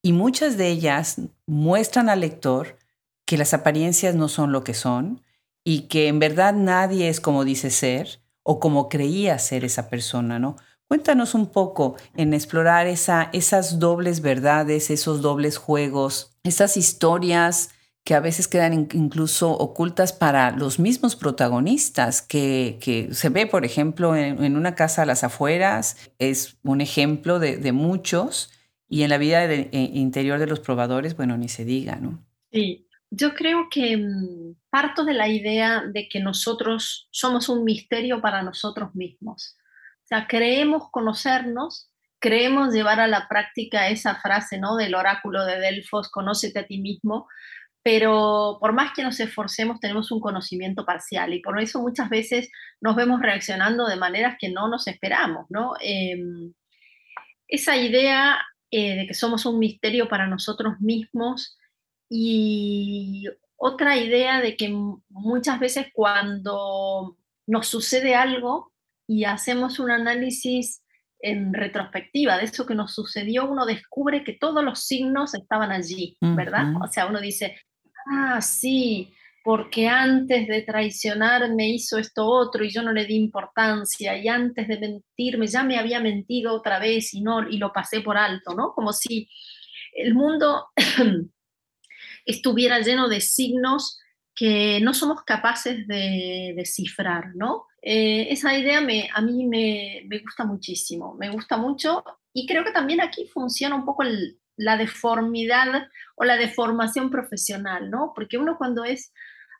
y 0.03 0.13
muchas 0.13 0.57
de 0.57 0.69
ellas 0.69 1.17
muestran 1.45 2.09
al 2.09 2.21
lector 2.21 2.77
que 3.25 3.37
las 3.37 3.53
apariencias 3.53 4.15
no 4.15 4.27
son 4.27 4.51
lo 4.51 4.63
que 4.63 4.73
son 4.73 5.21
y 5.63 5.87
que 5.87 6.07
en 6.07 6.19
verdad 6.19 6.53
nadie 6.53 7.09
es 7.09 7.19
como 7.19 7.45
dice 7.45 7.69
ser 7.69 8.21
o 8.43 8.59
como 8.59 8.89
creía 8.89 9.37
ser 9.39 9.63
esa 9.63 9.89
persona, 9.89 10.39
¿no? 10.39 10.55
Cuéntanos 10.87 11.35
un 11.35 11.47
poco 11.47 11.95
en 12.17 12.33
explorar 12.33 12.87
esa, 12.87 13.29
esas 13.31 13.79
dobles 13.79 14.21
verdades, 14.21 14.89
esos 14.89 15.21
dobles 15.21 15.57
juegos, 15.57 16.37
esas 16.43 16.75
historias 16.75 17.69
que 18.03 18.15
a 18.15 18.19
veces 18.19 18.47
quedan 18.47 18.73
incluso 18.93 19.51
ocultas 19.51 20.11
para 20.11 20.51
los 20.51 20.79
mismos 20.79 21.15
protagonistas, 21.15 22.21
que, 22.21 23.09
se 23.11 23.29
ve, 23.29 23.45
por 23.45 23.63
ejemplo, 23.63 24.15
en, 24.15 24.57
una 24.57 24.75
casa 24.75 25.03
a 25.03 25.05
las 25.05 25.23
afueras, 25.23 26.11
es 26.17 26.57
un 26.63 26.81
ejemplo 26.81 27.39
de, 27.39 27.71
muchos, 27.71 28.51
y 28.89 29.03
en 29.03 29.11
la 29.11 29.17
vida 29.17 29.47
de, 29.47 29.69
interior 29.71 30.39
de 30.39 30.47
los 30.47 30.59
probadores, 30.59 31.15
bueno, 31.15 31.37
ni 31.37 31.47
se 31.47 31.63
diga, 31.63 31.97
¿no? 31.97 32.25
Sí, 32.51 32.87
Yo 33.11 33.35
creo 33.35 33.67
que 33.69 33.97
mm, 33.97 34.55
parto 34.69 35.03
de 35.03 35.13
la 35.13 35.27
idea 35.27 35.83
de 35.85 36.07
que 36.07 36.21
nosotros 36.21 37.09
somos 37.11 37.49
un 37.49 37.65
misterio 37.65 38.21
para 38.21 38.41
nosotros 38.41 38.95
mismos. 38.95 39.57
O 40.03 40.07
sea, 40.07 40.27
creemos 40.27 40.89
conocernos, 40.91 41.89
creemos 42.19 42.73
llevar 42.73 43.01
a 43.01 43.07
la 43.07 43.27
práctica 43.27 43.89
esa 43.89 44.15
frase, 44.15 44.59
¿no? 44.59 44.77
Del 44.77 44.95
oráculo 44.95 45.45
de 45.45 45.59
Delfos, 45.59 46.09
conócete 46.09 46.59
a 46.59 46.65
ti 46.67 46.79
mismo, 46.79 47.27
pero 47.83 48.57
por 48.61 48.73
más 48.73 48.93
que 48.93 49.03
nos 49.03 49.19
esforcemos 49.19 49.79
tenemos 49.79 50.11
un 50.11 50.21
conocimiento 50.21 50.85
parcial 50.85 51.33
y 51.33 51.41
por 51.41 51.59
eso 51.59 51.81
muchas 51.81 52.09
veces 52.09 52.49
nos 52.79 52.95
vemos 52.95 53.21
reaccionando 53.21 53.87
de 53.87 53.95
maneras 53.97 54.35
que 54.39 54.49
no 54.49 54.69
nos 54.69 54.87
esperamos, 54.87 55.47
¿no? 55.49 55.73
Em, 55.81 56.53
esa 57.47 57.75
idea 57.75 58.39
eh, 58.69 58.95
de 58.95 59.07
que 59.07 59.13
somos 59.13 59.45
un 59.45 59.59
misterio 59.59 60.07
para 60.07 60.27
nosotros 60.27 60.79
mismos 60.79 61.57
y 62.13 63.23
otra 63.55 63.95
idea 63.95 64.41
de 64.41 64.57
que 64.57 64.67
muchas 65.07 65.61
veces 65.61 65.87
cuando 65.93 67.17
nos 67.47 67.67
sucede 67.69 68.15
algo 68.15 68.73
y 69.07 69.23
hacemos 69.23 69.79
un 69.79 69.91
análisis 69.91 70.83
en 71.19 71.53
retrospectiva 71.53 72.37
de 72.37 72.45
eso 72.45 72.65
que 72.65 72.75
nos 72.75 72.93
sucedió, 72.93 73.49
uno 73.49 73.65
descubre 73.65 74.25
que 74.25 74.33
todos 74.33 74.61
los 74.61 74.83
signos 74.83 75.33
estaban 75.35 75.71
allí, 75.71 76.17
¿verdad? 76.19 76.73
O 76.83 76.87
sea, 76.87 77.05
uno 77.05 77.21
dice, 77.21 77.55
ah, 78.11 78.41
sí, 78.41 79.13
porque 79.41 79.87
antes 79.87 80.49
de 80.49 80.63
traicionar 80.63 81.49
me 81.55 81.69
hizo 81.69 81.97
esto 81.97 82.25
otro 82.25 82.65
y 82.65 82.71
yo 82.71 82.83
no 82.83 82.91
le 82.91 83.05
di 83.05 83.15
importancia 83.15 84.17
y 84.17 84.27
antes 84.27 84.67
de 84.67 84.79
mentirme 84.79 85.47
ya 85.47 85.63
me 85.63 85.77
había 85.77 86.01
mentido 86.01 86.53
otra 86.53 86.77
vez 86.77 87.13
y 87.13 87.21
no 87.21 87.47
y 87.47 87.57
lo 87.57 87.71
pasé 87.71 88.01
por 88.01 88.17
alto, 88.17 88.53
¿no? 88.53 88.73
Como 88.73 88.91
si 88.91 89.29
el 89.93 90.13
mundo 90.13 90.65
estuviera 92.25 92.79
lleno 92.79 93.09
de 93.09 93.21
signos 93.21 93.99
que 94.35 94.79
no 94.81 94.93
somos 94.93 95.23
capaces 95.23 95.87
de 95.87 96.53
descifrar, 96.55 97.35
¿no? 97.35 97.65
Eh, 97.81 98.27
esa 98.29 98.57
idea 98.57 98.81
me, 98.81 99.09
a 99.13 99.21
mí 99.21 99.45
me, 99.45 100.03
me, 100.07 100.19
gusta 100.19 100.45
muchísimo, 100.45 101.15
me 101.15 101.29
gusta 101.29 101.57
mucho 101.57 102.03
y 102.33 102.47
creo 102.47 102.63
que 102.63 102.71
también 102.71 103.01
aquí 103.01 103.27
funciona 103.27 103.75
un 103.75 103.85
poco 103.85 104.03
la 104.55 104.77
deformidad 104.77 105.87
o 106.15 106.23
la 106.23 106.37
deformación 106.37 107.09
profesional, 107.09 107.89
¿no? 107.89 108.13
Porque 108.15 108.37
uno 108.37 108.57
cuando 108.57 108.83
es 108.83 109.11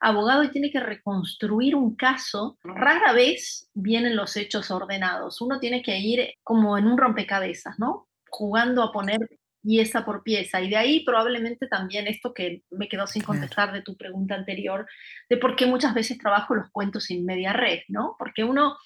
abogado 0.01 0.43
y 0.43 0.51
tiene 0.51 0.72
que 0.72 0.80
reconstruir 0.80 1.76
un 1.76 1.95
caso, 1.95 2.57
rara 2.64 3.14
vez 3.14 3.70
vienen 3.74 4.16
los 4.16 4.36
hechos 4.36 4.72
ordenados. 4.72 5.41
Uno 5.41 5.59
tiene 5.59 5.84
que 5.84 5.97
ir 5.99 6.34
como 6.43 6.78
en 6.78 6.88
un 6.88 6.97
rompecabezas, 6.97 7.78
¿no? 7.78 8.07
Jugando 8.30 8.82
a 8.84 8.91
poner 8.91 9.20
pieza 9.62 10.05
por 10.05 10.24
pieza. 10.24 10.62
Y 10.62 10.70
de 10.70 10.78
ahí 10.78 11.05
probablemente 11.05 11.68
también 11.68 12.07
esto 12.07 12.34
que 12.34 12.64
me 12.72 12.88
quedó 12.88 13.07
sin 13.07 13.24
contestar 13.24 13.72
de 13.74 13.82
tu 13.82 13.95
pregunta 13.95 14.36
anterior, 14.36 14.88
de 15.30 15.38
por 15.38 15.55
qué 15.55 15.66
muchas 15.66 15.93
veces 15.93 16.18
trabajo 16.18 16.55
los 16.55 16.70
cuentos 16.72 17.09
en 17.12 17.26
media 17.26 17.53
red, 17.53 17.80
¿no? 17.88 18.16
Porque 18.18 18.43
uno 18.43 18.78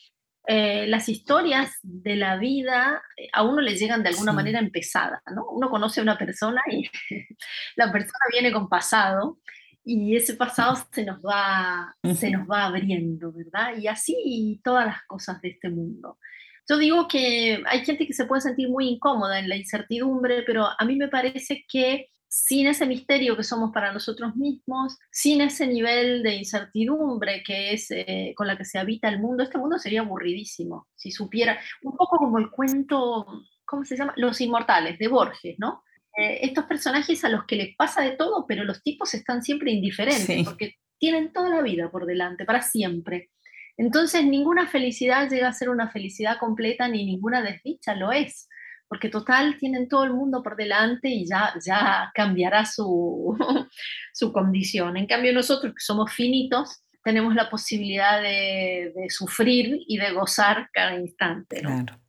eh, 0.47 0.85
las 0.87 1.09
historias 1.09 1.79
de 1.81 2.15
la 2.15 2.37
vida 2.37 3.01
eh, 3.17 3.27
a 3.33 3.41
uno 3.41 3.61
le 3.61 3.75
llegan 3.75 4.03
de 4.03 4.09
alguna 4.09 4.31
manera 4.31 4.59
empezadas, 4.59 5.21
¿no? 5.33 5.47
Uno 5.49 5.69
conoce 5.69 5.99
a 5.99 6.03
una 6.03 6.17
persona 6.17 6.61
y 6.69 6.83
la 7.75 7.91
persona 7.91 8.19
viene 8.31 8.51
con 8.51 8.69
pasado 8.69 9.39
y 9.83 10.15
ese 10.15 10.35
pasado 10.35 10.75
se 10.91 11.03
nos 11.03 11.19
va, 11.19 11.95
se 12.15 12.29
nos 12.31 12.49
va 12.49 12.65
abriendo, 12.65 13.31
¿verdad? 13.31 13.77
Y 13.77 13.87
así 13.87 14.59
todas 14.63 14.85
las 14.85 15.03
cosas 15.07 15.41
de 15.41 15.49
este 15.49 15.69
mundo. 15.69 16.19
Yo 16.67 16.77
digo 16.77 17.07
que 17.07 17.61
hay 17.67 17.85
gente 17.85 18.07
que 18.07 18.13
se 18.13 18.25
puede 18.25 18.41
sentir 18.41 18.69
muy 18.69 18.87
incómoda 18.87 19.39
en 19.39 19.49
la 19.49 19.55
incertidumbre, 19.55 20.43
pero 20.43 20.67
a 20.77 20.85
mí 20.85 20.95
me 20.95 21.07
parece 21.07 21.63
que 21.67 22.09
sin 22.27 22.67
ese 22.67 22.85
misterio 22.85 23.37
que 23.37 23.43
somos 23.43 23.71
para 23.71 23.93
nosotros 23.93 24.35
mismos, 24.35 24.97
sin 25.09 25.39
ese 25.39 25.67
nivel 25.67 26.21
de 26.21 26.35
incertidumbre 26.35 27.41
que 27.43 27.71
es 27.71 27.89
eh, 27.91 28.33
con 28.35 28.47
la 28.47 28.57
que 28.57 28.65
se 28.65 28.77
habita 28.77 29.07
el 29.07 29.19
mundo, 29.19 29.43
este 29.43 29.57
mundo 29.57 29.77
sería 29.77 30.01
aburridísimo. 30.01 30.89
Si 30.95 31.11
supiera, 31.11 31.57
un 31.83 31.95
poco 31.95 32.17
como 32.17 32.37
el 32.37 32.49
cuento, 32.49 33.25
¿cómo 33.63 33.85
se 33.85 33.95
llama? 33.95 34.13
Los 34.17 34.41
Inmortales, 34.41 34.99
de 34.99 35.07
Borges, 35.07 35.55
¿no? 35.59 35.83
Eh, 36.17 36.39
estos 36.41 36.65
personajes 36.65 37.23
a 37.23 37.29
los 37.29 37.45
que 37.45 37.55
les 37.55 37.75
pasa 37.77 38.01
de 38.01 38.11
todo, 38.11 38.45
pero 38.45 38.65
los 38.65 38.83
tipos 38.83 39.13
están 39.13 39.41
siempre 39.41 39.71
indiferentes, 39.71 40.45
porque 40.45 40.75
tienen 40.97 41.31
toda 41.31 41.49
la 41.49 41.61
vida 41.61 41.89
por 41.89 42.05
delante, 42.05 42.43
para 42.43 42.61
siempre. 42.61 43.29
Entonces, 43.77 44.25
ninguna 44.25 44.67
felicidad 44.67 45.29
llega 45.29 45.49
a 45.49 45.53
ser 45.53 45.69
una 45.69 45.89
felicidad 45.89 46.37
completa, 46.39 46.87
ni 46.87 47.05
ninguna 47.05 47.41
desdicha 47.41 47.95
lo 47.95 48.11
es 48.11 48.47
porque 48.87 49.09
total 49.09 49.57
tienen 49.57 49.87
todo 49.87 50.03
el 50.03 50.13
mundo 50.13 50.43
por 50.43 50.55
delante 50.55 51.09
y 51.09 51.25
ya, 51.25 51.53
ya 51.65 52.11
cambiará 52.13 52.65
su, 52.65 53.35
su 54.13 54.31
condición. 54.31 54.97
En 54.97 55.07
cambio 55.07 55.33
nosotros 55.33 55.73
que 55.73 55.83
somos 55.83 56.13
finitos, 56.13 56.83
tenemos 57.03 57.35
la 57.35 57.49
posibilidad 57.49 58.21
de, 58.21 58.93
sufrir 59.09 59.79
y 59.87 59.97
de 59.97 60.11
gozar 60.11 60.69
cada 60.73 60.95
instante. 60.95 61.61
Claro. 61.61 61.99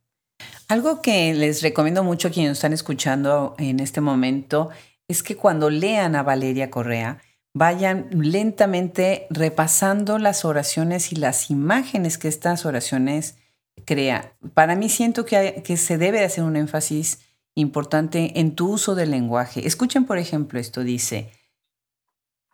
Algo 0.69 1.01
que 1.01 1.33
les 1.33 1.61
recomiendo 1.61 2.03
mucho 2.03 2.27
a 2.27 2.31
quienes 2.31 2.53
están 2.53 2.73
escuchando 2.73 3.55
en 3.57 3.79
este 3.79 4.01
momento 4.01 4.69
es 5.07 5.23
que 5.23 5.37
cuando 5.37 5.69
lean 5.69 6.15
a 6.15 6.23
Valeria 6.23 6.69
Correa, 6.69 7.21
vayan 7.57 8.07
lentamente 8.11 9.27
repasando 9.29 10.19
las 10.19 10.45
oraciones 10.45 11.11
y 11.11 11.15
las 11.15 11.49
imágenes 11.49 12.17
que 12.17 12.27
estas 12.27 12.65
oraciones 12.65 13.37
crea. 13.85 14.33
Para 14.53 14.75
mí 14.75 14.89
siento 14.89 15.25
que, 15.25 15.61
que 15.65 15.77
se 15.77 15.97
debe 15.97 16.23
hacer 16.23 16.43
un 16.43 16.55
énfasis 16.55 17.19
importante 17.55 18.39
en 18.39 18.55
tu 18.55 18.71
uso 18.71 18.95
del 18.95 19.11
lenguaje. 19.11 19.65
Escuchen, 19.65 20.05
por 20.05 20.17
ejemplo, 20.17 20.59
esto 20.59 20.83
dice, 20.83 21.31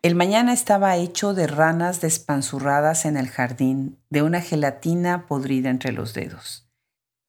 el 0.02 0.16
mañana 0.16 0.52
estaba 0.52 0.98
hecho 0.98 1.34
de 1.34 1.48
ranas 1.48 2.02
despanzurradas 2.02 3.06
en 3.06 3.16
el 3.16 3.30
jardín, 3.30 4.00
de 4.10 4.22
una 4.22 4.42
gelatina 4.42 5.28
podrida 5.28 5.70
entre 5.70 5.94
los 5.94 6.14
dedos. 6.14 6.70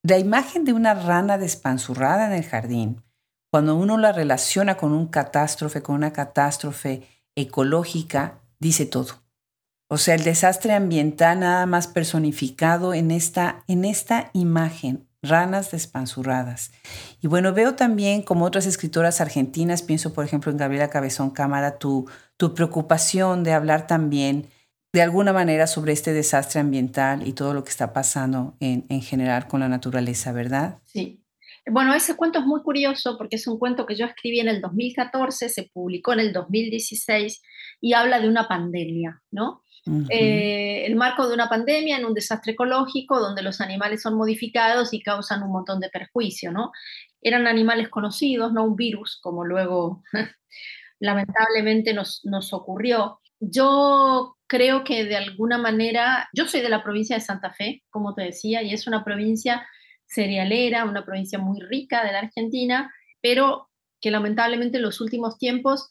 La 0.02 0.18
imagen 0.18 0.64
de 0.64 0.72
una 0.72 0.92
rana 0.94 1.38
despanzurrada 1.38 2.26
en 2.26 2.32
el 2.32 2.44
jardín, 2.44 3.02
cuando 3.50 3.76
uno 3.76 3.96
la 3.96 4.10
relaciona 4.10 4.76
con 4.76 4.92
un 4.92 5.06
catástrofe, 5.06 5.82
con 5.82 5.94
una 5.94 6.12
catástrofe 6.12 7.13
ecológica, 7.36 8.40
dice 8.58 8.86
todo. 8.86 9.24
O 9.88 9.98
sea, 9.98 10.14
el 10.14 10.24
desastre 10.24 10.72
ambiental 10.72 11.40
nada 11.40 11.66
más 11.66 11.86
personificado 11.86 12.94
en 12.94 13.10
esta, 13.10 13.64
en 13.68 13.84
esta 13.84 14.30
imagen, 14.32 15.06
ranas 15.22 15.70
despanzurradas. 15.70 16.72
Y 17.20 17.28
bueno, 17.28 17.52
veo 17.52 17.74
también 17.74 18.22
como 18.22 18.44
otras 18.44 18.66
escritoras 18.66 19.20
argentinas, 19.20 19.82
pienso 19.82 20.12
por 20.12 20.24
ejemplo 20.24 20.50
en 20.50 20.58
Gabriela 20.58 20.90
Cabezón 20.90 21.30
Cámara, 21.30 21.78
tu, 21.78 22.06
tu 22.36 22.54
preocupación 22.54 23.44
de 23.44 23.52
hablar 23.52 23.86
también 23.86 24.48
de 24.92 25.02
alguna 25.02 25.32
manera 25.32 25.66
sobre 25.66 25.92
este 25.92 26.12
desastre 26.12 26.60
ambiental 26.60 27.26
y 27.26 27.32
todo 27.32 27.52
lo 27.52 27.64
que 27.64 27.70
está 27.70 27.92
pasando 27.92 28.56
en, 28.60 28.86
en 28.88 29.02
general 29.02 29.48
con 29.48 29.60
la 29.60 29.68
naturaleza, 29.68 30.30
¿verdad? 30.32 30.78
Sí. 30.84 31.23
Bueno, 31.66 31.94
ese 31.94 32.16
cuento 32.16 32.40
es 32.40 32.44
muy 32.44 32.62
curioso 32.62 33.16
porque 33.16 33.36
es 33.36 33.46
un 33.46 33.58
cuento 33.58 33.86
que 33.86 33.96
yo 33.96 34.04
escribí 34.04 34.40
en 34.40 34.48
el 34.48 34.60
2014, 34.60 35.48
se 35.48 35.70
publicó 35.72 36.12
en 36.12 36.20
el 36.20 36.32
2016 36.32 37.42
y 37.80 37.92
habla 37.94 38.20
de 38.20 38.28
una 38.28 38.46
pandemia, 38.48 39.22
¿no? 39.30 39.62
Eh, 40.08 40.86
el 40.86 40.96
marco 40.96 41.28
de 41.28 41.34
una 41.34 41.48
pandemia 41.48 41.98
en 41.98 42.06
un 42.06 42.14
desastre 42.14 42.52
ecológico 42.52 43.20
donde 43.20 43.42
los 43.42 43.60
animales 43.60 44.00
son 44.00 44.14
modificados 44.14 44.94
y 44.94 45.02
causan 45.02 45.42
un 45.42 45.52
montón 45.52 45.78
de 45.78 45.90
perjuicio, 45.90 46.52
¿no? 46.52 46.72
Eran 47.20 47.46
animales 47.46 47.90
conocidos, 47.90 48.52
no 48.52 48.64
un 48.64 48.76
virus, 48.76 49.18
como 49.22 49.44
luego 49.44 50.02
lamentablemente 51.00 51.92
nos, 51.92 52.24
nos 52.24 52.54
ocurrió. 52.54 53.20
Yo 53.40 54.36
creo 54.46 54.84
que 54.84 55.04
de 55.04 55.16
alguna 55.16 55.58
manera, 55.58 56.28
yo 56.32 56.46
soy 56.46 56.62
de 56.62 56.70
la 56.70 56.82
provincia 56.82 57.16
de 57.16 57.22
Santa 57.22 57.52
Fe, 57.52 57.82
como 57.90 58.14
te 58.14 58.22
decía, 58.22 58.62
y 58.62 58.72
es 58.72 58.86
una 58.86 59.04
provincia 59.04 59.66
cerealera, 60.06 60.84
una 60.84 61.04
provincia 61.04 61.38
muy 61.38 61.60
rica 61.60 62.04
de 62.04 62.12
la 62.12 62.20
Argentina, 62.20 62.92
pero 63.20 63.70
que 64.00 64.10
lamentablemente 64.10 64.76
en 64.76 64.82
los 64.82 65.00
últimos 65.00 65.38
tiempos 65.38 65.88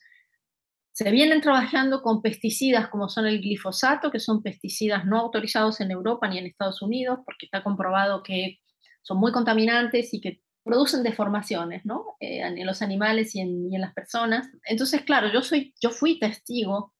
se 0.93 1.09
vienen 1.09 1.41
trabajando 1.41 2.03
con 2.03 2.21
pesticidas 2.21 2.87
como 2.89 3.09
son 3.09 3.25
el 3.25 3.41
glifosato, 3.41 4.11
que 4.11 4.19
son 4.19 4.43
pesticidas 4.43 5.05
no 5.05 5.19
autorizados 5.19 5.81
en 5.81 5.89
Europa 5.89 6.27
ni 6.27 6.37
en 6.37 6.45
Estados 6.45 6.83
Unidos, 6.83 7.19
porque 7.25 7.47
está 7.47 7.63
comprobado 7.63 8.21
que 8.21 8.59
son 9.01 9.17
muy 9.17 9.31
contaminantes 9.31 10.13
y 10.13 10.21
que 10.21 10.41
producen 10.63 11.03
deformaciones 11.03 11.83
¿no? 11.85 12.15
Eh, 12.19 12.41
en 12.41 12.65
los 12.65 12.81
animales 12.81 13.35
y 13.35 13.41
en, 13.41 13.69
las 13.71 13.93
personas. 13.93 14.47
Entonces, 14.65 15.01
claro, 15.01 15.31
yo, 15.33 15.41
soy, 15.41 15.73
yo 15.81 15.89
fui 15.89 16.19
testigo 16.19 16.93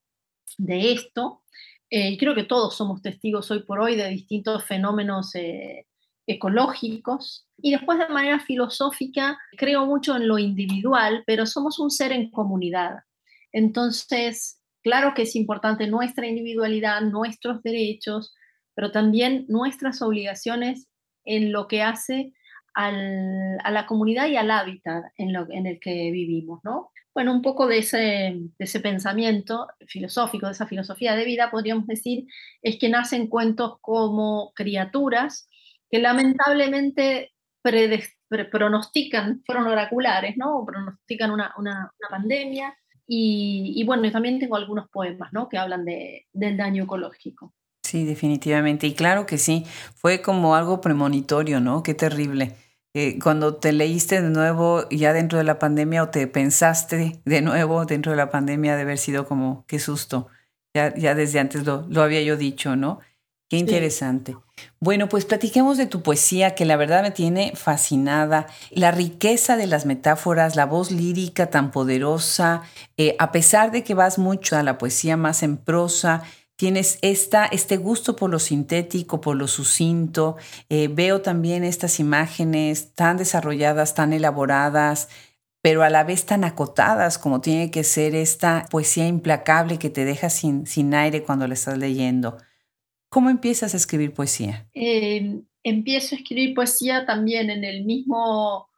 de 0.58 0.94
esto, 0.94 1.44
eh, 1.90 2.10
y 2.10 2.18
creo 2.18 2.34
que 2.34 2.44
todos 2.44 2.76
somos 2.76 3.04
testigos 3.04 3.52
hoy 3.52 3.64
por 3.64 3.80
hoy 3.80 3.96
de 3.96 4.10
distintos 4.10 4.66
fenómenos 4.66 5.36
eh, 5.36 5.86
ecológicos. 6.28 7.48
Y 7.58 7.72
después 7.72 8.00
de 8.00 8.10
manera 8.10 8.40
filosófica, 8.40 9.38
creo 9.58 9.86
mucho 9.86 10.16
en 10.16 10.28
lo 10.28 10.38
individual, 10.38 11.24
pero 11.26 11.46
somos 11.46 11.80
un 11.80 11.92
ser 11.92 12.12
en 12.12 12.32
comunidad. 12.32 13.00
Entonces, 13.52 14.60
claro 14.82 15.14
que 15.14 15.24
es 15.24 15.36
importante 15.36 15.88
nuestra 15.88 16.28
individualidad, 16.28 17.02
nuestros 17.02 17.62
derechos, 17.64 18.34
pero 18.76 18.92
también 18.92 19.46
nuestras 19.48 20.02
obligaciones 20.02 20.88
en 21.26 21.52
lo 21.52 21.68
que 21.68 21.82
hace 21.84 22.34
a 22.76 22.92
la 23.70 23.86
comunidad 23.86 24.28
y 24.28 24.36
al 24.36 24.50
hábitat 24.50 25.04
en, 25.18 25.68
el 25.68 25.80
que 25.80 26.10
vivimos, 26.10 26.60
¿no? 26.64 26.90
bueno, 27.14 27.32
un 27.32 27.42
poco 27.42 27.68
de 27.68 27.80
ese, 27.80 27.98
de 27.98 28.52
ese 28.58 28.80
pensamiento 28.80 29.68
filosófico, 29.86 30.48
de 30.48 30.54
esa 30.54 30.66
filosofía 30.66 31.16
de 31.16 31.26
vida, 31.26 31.52
podríamos 31.52 31.86
decir, 31.86 32.26
es 32.62 32.80
que 32.80 32.90
nacen 32.90 33.28
cuentos 33.28 33.78
como 33.82 34.52
criaturas 34.56 35.48
que 35.94 36.00
lamentablemente 36.00 37.34
pronostican, 38.52 39.44
fueron 39.46 39.68
oraculares, 39.68 40.36
¿no? 40.38 40.66
Pronostican 40.66 41.30
una, 41.30 41.54
una, 41.56 41.94
pandemia. 42.10 42.76
Y, 43.06 43.74
y, 43.76 43.84
bueno, 43.84 44.12
también 44.12 44.40
tengo 44.40 44.56
algunos 44.56 44.90
poemas, 44.90 45.32
¿no? 45.34 45.48
Que 45.50 45.60
hablan 45.60 45.86
de, 45.86 46.26
del 46.34 46.58
daño 46.58 46.86
ecológico. 46.86 47.54
Sí, 47.84 48.06
definitivamente. 48.06 48.88
Y 48.88 48.96
claro 48.96 49.28
que 49.28 49.38
sí, 49.38 49.68
fue 49.94 50.24
como 50.24 50.56
algo 50.56 50.82
premonitorio, 50.82 51.60
¿no? 51.60 51.84
Qué 51.84 51.94
terrible. 51.94 52.56
Eh, 52.96 53.20
cuando 53.22 53.58
te 53.58 53.72
leíste 53.72 54.20
de 54.20 54.32
nuevo 54.32 54.90
ya 54.90 55.14
dentro 55.14 55.38
de 55.38 55.44
la 55.44 55.60
pandemia 55.60 56.02
o 56.02 56.10
te 56.10 56.26
pensaste 56.26 57.22
de 57.24 57.42
nuevo 57.44 57.86
dentro 57.86 58.14
de 58.14 58.18
la 58.18 58.32
pandemia 58.32 58.76
de 58.76 58.82
haber 58.82 58.98
sido 58.98 59.28
como, 59.28 59.64
qué 59.68 59.78
susto. 59.78 60.28
Ya, 60.74 60.92
ya 60.96 61.14
desde 61.14 61.40
antes 61.40 61.68
lo, 61.68 61.86
lo 61.88 62.02
había 62.02 62.24
yo 62.24 62.36
dicho, 62.36 62.76
¿no? 62.76 63.00
Qué 63.50 63.58
interesante. 63.58 64.36
Bueno, 64.80 65.10
pues 65.10 65.26
platiquemos 65.26 65.78
de 65.78 65.86
tu 65.86 66.02
poesía, 66.02 66.56
que 66.56 66.66
la 66.66 66.76
verdad 66.76 67.04
me 67.04 67.12
tiene 67.12 67.54
fascinada. 67.56 68.48
La 68.72 68.92
riqueza 68.92 69.58
de 69.58 69.68
las 69.68 69.86
metáforas, 69.86 70.56
la 70.56 70.66
voz 70.66 70.92
lírica 70.92 71.50
tan 71.50 71.72
poderosa, 71.72 72.64
eh, 72.98 73.16
a 73.20 73.32
pesar 73.32 73.72
de 73.72 73.84
que 73.84 73.94
vas 73.94 74.18
mucho 74.18 74.58
a 74.58 74.64
la 74.64 74.78
poesía 74.78 75.18
más 75.18 75.44
en 75.44 75.58
prosa, 75.58 76.24
tienes 76.56 76.98
esta, 77.02 77.46
este 77.46 77.78
gusto 77.78 78.16
por 78.16 78.30
lo 78.30 78.40
sintético, 78.40 79.22
por 79.22 79.36
lo 79.36 79.48
sucinto. 79.48 80.38
Eh, 80.70 80.90
veo 80.92 81.22
también 81.22 81.64
estas 81.64 82.00
imágenes 82.00 82.94
tan 82.96 83.18
desarrolladas, 83.18 83.94
tan 83.94 84.14
elaboradas, 84.14 85.10
pero 85.62 85.84
a 85.84 85.90
la 85.90 86.04
vez 86.04 86.26
tan 86.26 86.44
acotadas 86.44 87.18
como 87.18 87.40
tiene 87.42 87.72
que 87.72 87.84
ser 87.84 88.16
esta 88.16 88.66
poesía 88.70 89.08
implacable 89.08 89.80
que 89.80 89.90
te 89.90 90.06
deja 90.06 90.30
sin, 90.30 90.66
sin 90.68 90.94
aire 90.94 91.24
cuando 91.24 91.48
la 91.48 91.54
estás 91.54 91.78
leyendo. 91.78 92.38
¿Cómo 93.14 93.30
empiezas 93.30 93.76
a 93.76 93.78
escribir 93.78 94.12
poesía? 94.12 94.66
Em, 94.74 95.46
empiezo 95.62 96.16
a 96.16 96.18
escribir 96.18 96.56
poesía 96.56 97.06
también 97.06 97.52
en 97.52 97.64
el 97.64 97.86
mismo 97.86 98.70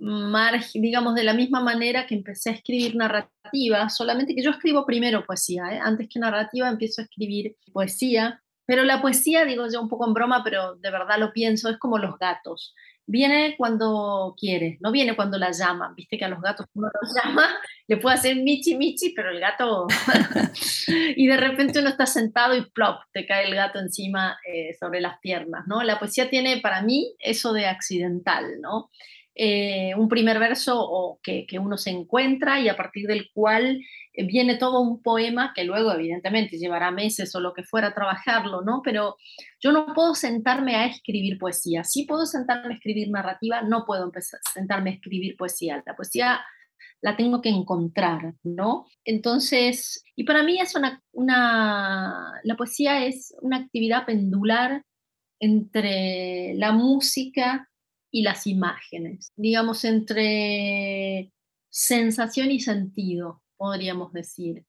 margen, 0.00 0.82
digamos, 0.82 1.14
de 1.14 1.22
la 1.22 1.32
misma 1.32 1.60
manera 1.60 2.04
que 2.04 2.16
empecé 2.16 2.50
a 2.50 2.54
escribir 2.54 2.96
narrativa, 2.96 3.88
solamente 3.88 4.34
que 4.34 4.42
yo 4.42 4.50
escribo 4.50 4.84
primero 4.84 5.24
poesía, 5.24 5.62
¿eh? 5.70 5.80
antes 5.80 6.08
que 6.12 6.18
narrativa 6.18 6.68
empiezo 6.68 7.02
a 7.02 7.04
escribir 7.04 7.56
poesía, 7.72 8.42
pero 8.66 8.82
la 8.82 9.00
poesía, 9.00 9.44
digo 9.44 9.66
yo 9.72 9.80
un 9.80 9.88
poco 9.88 10.08
en 10.08 10.14
broma, 10.14 10.42
pero 10.42 10.74
de 10.74 10.90
verdad 10.90 11.20
lo 11.20 11.32
pienso, 11.32 11.68
es 11.68 11.78
como 11.78 11.98
los 11.98 12.18
gatos 12.18 12.74
viene 13.08 13.54
cuando 13.56 14.34
quiere, 14.38 14.76
no 14.80 14.92
viene 14.92 15.16
cuando 15.16 15.38
la 15.38 15.50
llaman. 15.50 15.94
Viste 15.94 16.18
que 16.18 16.26
a 16.26 16.28
los 16.28 16.40
gatos 16.40 16.66
uno 16.74 16.88
los 17.00 17.12
llama, 17.24 17.48
le 17.88 17.96
puede 17.96 18.16
hacer 18.16 18.36
michi 18.36 18.76
michi, 18.76 19.10
pero 19.10 19.30
el 19.30 19.40
gato... 19.40 19.86
y 21.16 21.26
de 21.26 21.36
repente 21.36 21.80
uno 21.80 21.88
está 21.88 22.06
sentado 22.06 22.54
y 22.54 22.70
plop, 22.70 23.00
te 23.12 23.26
cae 23.26 23.46
el 23.46 23.54
gato 23.54 23.78
encima 23.78 24.38
eh, 24.46 24.74
sobre 24.78 25.00
las 25.00 25.18
piernas, 25.20 25.66
¿no? 25.66 25.82
La 25.82 25.98
poesía 25.98 26.28
tiene 26.28 26.60
para 26.60 26.82
mí 26.82 27.14
eso 27.18 27.52
de 27.52 27.66
accidental, 27.66 28.60
¿no? 28.60 28.90
Eh, 29.40 29.94
un 29.96 30.08
primer 30.08 30.40
verso 30.40 30.76
o 30.80 31.20
que, 31.22 31.46
que, 31.46 31.60
uno 31.60 31.76
se 31.76 31.90
encuentra 31.90 32.58
y 32.58 32.68
a 32.68 32.76
partir 32.76 33.06
del 33.06 33.30
cual 33.32 33.80
eh, 34.12 34.26
viene 34.26 34.56
todo 34.56 34.80
un 34.80 35.00
poema 35.00 35.52
que 35.54 35.62
luego 35.62 35.92
evidentemente 35.92 36.58
llevará 36.58 36.90
meses 36.90 37.32
o 37.36 37.40
lo 37.40 37.54
que 37.54 37.62
fuera 37.62 37.88
a 37.88 37.94
trabajarlo, 37.94 38.62
¿no? 38.62 38.82
Pero 38.82 39.14
yo 39.60 39.70
no 39.70 39.94
puedo 39.94 40.16
sentarme 40.16 40.74
a 40.74 40.86
escribir 40.86 41.38
poesía. 41.38 41.84
Sí 41.84 42.04
puedo 42.04 42.26
sentarme 42.26 42.74
a 42.74 42.76
escribir 42.78 43.10
narrativa, 43.10 43.62
no 43.62 43.84
puedo 43.86 44.02
empezar, 44.02 44.40
sentarme 44.52 44.90
a 44.90 44.94
escribir 44.94 45.36
poesía. 45.36 45.84
La 45.86 45.94
poesía 45.94 46.40
la 47.00 47.16
tengo 47.16 47.40
que 47.40 47.50
encontrar, 47.50 48.34
¿no? 48.42 48.86
Entonces, 49.04 50.02
y 50.16 50.24
para 50.24 50.42
mí 50.42 50.58
es 50.60 50.74
una, 50.74 51.00
una 51.12 52.32
la 52.42 52.56
poesía 52.56 53.06
es 53.06 53.36
una 53.40 53.58
actividad 53.58 54.04
pendular 54.04 54.82
entre 55.38 56.54
la 56.54 56.72
música 56.72 57.67
y 58.10 58.22
las 58.22 58.46
imágenes, 58.46 59.32
digamos, 59.36 59.84
entre 59.84 61.32
sensación 61.70 62.50
y 62.50 62.60
sentido, 62.60 63.42
podríamos 63.56 64.12
decir. 64.12 64.64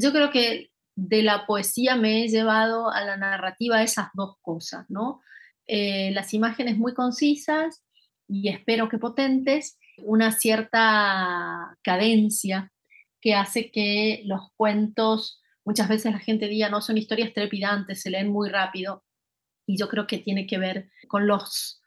Yo 0.00 0.12
creo 0.12 0.30
que 0.30 0.70
de 0.94 1.22
la 1.22 1.46
poesía 1.46 1.96
me 1.96 2.24
he 2.24 2.28
llevado 2.28 2.90
a 2.90 3.04
la 3.04 3.16
narrativa 3.16 3.82
esas 3.82 4.08
dos 4.14 4.36
cosas, 4.40 4.86
¿no? 4.88 5.20
Eh, 5.66 6.10
las 6.12 6.32
imágenes 6.32 6.78
muy 6.78 6.94
concisas 6.94 7.82
y 8.28 8.48
espero 8.48 8.88
que 8.88 8.98
potentes, 8.98 9.78
una 9.98 10.32
cierta 10.32 11.76
cadencia 11.82 12.72
que 13.20 13.34
hace 13.34 13.70
que 13.70 14.22
los 14.24 14.52
cuentos, 14.56 15.40
muchas 15.64 15.88
veces 15.88 16.12
la 16.12 16.20
gente 16.20 16.48
diga, 16.48 16.68
no 16.68 16.80
son 16.80 16.98
historias 16.98 17.32
trepidantes, 17.32 18.02
se 18.02 18.10
leen 18.10 18.28
muy 18.28 18.48
rápido, 18.48 19.04
y 19.66 19.76
yo 19.76 19.88
creo 19.88 20.06
que 20.06 20.18
tiene 20.18 20.46
que 20.46 20.58
ver 20.58 20.90
con 21.08 21.26
los 21.26 21.82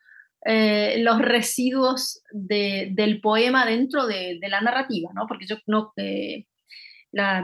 eh, 0.46 0.96
los 1.00 1.20
residuos 1.20 2.22
del 2.32 3.20
poema 3.22 3.66
dentro 3.66 4.08
de, 4.08 4.40
la 4.42 4.62
narrativa, 4.62 5.12
¿no? 5.14 5.26
Porque 5.28 5.46
yo 5.46 5.58
no... 5.68 5.94
Eh, 5.98 6.46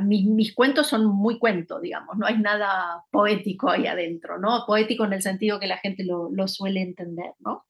mis, 0.03 0.53
cuentos 0.53 0.87
son 0.87 1.07
muy 1.07 1.39
cuentos, 1.39 1.81
digamos, 1.81 2.17
no 2.17 2.27
hay 2.27 2.37
nada 2.37 3.03
poético 3.11 3.71
ahí 3.71 3.87
adentro, 3.87 4.37
¿no? 4.37 4.63
Poético 4.67 5.05
en 5.05 5.13
el 5.13 5.23
sentido 5.23 5.59
que 5.59 5.65
la 5.65 5.77
gente 5.77 6.03
lo, 6.03 6.47
suele 6.47 6.81
entender, 6.81 7.33
¿no? 7.39 7.65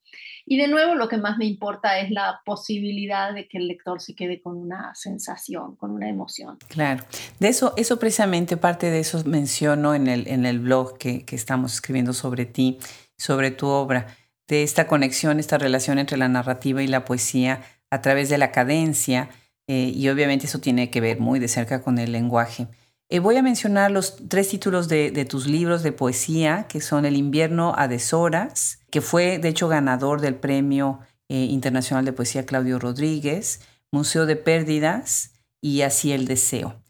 Y 0.45 0.57
de 0.57 0.67
nuevo, 0.67 0.93
lo 0.93 1.07
que 1.07 1.17
más 1.17 1.37
me 1.37 1.45
importa 1.45 1.97
es 1.99 2.11
la 2.11 2.41
posibilidad 2.45 3.33
de 3.33 3.47
que 3.47 3.57
el 3.57 3.69
lector 3.69 4.01
se 4.01 4.13
quede 4.13 4.41
con 4.41 4.57
una 4.57 4.93
sensación, 4.93 5.77
con 5.77 5.91
una 5.91 6.09
emoción. 6.09 6.57
Claro, 6.67 7.03
de 7.39 7.47
eso, 7.47 7.73
eso 7.77 7.97
precisamente, 7.97 8.57
parte 8.57 8.91
de 8.91 8.99
eso 8.99 9.23
menciono 9.25 9.95
en 9.95 10.07
el, 10.07 10.27
en 10.27 10.45
el 10.45 10.59
blog 10.59 10.97
que, 10.97 11.25
que 11.25 11.37
estamos 11.37 11.75
escribiendo 11.75 12.11
sobre 12.11 12.45
ti, 12.45 12.77
sobre 13.17 13.51
tu 13.51 13.67
obra 13.67 14.07
de 14.47 14.63
esta 14.63 14.87
conexión, 14.87 15.39
esta 15.39 15.57
relación 15.57 15.99
entre 15.99 16.17
la 16.17 16.27
narrativa 16.27 16.83
y 16.83 16.87
la 16.87 17.05
poesía 17.05 17.61
a 17.89 18.01
través 18.01 18.29
de 18.29 18.37
la 18.37 18.51
cadencia, 18.51 19.29
eh, 19.67 19.91
y 19.95 20.09
obviamente 20.09 20.45
eso 20.45 20.59
tiene 20.59 20.91
que 20.91 21.01
ver 21.01 21.19
muy 21.19 21.39
de 21.39 21.47
cerca 21.47 21.81
con 21.81 21.97
el 21.97 22.11
lenguaje. 22.11 22.67
Eh, 23.09 23.19
voy 23.19 23.37
a 23.37 23.43
mencionar 23.43 23.91
los 23.91 24.27
tres 24.29 24.49
títulos 24.49 24.87
de, 24.87 25.25
tus 25.25 25.47
libros 25.47 25.83
de 25.83 25.91
poesía, 25.91 26.65
que 26.67 26.81
son 26.81 27.05
El 27.05 27.15
invierno 27.15 27.73
a 27.77 27.87
deshoras, 27.87 28.79
que 28.89 29.01
fue 29.01 29.37
de 29.37 29.49
hecho 29.49 29.67
ganador 29.67 30.21
del 30.21 30.35
Premio 30.35 30.99
eh, 31.29 31.35
Internacional 31.35 32.05
de 32.05 32.13
Poesía 32.13 32.45
Claudio 32.45 32.79
Rodríguez, 32.79 33.61
Museo 33.91 34.25
de 34.25 34.35
Pérdidas 34.35 35.33
y 35.61 35.81
Así 35.81 36.11
el 36.13 36.25
Deseo. 36.25 36.84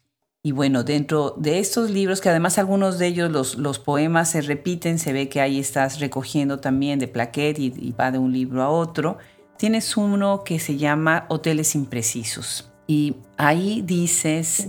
Y 0.45 0.51
bueno, 0.51 0.83
dentro 0.83 1.33
de 1.39 1.57
estos 1.57 1.89
libros, 1.89 2.21
que 2.21 2.29
además 2.29 2.59
algunos 2.59 2.99
de 2.99 3.07
ellos 3.07 3.31
los, 3.31 3.55
los 3.57 3.79
poemas 3.79 4.29
se 4.29 4.41
repiten, 4.41 4.99
se 4.99 5.11
ve 5.11 5.27
que 5.27 5.41
ahí 5.41 5.59
estás 5.59 5.99
recogiendo 5.99 6.59
también 6.59 6.99
de 6.99 7.07
plaquet 7.07 7.57
y, 7.57 7.95
va 7.99 8.11
de 8.11 8.19
un 8.19 8.31
libro 8.31 8.61
a 8.61 8.69
otro, 8.69 9.17
tienes 9.57 9.97
uno 9.97 10.43
que 10.43 10.59
se 10.59 10.77
llama 10.77 11.25
Hoteles 11.29 11.73
Imprecisos. 11.73 12.71
Y 12.85 13.15
ahí 13.37 13.81
dices, 13.81 14.67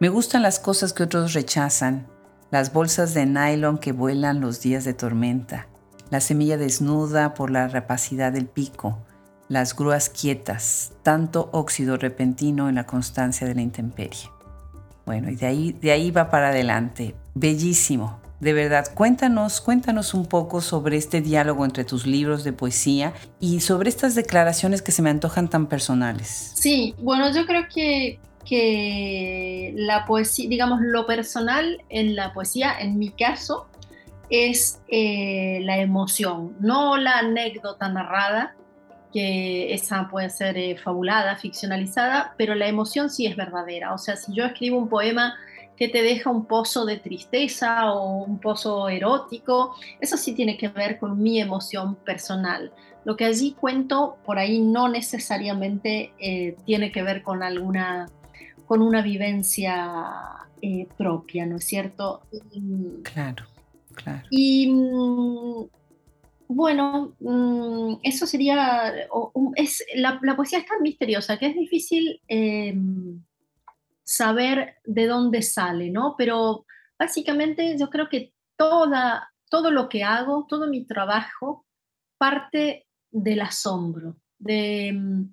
me 0.00 0.08
gustan 0.08 0.42
las 0.42 0.58
cosas 0.58 0.92
que 0.92 1.04
otros 1.04 1.32
rechazan, 1.32 2.08
las 2.50 2.72
bolsas 2.72 3.14
de 3.14 3.24
nylon 3.24 3.78
que 3.78 3.92
vuelan 3.92 4.40
los 4.40 4.62
días 4.62 4.82
de 4.82 4.94
tormenta, 4.94 5.68
la 6.10 6.18
semilla 6.18 6.56
desnuda 6.56 7.34
por 7.34 7.52
la 7.52 7.68
rapacidad 7.68 8.32
del 8.32 8.46
pico, 8.46 8.98
las 9.46 9.76
grúas 9.76 10.08
quietas, 10.08 10.90
tanto 11.04 11.50
óxido 11.52 11.98
repentino 11.98 12.68
en 12.68 12.74
la 12.74 12.86
constancia 12.86 13.46
de 13.46 13.54
la 13.54 13.62
intemperie. 13.62 14.33
Bueno, 15.06 15.30
y 15.30 15.36
de 15.36 15.46
ahí, 15.46 15.72
de 15.72 15.92
ahí 15.92 16.10
va 16.10 16.30
para 16.30 16.48
adelante. 16.48 17.14
Bellísimo. 17.34 18.20
De 18.40 18.52
verdad, 18.52 18.86
cuéntanos, 18.94 19.60
cuéntanos 19.60 20.12
un 20.12 20.26
poco 20.26 20.60
sobre 20.60 20.96
este 20.96 21.20
diálogo 21.20 21.64
entre 21.64 21.84
tus 21.84 22.06
libros 22.06 22.44
de 22.44 22.52
poesía 22.52 23.14
y 23.40 23.60
sobre 23.60 23.88
estas 23.88 24.14
declaraciones 24.14 24.82
que 24.82 24.92
se 24.92 25.02
me 25.02 25.10
antojan 25.10 25.48
tan 25.48 25.66
personales. 25.66 26.52
Sí, 26.54 26.94
bueno, 26.98 27.32
yo 27.32 27.46
creo 27.46 27.66
que, 27.72 28.18
que 28.44 29.72
la 29.76 30.04
poesía, 30.04 30.48
digamos, 30.48 30.80
lo 30.82 31.06
personal 31.06 31.82
en 31.88 32.16
la 32.16 32.32
poesía, 32.34 32.78
en 32.78 32.98
mi 32.98 33.10
caso, 33.10 33.66
es 34.30 34.80
eh, 34.88 35.60
la 35.62 35.78
emoción, 35.78 36.56
no 36.60 36.96
la 36.96 37.18
anécdota 37.18 37.88
narrada, 37.88 38.54
que 39.14 39.72
esa 39.72 40.08
puede 40.08 40.28
ser 40.28 40.58
eh, 40.58 40.76
fabulada, 40.76 41.36
ficcionalizada, 41.36 42.34
pero 42.36 42.56
la 42.56 42.66
emoción 42.66 43.08
sí 43.10 43.26
es 43.26 43.36
verdadera. 43.36 43.94
O 43.94 43.98
sea, 43.98 44.16
si 44.16 44.34
yo 44.34 44.44
escribo 44.44 44.76
un 44.76 44.88
poema 44.88 45.36
que 45.76 45.88
te 45.88 46.02
deja 46.02 46.30
un 46.30 46.46
pozo 46.46 46.84
de 46.84 46.96
tristeza 46.96 47.92
o 47.92 48.24
un 48.24 48.40
pozo 48.40 48.88
erótico, 48.88 49.76
eso 50.00 50.16
sí 50.16 50.34
tiene 50.34 50.56
que 50.56 50.66
ver 50.66 50.98
con 50.98 51.22
mi 51.22 51.40
emoción 51.40 51.94
personal. 51.94 52.72
Lo 53.04 53.16
que 53.16 53.24
allí 53.24 53.52
cuento 53.52 54.16
por 54.24 54.36
ahí 54.36 54.60
no 54.60 54.88
necesariamente 54.88 56.12
eh, 56.18 56.56
tiene 56.66 56.90
que 56.90 57.04
ver 57.04 57.22
con 57.22 57.44
alguna, 57.44 58.08
con 58.66 58.82
una 58.82 59.00
vivencia 59.00 60.10
eh, 60.60 60.88
propia, 60.98 61.46
¿no 61.46 61.58
es 61.58 61.64
cierto? 61.64 62.22
Claro, 63.04 63.44
claro. 63.94 64.26
Y 64.30 64.72
mm, 64.72 65.83
Bueno, 66.48 67.16
mm, 67.20 68.00
eso 68.02 68.26
sería, 68.26 68.92
es, 69.56 69.84
la, 69.94 70.20
poesía 70.36 70.58
es 70.58 70.66
tan 70.66 70.82
misteriosa 70.82 71.38
que 71.38 71.46
es 71.46 71.54
difícil 71.54 72.20
em, 72.28 73.22
saber 74.02 74.76
de 74.84 75.06
dónde 75.06 75.42
sale, 75.42 75.90
¿no? 75.90 76.14
Pero 76.18 76.66
básicamente 76.98 77.76
yo 77.78 77.88
creo 77.88 78.08
que 78.08 78.32
toda, 78.56 79.32
todo 79.50 79.70
lo 79.70 79.88
que 79.88 80.04
hago, 80.04 80.46
todo 80.48 80.68
mi 80.68 80.84
trabajo 80.84 81.64
parte 82.18 82.86
del 83.10 83.40
asombro, 83.40 84.16
de 84.38 84.92
mm, 84.92 85.32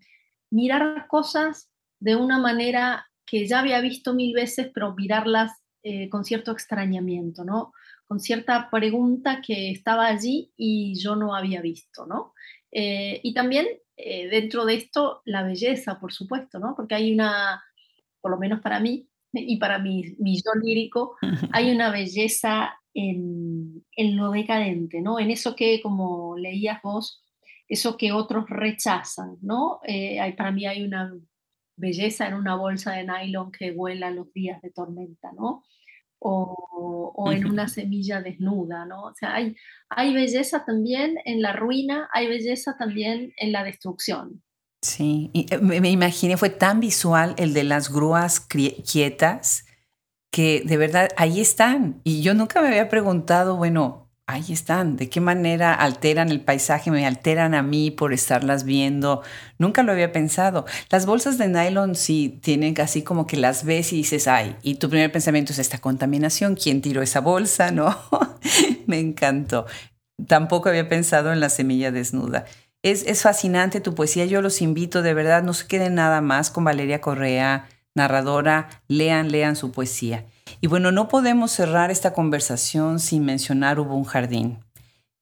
mirar 0.52 1.08
cosas 1.08 1.70
de 2.00 2.16
una 2.16 2.40
manera 2.40 3.08
que 3.26 3.48
ya 3.48 3.60
había 3.60 3.80
visto 3.82 4.14
mil 4.14 4.34
veces, 4.34 4.72
pero 4.74 4.94
mirarlas 4.96 5.52
eh, 5.84 6.10
con 6.10 6.24
cierto 6.26 6.52
extrañamiento, 6.52 7.44
¿no? 7.44 7.74
Con 8.12 8.20
cierta 8.20 8.70
pregunta 8.70 9.42
que 9.42 9.72
estaba 9.72 10.08
allí 10.08 10.52
y 10.58 11.00
yo 11.00 11.16
no 11.16 11.34
había 11.34 11.62
visto, 11.62 12.06
¿no? 12.06 12.34
Eh, 12.70 13.22
y 13.24 13.34
también 13.34 13.68
eh, 13.96 14.28
dentro 14.28 14.66
de 14.66 14.74
esto 14.74 15.22
la 15.24 15.44
belleza, 15.44 15.98
por 15.98 16.12
supuesto, 16.12 16.60
¿no? 16.60 16.76
Porque 16.76 16.94
hay 16.94 17.14
una, 17.14 17.64
por 18.20 18.32
lo 18.32 18.38
menos 18.38 18.60
para 18.60 18.82
mí 18.82 19.08
y 19.32 19.56
para 19.60 19.80
mi, 19.80 20.14
mi 20.20 20.36
yo 20.36 20.52
lírico, 20.62 21.16
hay 21.54 21.72
una 21.72 21.90
belleza 21.90 22.74
en, 22.94 23.86
en, 23.96 24.18
lo 24.18 24.32
decadente, 24.32 25.00
¿no? 25.00 25.18
En 25.18 25.32
eso 25.32 25.56
que, 25.56 25.82
como 25.82 26.36
leías 26.36 26.82
vos, 26.82 27.24
eso 27.70 27.96
que 27.96 28.12
otros 28.12 28.50
rechazan, 28.50 29.38
¿no? 29.42 29.80
hay, 29.88 30.34
para 30.34 30.52
mí 30.52 30.66
hay 30.66 30.84
una 30.84 31.14
belleza 31.78 32.28
en 32.28 32.34
una 32.34 32.56
bolsa 32.56 32.92
de 32.92 33.06
nylon 33.06 33.54
que 33.54 33.72
vuela 33.72 34.12
los 34.12 34.34
días 34.34 34.62
de 34.62 34.72
tormenta, 34.72 35.32
¿no? 35.32 35.64
O, 36.24 37.32
en 37.32 37.46
una 37.48 37.68
semilla 37.68 38.22
desnuda, 38.22 38.86
¿no? 38.86 39.04
O 39.04 39.14
sea, 39.16 39.36
hay, 39.36 39.56
hay 39.90 40.14
belleza 40.14 40.66
también 40.66 41.18
en 41.26 41.42
la 41.42 41.54
ruina, 41.54 42.10
hay 42.14 42.28
belleza 42.28 42.76
también 42.78 43.34
en 43.38 43.52
la 43.52 43.64
destrucción. 43.64 44.44
Sí, 44.84 45.30
y 45.34 45.46
eh, 45.54 45.58
me 45.60 45.90
imaginé, 45.90 46.38
fue 46.38 46.50
tan 46.50 46.80
visual 46.80 47.36
el 47.38 47.54
de 47.54 47.64
las 47.64 47.92
grúas 47.92 48.40
quietas 48.40 49.66
que 50.32 50.64
de 50.66 50.78
verdad 50.78 51.10
ahí 51.18 51.42
están. 51.42 52.02
Y 52.04 52.22
yo 52.22 52.34
nunca 52.34 52.62
me 52.62 52.70
había 52.70 52.90
preguntado, 52.90 53.58
bueno, 53.58 54.01
ahí 54.32 54.54
están, 54.54 54.98
de 54.98 55.10
qué 55.10 55.20
manera 55.20 55.74
alteran 55.74 56.30
el 56.30 56.42
paisaje, 56.42 56.92
me 56.92 57.06
alteran 57.06 57.54
a 57.54 57.62
mí 57.62 57.92
por 57.92 58.14
estarlas 58.14 58.64
viendo. 58.64 59.22
Nunca 59.58 59.84
lo 59.84 59.92
había 59.92 60.12
pensado. 60.12 60.66
Las 60.90 61.06
bolsas 61.06 61.38
de 61.38 61.48
nylon 61.48 61.96
sí 61.96 62.40
tienen 62.42 62.80
así 62.82 63.02
como 63.04 63.28
que 63.28 63.38
las 63.38 63.64
ves 63.64 63.94
y 63.94 63.98
dices, 63.98 64.28
ay, 64.28 64.56
y 64.62 64.76
tu 64.76 64.90
primer 64.90 65.12
pensamiento 65.12 65.52
es 65.54 65.60
esta 65.60 65.80
contaminación, 65.80 66.56
¿quién 66.56 66.82
tiró 66.82 67.02
esa 67.02 67.20
bolsa? 67.20 67.72
No, 67.82 67.98
me 68.86 69.00
encantó. 69.00 69.66
Tampoco 70.28 70.70
había 70.70 70.90
pensado 70.90 71.32
en 71.32 71.40
la 71.40 71.50
semilla 71.50 71.92
desnuda. 71.92 72.46
Es, 72.84 73.04
es 73.08 73.22
fascinante 73.22 73.80
tu 73.80 73.96
poesía, 73.96 74.26
yo 74.26 74.42
los 74.42 74.62
invito, 74.62 75.02
de 75.02 75.14
verdad, 75.14 75.42
no 75.44 75.54
se 75.54 75.68
queden 75.68 75.96
nada 75.96 76.22
más 76.22 76.52
con 76.52 76.64
Valeria 76.64 77.02
Correa, 77.02 77.68
narradora, 77.96 78.70
lean, 78.88 79.32
lean 79.32 79.56
su 79.56 79.72
poesía. 79.72 80.26
Y 80.60 80.68
bueno, 80.68 80.92
no 80.92 81.08
podemos 81.08 81.52
cerrar 81.52 81.92
esta 81.92 82.14
conversación 82.14 83.00
sin 83.00 83.26
mencionar 83.26 83.80
Hubo 83.80 83.96
un 83.96 84.04
jardín. 84.04 84.60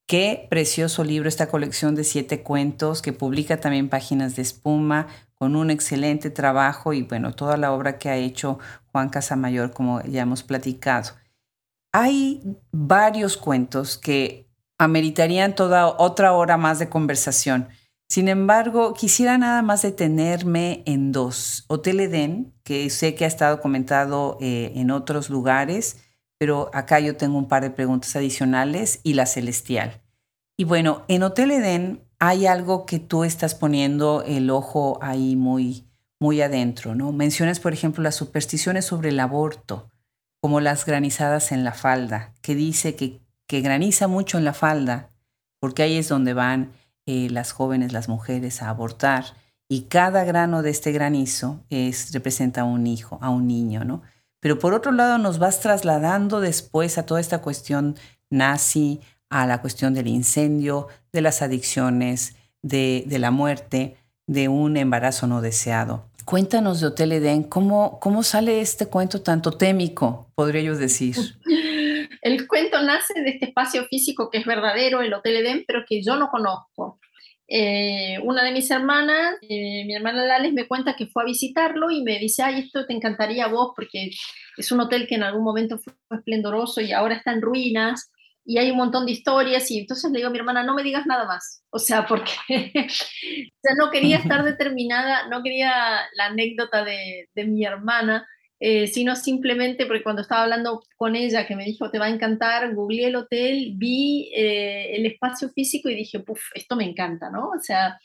Qué 0.06 0.46
precioso 0.50 1.04
libro 1.04 1.28
esta 1.28 1.48
colección 1.48 1.94
de 1.94 2.02
siete 2.02 2.42
cuentos 2.42 3.00
que 3.00 3.12
publica 3.12 3.60
también 3.60 3.88
Páginas 3.88 4.34
de 4.34 4.42
Espuma 4.42 5.06
con 5.34 5.54
un 5.54 5.70
excelente 5.70 6.30
trabajo 6.30 6.92
y 6.92 7.02
bueno, 7.02 7.32
toda 7.32 7.56
la 7.56 7.72
obra 7.72 7.96
que 7.96 8.08
ha 8.08 8.16
hecho 8.16 8.58
Juan 8.92 9.08
Casamayor 9.08 9.72
como 9.72 10.02
ya 10.02 10.22
hemos 10.22 10.42
platicado. 10.42 11.12
Hay 11.92 12.42
varios 12.72 13.36
cuentos 13.36 13.96
que 13.96 14.48
ameritarían 14.78 15.54
toda 15.54 15.86
otra 15.86 16.32
hora 16.32 16.56
más 16.56 16.78
de 16.78 16.88
conversación. 16.88 17.68
Sin 18.10 18.26
embargo, 18.26 18.92
quisiera 18.92 19.38
nada 19.38 19.62
más 19.62 19.82
detenerme 19.82 20.82
en 20.84 21.12
dos. 21.12 21.64
Hotel 21.68 22.00
Edén, 22.00 22.52
que 22.64 22.90
sé 22.90 23.14
que 23.14 23.24
ha 23.24 23.28
estado 23.28 23.60
comentado 23.60 24.36
eh, 24.40 24.72
en 24.74 24.90
otros 24.90 25.30
lugares, 25.30 25.98
pero 26.36 26.72
acá 26.74 26.98
yo 26.98 27.16
tengo 27.16 27.38
un 27.38 27.46
par 27.46 27.62
de 27.62 27.70
preguntas 27.70 28.16
adicionales, 28.16 28.98
y 29.04 29.14
La 29.14 29.26
Celestial. 29.26 30.02
Y 30.56 30.64
bueno, 30.64 31.04
en 31.06 31.22
Hotel 31.22 31.52
Edén 31.52 32.02
hay 32.18 32.46
algo 32.46 32.84
que 32.84 32.98
tú 32.98 33.22
estás 33.22 33.54
poniendo 33.54 34.24
el 34.26 34.50
ojo 34.50 34.98
ahí 35.00 35.36
muy, 35.36 35.86
muy 36.18 36.40
adentro, 36.40 36.96
¿no? 36.96 37.12
Mencionas, 37.12 37.60
por 37.60 37.72
ejemplo, 37.72 38.02
las 38.02 38.16
supersticiones 38.16 38.86
sobre 38.86 39.10
el 39.10 39.20
aborto, 39.20 39.88
como 40.40 40.58
las 40.58 40.84
granizadas 40.84 41.52
en 41.52 41.62
la 41.62 41.74
falda, 41.74 42.34
que 42.42 42.56
dice 42.56 42.96
que, 42.96 43.20
que 43.46 43.60
graniza 43.60 44.08
mucho 44.08 44.36
en 44.36 44.44
la 44.44 44.52
falda, 44.52 45.12
porque 45.60 45.84
ahí 45.84 45.96
es 45.96 46.08
donde 46.08 46.34
van 46.34 46.72
eh, 47.06 47.28
las 47.30 47.52
jóvenes, 47.52 47.92
las 47.92 48.08
mujeres 48.08 48.62
a 48.62 48.68
abortar 48.68 49.24
y 49.68 49.82
cada 49.82 50.24
grano 50.24 50.62
de 50.62 50.70
este 50.70 50.90
granizo 50.90 51.60
es, 51.70 52.12
representa 52.12 52.62
a 52.62 52.64
un 52.64 52.88
hijo, 52.88 53.18
a 53.20 53.30
un 53.30 53.46
niño, 53.46 53.84
¿no? 53.84 54.02
Pero 54.40 54.58
por 54.58 54.74
otro 54.74 54.90
lado 54.90 55.18
nos 55.18 55.38
vas 55.38 55.60
trasladando 55.60 56.40
después 56.40 56.98
a 56.98 57.06
toda 57.06 57.20
esta 57.20 57.38
cuestión 57.38 57.96
nazi, 58.30 59.00
a 59.28 59.46
la 59.46 59.60
cuestión 59.60 59.94
del 59.94 60.08
incendio, 60.08 60.88
de 61.12 61.20
las 61.20 61.40
adicciones, 61.40 62.34
de, 62.62 63.04
la 63.08 63.30
muerte, 63.30 63.96
de 64.26 64.48
un 64.48 64.76
embarazo 64.76 65.26
no 65.26 65.40
deseado. 65.40 66.04
Cuéntanos 66.24 66.80
de 66.80 66.88
Hotel 66.88 67.12
Edén, 67.12 67.44
¿cómo, 67.44 68.00
¿cómo 68.00 68.22
sale 68.22 68.60
este 68.60 68.86
cuento 68.86 69.22
tan 69.22 69.40
totémico, 69.40 70.26
podría 70.34 70.62
yo 70.62 70.76
decir? 70.76 71.16
El 72.22 72.46
cuento 72.46 72.80
nace 72.82 73.20
de 73.20 73.30
este 73.30 73.46
espacio 73.46 73.86
físico 73.86 74.30
que 74.30 74.38
es 74.38 74.44
verdadero, 74.44 75.00
el 75.00 75.12
Hotel 75.14 75.36
Edén, 75.36 75.64
pero 75.66 75.84
que 75.88 76.02
yo 76.02 76.16
no 76.16 76.28
conozco. 76.28 76.98
Eh, 77.52 78.18
una 78.22 78.44
de 78.44 78.52
mis 78.52 78.70
hermanas, 78.70 79.34
eh, 79.42 79.84
mi 79.84 79.94
hermana 79.94 80.24
Lales, 80.24 80.52
me 80.52 80.68
cuenta 80.68 80.94
que 80.94 81.08
fue 81.08 81.24
a 81.24 81.26
visitarlo 81.26 81.90
y 81.90 82.02
me 82.02 82.18
dice, 82.18 82.44
ay, 82.44 82.60
esto 82.60 82.86
te 82.86 82.92
encantaría 82.92 83.46
a 83.46 83.48
vos 83.48 83.72
porque 83.74 84.10
es 84.56 84.70
un 84.70 84.80
hotel 84.80 85.08
que 85.08 85.16
en 85.16 85.24
algún 85.24 85.42
momento 85.42 85.76
fue 85.78 85.92
esplendoroso 86.12 86.80
y 86.80 86.92
ahora 86.92 87.16
está 87.16 87.32
en 87.32 87.42
ruinas 87.42 88.12
y 88.44 88.58
hay 88.58 88.70
un 88.70 88.76
montón 88.76 89.04
de 89.04 89.12
historias 89.12 89.68
y 89.70 89.80
entonces 89.80 90.12
le 90.12 90.18
digo 90.18 90.28
a 90.28 90.30
mi 90.30 90.38
hermana, 90.38 90.62
no 90.62 90.74
me 90.74 90.84
digas 90.84 91.06
nada 91.06 91.24
más. 91.26 91.64
O 91.70 91.80
sea, 91.80 92.06
porque 92.06 92.32
ya 92.48 93.74
no 93.76 93.90
quería 93.90 94.18
estar 94.18 94.44
determinada, 94.44 95.26
no 95.28 95.42
quería 95.42 96.02
la 96.14 96.26
anécdota 96.26 96.84
de, 96.84 97.28
de 97.34 97.44
mi 97.44 97.64
hermana, 97.64 98.28
eh, 98.62 98.86
sino 98.88 99.16
simplemente 99.16 99.86
porque 99.86 100.02
cuando 100.02 100.20
estaba 100.20 100.42
hablando 100.42 100.82
con 100.96 101.16
ella, 101.16 101.46
que 101.46 101.56
me 101.56 101.64
dijo, 101.64 101.90
te 101.90 101.98
va 101.98 102.06
a 102.06 102.10
encantar, 102.10 102.74
googleé 102.74 103.06
el 103.06 103.16
hotel, 103.16 103.72
vi 103.76 104.30
eh, 104.36 104.96
el 104.96 105.06
espacio 105.06 105.48
físico 105.48 105.88
y 105.88 105.94
dije, 105.94 106.20
puff, 106.20 106.42
esto 106.54 106.76
me 106.76 106.84
encanta, 106.84 107.30
¿no? 107.30 107.48
O 107.48 107.60
sea, 107.60 107.98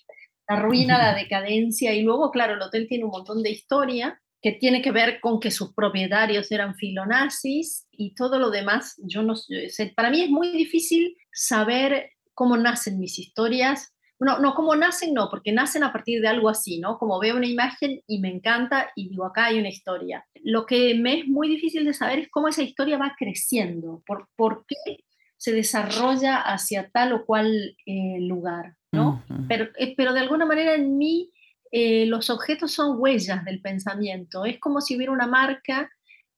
la 0.47 0.55
ruina, 0.61 0.97
la 0.97 1.13
decadencia, 1.13 1.93
y 1.93 2.03
luego, 2.03 2.31
claro, 2.31 2.53
el 2.53 2.61
hotel 2.61 2.87
tiene 2.87 3.03
un 3.03 3.11
montón 3.11 3.43
de 3.43 3.51
historia 3.51 4.21
que 4.41 4.53
tiene 4.53 4.81
que 4.81 4.91
ver 4.91 5.19
con 5.19 5.39
que 5.39 5.51
sus 5.51 5.73
propietarios 5.73 6.51
eran 6.51 6.75
filonazis 6.75 7.87
y 7.91 8.13
todo 8.13 8.39
lo 8.39 8.49
demás, 8.49 8.95
yo 9.03 9.23
no 9.23 9.35
sé, 9.35 9.93
para 9.95 10.09
mí 10.09 10.21
es 10.21 10.29
muy 10.29 10.51
difícil 10.51 11.17
saber 11.33 12.11
cómo 12.33 12.55
nacen 12.55 12.99
mis 12.99 13.17
historias 13.17 13.94
no, 14.25 14.39
no, 14.39 14.55
como 14.55 14.75
nacen, 14.75 15.13
no, 15.13 15.29
porque 15.29 15.51
nacen 15.51 15.83
a 15.83 15.93
partir 15.93 16.19
de 16.19 16.27
algo 16.27 16.49
así, 16.49 16.79
¿no? 16.79 16.97
Como 16.97 17.19
veo 17.19 17.37
una 17.37 17.45
imagen 17.45 18.01
y 18.07 18.19
me 18.19 18.29
encanta 18.29 18.89
y 18.95 19.09
digo, 19.09 19.23
acá 19.23 19.45
hay 19.45 19.59
una 19.59 19.69
historia. 19.69 20.25
Lo 20.43 20.65
que 20.65 20.95
me 20.95 21.19
es 21.19 21.27
muy 21.27 21.47
difícil 21.47 21.85
de 21.85 21.93
saber 21.93 22.19
es 22.19 22.29
cómo 22.29 22.47
esa 22.47 22.63
historia 22.63 22.97
va 22.97 23.15
creciendo, 23.17 24.01
por, 24.05 24.27
por 24.35 24.65
qué 24.67 25.05
se 25.37 25.51
desarrolla 25.51 26.37
hacia 26.37 26.89
tal 26.89 27.13
o 27.13 27.25
cual 27.25 27.77
eh, 27.85 28.17
lugar, 28.21 28.75
¿no? 28.91 29.23
pero, 29.47 29.65
eh, 29.77 29.93
pero 29.95 30.13
de 30.13 30.21
alguna 30.21 30.45
manera 30.45 30.73
en 30.73 30.97
mí 30.97 31.31
eh, 31.71 32.07
los 32.07 32.31
objetos 32.31 32.71
son 32.71 32.95
huellas 32.99 33.45
del 33.45 33.61
pensamiento, 33.61 34.45
es 34.45 34.59
como 34.59 34.81
si 34.81 34.95
hubiera 34.95 35.11
una 35.11 35.27
marca 35.27 35.91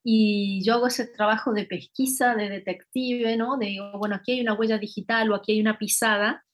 y 0.04 0.62
yo 0.64 0.74
hago 0.74 0.88
ese 0.88 1.06
trabajo 1.06 1.52
de 1.52 1.64
pesquisa, 1.64 2.34
de 2.34 2.48
detective, 2.48 3.36
¿no? 3.36 3.56
De 3.56 3.66
digo, 3.66 3.92
bueno, 3.98 4.16
aquí 4.16 4.32
hay 4.32 4.40
una 4.40 4.54
huella 4.54 4.78
digital 4.78 5.30
o 5.30 5.34
aquí 5.34 5.52
hay 5.52 5.60
una 5.60 5.78
pisada 5.78 6.44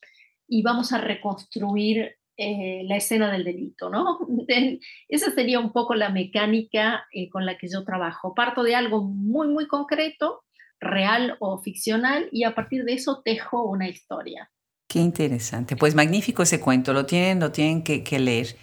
y 0.46 0.62
vamos 0.62 0.92
a 0.92 0.98
reconstruir 0.98 2.16
eh, 2.36 2.82
la 2.86 2.96
escena 2.96 3.30
del 3.30 3.44
delito, 3.44 3.90
¿no? 3.90 4.18
Esa 5.08 5.30
sería 5.32 5.60
un 5.60 5.72
poco 5.72 5.94
la 5.94 6.10
mecánica 6.10 7.06
eh, 7.12 7.28
con 7.28 7.46
la 7.46 7.56
que 7.56 7.68
yo 7.68 7.84
trabajo. 7.84 8.34
Parto 8.34 8.64
de 8.64 8.74
algo 8.74 9.04
muy, 9.04 9.46
muy 9.48 9.68
concreto, 9.68 10.42
real 10.80 11.36
o 11.38 11.62
ficcional, 11.62 12.28
y 12.32 12.42
a 12.42 12.54
partir 12.54 12.84
de 12.84 12.94
eso 12.94 13.22
tejo 13.24 13.62
una 13.64 13.88
historia. 13.88 14.50
Qué 14.88 14.98
interesante. 14.98 15.76
Pues 15.76 15.94
magnífico 15.94 16.42
ese 16.42 16.60
cuento, 16.60 16.92
lo 16.92 17.06
tienen, 17.06 17.38
lo 17.38 17.52
tienen 17.52 17.82
que, 17.82 18.02
que 18.02 18.18
leer. 18.18 18.56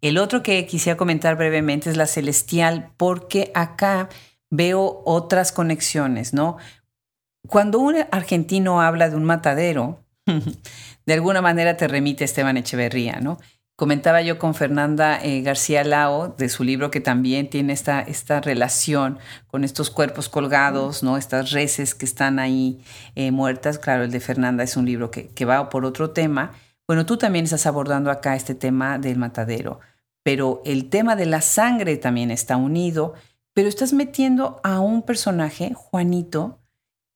El 0.00 0.16
otro 0.16 0.42
que 0.42 0.64
quisiera 0.66 0.96
comentar 0.96 1.36
brevemente 1.36 1.90
es 1.90 1.96
La 1.98 2.06
Celestial, 2.06 2.92
porque 2.96 3.52
acá 3.54 4.08
veo 4.50 5.02
otras 5.04 5.52
conexiones, 5.52 6.32
¿no? 6.32 6.56
Cuando 7.46 7.78
un 7.78 7.96
argentino 8.10 8.80
habla 8.80 9.10
de 9.10 9.16
un 9.16 9.24
matadero, 9.24 10.04
de 11.08 11.14
alguna 11.14 11.40
manera 11.40 11.78
te 11.78 11.88
remite 11.88 12.24
Esteban 12.24 12.58
Echeverría, 12.58 13.18
¿no? 13.22 13.38
Comentaba 13.76 14.20
yo 14.20 14.38
con 14.38 14.54
Fernanda 14.54 15.18
eh, 15.24 15.40
García 15.40 15.82
Lao 15.82 16.34
de 16.36 16.50
su 16.50 16.64
libro 16.64 16.90
que 16.90 17.00
también 17.00 17.48
tiene 17.48 17.72
esta, 17.72 18.02
esta 18.02 18.42
relación 18.42 19.18
con 19.46 19.64
estos 19.64 19.88
cuerpos 19.88 20.28
colgados, 20.28 21.02
¿no? 21.02 21.16
Estas 21.16 21.52
reses 21.52 21.94
que 21.94 22.04
están 22.04 22.38
ahí 22.38 22.84
eh, 23.14 23.30
muertas. 23.30 23.78
Claro, 23.78 24.04
el 24.04 24.10
de 24.10 24.20
Fernanda 24.20 24.62
es 24.62 24.76
un 24.76 24.84
libro 24.84 25.10
que, 25.10 25.28
que 25.28 25.46
va 25.46 25.70
por 25.70 25.86
otro 25.86 26.10
tema. 26.10 26.52
Bueno, 26.86 27.06
tú 27.06 27.16
también 27.16 27.46
estás 27.46 27.64
abordando 27.64 28.10
acá 28.10 28.36
este 28.36 28.54
tema 28.54 28.98
del 28.98 29.16
matadero, 29.16 29.80
pero 30.22 30.60
el 30.66 30.90
tema 30.90 31.16
de 31.16 31.24
la 31.24 31.40
sangre 31.40 31.96
también 31.96 32.30
está 32.30 32.58
unido, 32.58 33.14
pero 33.54 33.70
estás 33.70 33.94
metiendo 33.94 34.60
a 34.62 34.80
un 34.80 35.00
personaje, 35.00 35.72
Juanito, 35.72 36.58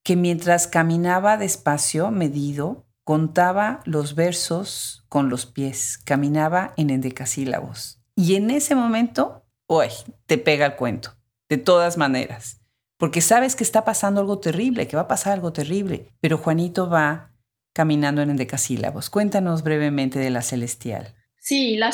que 0.02 0.16
mientras 0.16 0.66
caminaba 0.66 1.36
despacio, 1.36 2.10
medido, 2.10 2.86
contaba 3.12 3.82
los 3.84 4.14
versos 4.14 5.04
con 5.10 5.28
los 5.28 5.44
pies, 5.44 5.98
caminaba 6.02 6.72
en 6.78 6.88
endecasílabos. 6.88 8.00
Y 8.16 8.36
en 8.36 8.50
ese 8.50 8.74
momento, 8.74 9.44
uy, 9.68 9.88
te 10.24 10.38
pega 10.38 10.64
el 10.64 10.76
cuento, 10.76 11.10
de 11.50 11.58
todas 11.58 11.98
maneras, 11.98 12.62
porque 12.96 13.20
sabes 13.20 13.54
que 13.54 13.64
está 13.64 13.84
pasando 13.84 14.22
algo 14.22 14.38
terrible, 14.38 14.88
que 14.88 14.96
va 14.96 15.02
a 15.02 15.08
pasar 15.08 15.34
algo 15.34 15.52
terrible, 15.52 16.08
pero 16.20 16.38
Juanito 16.38 16.88
va 16.88 17.34
caminando 17.74 18.22
en 18.22 18.30
endecasílabos. 18.30 19.10
Cuéntanos 19.10 19.62
brevemente 19.62 20.18
de 20.18 20.30
la 20.30 20.40
celestial. 20.40 21.14
Sí, 21.44 21.76
la. 21.76 21.90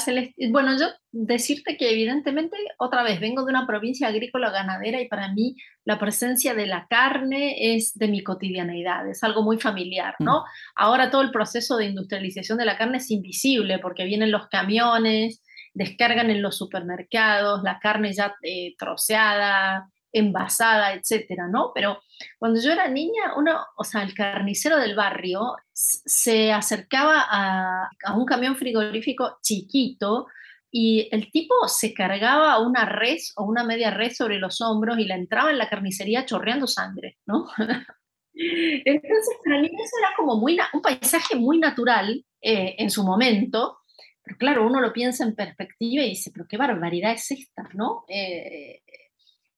Bueno, 0.51 0.79
yo 0.79 0.89
decirte 1.11 1.79
que 1.79 1.91
evidentemente, 1.91 2.55
otra 2.77 3.03
vez, 3.03 3.19
vengo 3.19 3.47
de 3.47 3.51
una 3.51 3.67
provincia 3.67 4.09
agrícola 4.09 4.51
ganadera 4.51 5.01
y 5.01 5.09
para 5.09 5.33
mí 5.33 5.57
la 5.87 5.99
presencia 5.99 6.53
de 6.53 6.67
la 6.67 6.87
carne 6.87 7.75
es 7.75 7.95
de 7.95 8.09
mi 8.09 8.23
cotidianeidad, 8.23 9.09
es 9.09 9.25
algo 9.25 9.43
muy 9.43 9.59
familiar, 9.59 10.17
¿no? 10.19 10.41
Mm. 10.41 10.45
Ahora 10.77 11.11
todo 11.11 11.23
el 11.23 11.31
proceso 11.31 11.79
de 11.79 11.87
industrialización 11.87 12.59
de 12.59 12.67
la 12.67 12.77
carne 12.77 12.99
es 12.99 13.11
invisible 13.11 13.79
porque 13.79 14.05
vienen 14.05 14.33
los 14.33 14.49
camiones, 14.49 15.43
descargan 15.73 16.29
en 16.29 16.43
los 16.43 16.59
supermercados, 16.59 17.63
la 17.63 17.79
carne 17.79 18.13
ya 18.13 18.35
eh, 18.43 18.75
troceada, 18.77 19.89
envasada, 20.13 20.93
etcétera, 20.93 21.49
¿no? 21.51 21.73
Pero 21.75 22.01
cuando 22.39 22.61
yo 22.61 22.73
era 22.73 22.89
niña, 22.89 23.35
uno, 23.37 23.65
o 23.77 23.85
sea, 23.85 24.03
el 24.03 24.15
carnicero 24.15 24.79
del 24.79 24.95
barrio 24.95 25.57
se 25.73 26.53
acercaba 26.53 27.25
a, 27.29 27.91
un 28.17 28.25
camión 28.25 28.57
frigorífico 28.57 29.39
chiquito 29.43 30.27
y 30.71 31.09
el 31.13 31.31
tipo 31.31 31.55
se 31.67 31.95
cargaba 31.95 32.59
una 32.61 32.85
res 32.85 33.33
o 33.37 33.45
una 33.45 33.65
media 33.65 33.91
res 33.91 34.17
sobre 34.17 34.39
los 34.39 34.61
hombros 34.61 34.99
y 34.99 35.05
la 35.05 35.15
entraba 35.15 35.51
en 35.51 35.59
la 35.59 35.69
carnicería 35.69 36.27
chorreando 36.27 36.67
sangre, 36.67 37.19
¿no? 37.27 37.47
Entonces, 38.35 39.37
para 39.45 39.61
mí 39.61 39.67
eso 39.67 39.97
era 39.99 40.11
como 40.17 40.37
muy, 40.37 40.59
un 40.73 40.83
paisaje 40.83 41.35
muy 41.35 41.59
natural 41.59 42.25
eh, 42.41 42.77
en 42.79 42.91
su 42.91 43.03
momento, 43.03 43.79
pero 44.23 44.37
claro, 44.37 44.67
uno 44.67 44.81
lo 44.81 44.93
piensa 44.93 45.25
en 45.25 45.35
perspectiva 45.35 46.05
y 46.05 46.11
dice, 46.11 46.31
pero 46.33 46.47
qué 46.47 46.57
barbaridad 46.57 47.13
es 47.13 47.31
esta, 47.31 47.69
¿no? 47.75 48.05
Eh, 48.09 48.83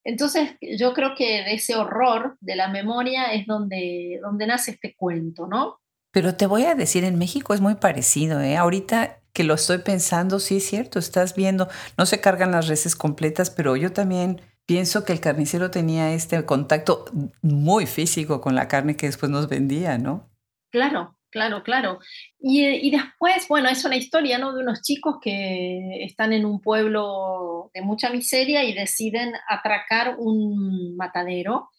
entonces, 0.04 0.56
yo 0.60 0.94
creo 0.94 1.14
que 1.16 1.42
de 1.44 1.54
ese 1.54 1.76
horror 1.76 2.36
de 2.40 2.56
la 2.56 2.68
memoria 2.68 3.32
es 3.32 3.46
donde, 3.46 4.18
donde 4.22 4.46
nace 4.46 4.72
este 4.72 4.94
cuento, 4.96 5.46
¿no? 5.46 5.80
Pero 6.12 6.34
te 6.36 6.46
voy 6.46 6.64
a 6.64 6.74
decir, 6.74 7.04
en 7.04 7.18
México 7.18 7.54
es 7.54 7.60
muy 7.60 7.76
parecido, 7.76 8.40
¿eh? 8.40 8.56
Ahorita 8.56 9.20
que 9.32 9.44
lo 9.44 9.54
estoy 9.54 9.78
pensando, 9.78 10.40
sí 10.40 10.56
es 10.56 10.66
cierto, 10.66 10.98
estás 10.98 11.34
viendo, 11.36 11.68
no 11.96 12.06
se 12.06 12.20
cargan 12.20 12.50
las 12.50 12.66
reses 12.66 12.96
completas, 12.96 13.50
pero 13.50 13.76
yo 13.76 13.92
también 13.92 14.40
pienso 14.66 15.04
que 15.04 15.12
el 15.12 15.20
carnicero 15.20 15.70
tenía 15.70 16.12
este 16.12 16.44
contacto 16.44 17.04
muy 17.42 17.86
físico 17.86 18.40
con 18.40 18.54
la 18.54 18.68
carne 18.68 18.96
que 18.96 19.06
después 19.06 19.30
nos 19.30 19.48
vendía, 19.48 19.98
¿no? 19.98 20.28
Claro, 20.70 21.16
claro, 21.30 21.62
claro. 21.62 21.98
Y, 22.38 22.66
y, 22.66 22.90
después, 22.90 23.46
bueno, 23.48 23.68
es 23.68 23.84
una 23.84 23.96
historia, 23.96 24.38
¿no? 24.38 24.54
De 24.54 24.62
unos 24.62 24.82
chicos 24.82 25.16
que 25.22 26.04
están 26.04 26.32
en 26.32 26.44
un 26.44 26.60
pueblo 26.60 27.70
de 27.74 27.82
mucha 27.82 28.10
miseria 28.10 28.64
y 28.64 28.74
deciden 28.74 29.32
atracar 29.48 30.16
un 30.18 30.96
matadero, 30.96 31.70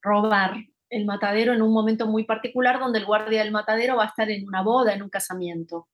robar 0.00 0.56
el 0.90 1.06
matadero 1.06 1.54
en 1.54 1.62
un 1.62 1.72
momento 1.72 2.06
muy 2.06 2.24
particular 2.24 2.78
donde 2.78 2.98
el 2.98 3.06
guardia 3.06 3.42
del 3.42 3.52
matadero 3.52 3.96
va 3.96 4.04
a 4.04 4.08
estar 4.08 4.30
en 4.30 4.46
una 4.46 4.62
boda, 4.62 4.94
en 4.94 5.02
un 5.02 5.08
casamiento. 5.08 5.88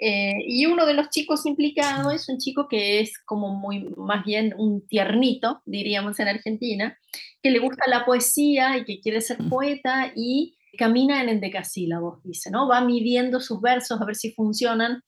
Eh, 0.00 0.44
y 0.46 0.66
uno 0.66 0.86
de 0.86 0.94
los 0.94 1.10
chicos 1.10 1.44
implicados 1.44 2.14
es 2.14 2.28
un 2.28 2.38
chico 2.38 2.68
que 2.68 3.00
es 3.00 3.18
como 3.24 3.54
muy, 3.54 3.88
más 3.96 4.24
bien 4.24 4.54
un 4.56 4.86
tiernito, 4.86 5.60
diríamos 5.66 6.20
en 6.20 6.28
Argentina, 6.28 6.96
que 7.42 7.50
le 7.50 7.58
gusta 7.58 7.88
la 7.88 8.04
poesía 8.04 8.78
y 8.78 8.84
que 8.84 9.00
quiere 9.00 9.20
ser 9.20 9.38
poeta 9.50 10.12
y 10.14 10.56
camina 10.76 11.22
en 11.22 11.28
endecasílabos, 11.28 12.22
dice, 12.22 12.50
¿no? 12.50 12.68
Va 12.68 12.80
midiendo 12.80 13.40
sus 13.40 13.60
versos 13.60 14.00
a 14.00 14.04
ver 14.04 14.16
si 14.16 14.32
funcionan 14.32 15.02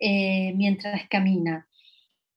eh, 0.00 0.52
mientras 0.54 1.08
camina. 1.08 1.66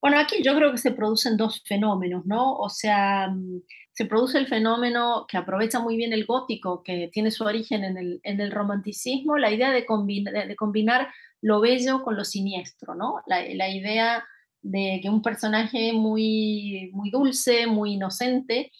Bueno, 0.00 0.18
aquí 0.18 0.42
yo 0.42 0.56
creo 0.56 0.72
que 0.72 0.78
se 0.78 0.90
producen 0.90 1.36
dos 1.36 1.62
fenómenos, 1.64 2.26
¿no? 2.26 2.56
O 2.56 2.68
sea, 2.68 3.28
mm, 3.28 3.62
se 3.92 4.06
produce 4.06 4.38
el 4.38 4.48
fenómeno 4.48 5.26
que 5.28 5.36
aprovecha 5.36 5.78
muy 5.78 5.96
bien 5.96 6.12
el 6.12 6.26
gótico, 6.26 6.82
que 6.82 7.08
tiene 7.12 7.30
su 7.30 7.44
origen 7.44 7.84
en 7.84 7.96
el, 7.96 8.20
en 8.24 8.40
el 8.40 8.50
romanticismo, 8.50 9.38
la 9.38 9.52
idea 9.52 9.70
de, 9.70 9.86
de, 10.48 10.56
combinar 10.56 11.08
lo 11.40 11.60
bello 11.60 12.02
con 12.02 12.16
lo 12.16 12.24
siniestro, 12.24 12.94
¿no? 12.94 13.20
La, 13.26 13.42
la, 13.54 13.68
idea 13.68 14.24
de 14.62 14.98
que 15.02 15.10
un 15.10 15.22
personaje 15.22 15.92
muy, 15.92 16.90
muy 16.92 17.10
dulce, 17.10 17.66
muy 17.66 17.94
inocente, 17.94 18.72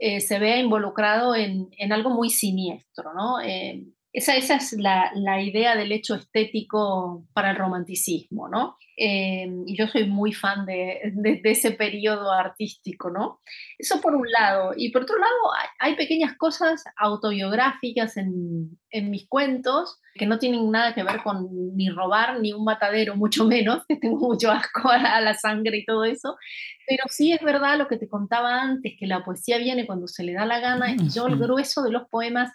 eh, 0.00 0.20
se 0.20 0.38
vea 0.38 0.56
involucrado 0.56 1.34
en, 1.34 1.68
en, 1.76 1.92
algo 1.92 2.08
muy 2.08 2.30
siniestro, 2.30 3.12
¿no? 3.12 3.40
Eh, 3.40 3.84
esa, 4.12 4.36
esa 4.36 4.56
es 4.56 4.72
la, 4.72 5.12
la, 5.14 5.40
idea 5.40 5.76
del 5.76 5.92
hecho 5.92 6.16
estético 6.16 7.24
para 7.32 7.50
el 7.50 7.56
romanticismo, 7.56 8.48
¿no? 8.48 8.76
Eh, 8.96 9.48
y 9.66 9.78
yo 9.78 9.86
soy 9.86 10.06
muy 10.08 10.32
fan 10.32 10.66
de, 10.66 11.12
de, 11.14 11.40
ese 11.44 11.70
periodo 11.70 12.32
artístico, 12.32 13.08
¿no? 13.08 13.40
Eso 13.78 14.00
por 14.00 14.14
un 14.16 14.28
lado. 14.30 14.72
Y 14.76 14.90
por 14.90 15.02
otro 15.02 15.16
lado, 15.16 15.54
hay, 15.56 15.90
hay 15.90 15.96
pequeñas 15.96 16.36
cosas 16.36 16.82
autobiográficas 16.96 18.16
en, 18.16 18.78
en, 18.90 19.10
mis 19.10 19.28
cuentos 19.28 20.00
que 20.14 20.26
no 20.26 20.38
tienen 20.38 20.70
nada 20.70 20.92
que 20.92 21.04
ver 21.04 21.22
con 21.22 21.48
ni 21.76 21.88
robar 21.88 22.40
ni 22.40 22.52
un 22.52 22.64
matadero, 22.64 23.14
mucho 23.14 23.46
menos, 23.46 23.86
que 23.86 23.96
tengo 24.00 24.18
mucho 24.18 24.50
asco 24.50 24.90
a 24.90 25.20
la 25.20 25.34
sangre 25.34 25.78
y 25.78 25.84
todo 25.84 26.04
eso. 26.04 26.36
Pero 26.86 27.04
sí 27.08 27.32
es 27.32 27.40
verdad 27.42 27.78
lo 27.78 27.86
que 27.86 27.96
te 27.96 28.08
contaba 28.08 28.60
antes, 28.60 28.94
que 28.98 29.06
la 29.06 29.24
poesía 29.24 29.58
viene 29.58 29.86
cuando 29.86 30.08
se 30.08 30.24
le 30.24 30.32
da 30.32 30.44
la 30.44 30.58
gana 30.58 30.92
y 30.92 31.08
yo 31.08 31.28
el 31.28 31.38
grueso 31.38 31.82
de 31.82 31.92
los 31.92 32.08
poemas 32.08 32.50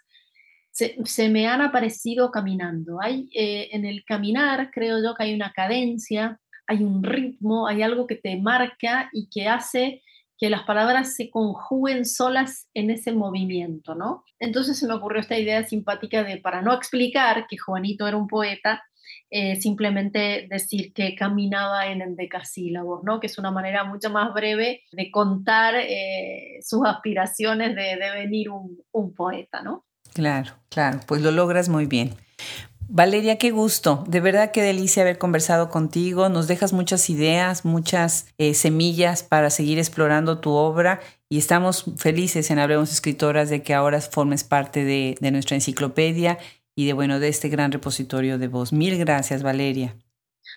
se, 0.76 1.30
me 1.30 1.48
han 1.48 1.62
aparecido 1.62 2.32
caminando. 2.32 3.02
Hay, 3.02 3.30
eh, 3.34 3.70
en 3.72 3.86
el 3.86 4.04
caminar 4.04 4.72
creo 4.72 5.02
yo 5.02 5.16
que 5.16 5.24
hay 5.24 5.34
una 5.34 5.54
cadencia, 5.54 6.40
hay 6.68 6.84
un 6.84 7.02
ritmo, 7.04 7.68
hay 7.68 7.82
algo 7.82 8.08
que 8.08 8.16
te 8.16 8.36
marca 8.38 9.10
y 9.14 9.30
que 9.30 9.48
hace 9.48 10.02
que 10.38 10.50
las 10.50 10.64
palabras 10.64 11.16
se 11.16 11.30
conjuguen 11.30 12.04
solas 12.04 12.68
en 12.74 12.90
ese 12.90 13.14
movimiento, 13.14 13.96
¿no? 13.96 14.26
Entonces 14.38 14.78
se 14.78 14.86
me 14.86 14.94
ocurrió 14.94 15.22
esta 15.22 15.40
idea 15.40 15.64
simpática 15.64 16.26
de, 16.26 16.38
para 16.38 16.62
no 16.62 16.74
explicar 16.74 17.48
que 17.48 17.58
Juanito 17.58 18.06
era 18.06 18.18
un 18.18 18.28
poeta, 18.28 18.84
eh, 19.30 19.56
simplemente 19.56 20.46
decir 20.50 20.92
que 20.92 21.16
caminaba 21.16 21.88
en 21.88 22.02
endecasílabos, 22.02 23.02
¿no? 23.06 23.22
Que 23.22 23.28
es 23.28 23.38
una 23.38 23.52
manera 23.52 23.86
mucho 23.86 24.10
más 24.10 24.34
breve 24.34 24.82
de 24.92 25.10
contar 25.10 25.76
eh, 25.78 26.60
sus 26.62 26.86
aspiraciones 26.86 27.74
de 27.76 27.96
devenir 27.96 28.50
un, 28.50 28.78
un 28.92 29.14
poeta, 29.14 29.62
¿no? 29.62 29.86
Claro, 30.16 30.53
claro, 30.70 31.01
pues 31.05 31.22
lo 31.22 31.32
logras 31.32 31.68
muy 31.68 31.88
bien. 31.88 32.16
Valeria, 32.88 33.38
qué 33.38 33.51
gusto. 33.51 34.05
De 34.07 34.22
verdad 34.22 34.51
qué 34.51 34.61
delicia 34.61 35.03
haber 35.03 35.18
conversado 35.18 35.70
contigo. 35.70 36.30
Nos 36.30 36.47
dejas 36.47 36.72
muchas 36.72 37.09
ideas, 37.09 37.66
muchas 37.66 38.28
eh, 38.38 38.53
semillas 38.53 39.24
para 39.24 39.49
seguir 39.49 39.78
explorando 39.78 40.38
tu 40.39 40.51
obra 40.51 41.01
y 41.28 41.38
estamos 41.38 41.84
felices 41.97 42.49
en 42.49 42.59
Hablemos 42.59 42.93
Escritoras 42.93 43.49
de 43.49 43.61
que 43.61 43.74
ahora 43.74 43.99
formes 43.99 44.45
parte 44.45 44.86
de, 44.86 45.18
nuestra 45.32 45.55
enciclopedia 45.55 46.38
y 46.78 46.86
de 46.86 46.93
bueno 46.93 47.20
de 47.20 47.28
este 47.28 47.49
gran 47.49 47.74
repositorio 47.74 48.38
de 48.38 48.47
voz. 48.47 48.72
Mil 48.72 48.97
gracias, 48.97 49.43
Valeria. 49.43 49.97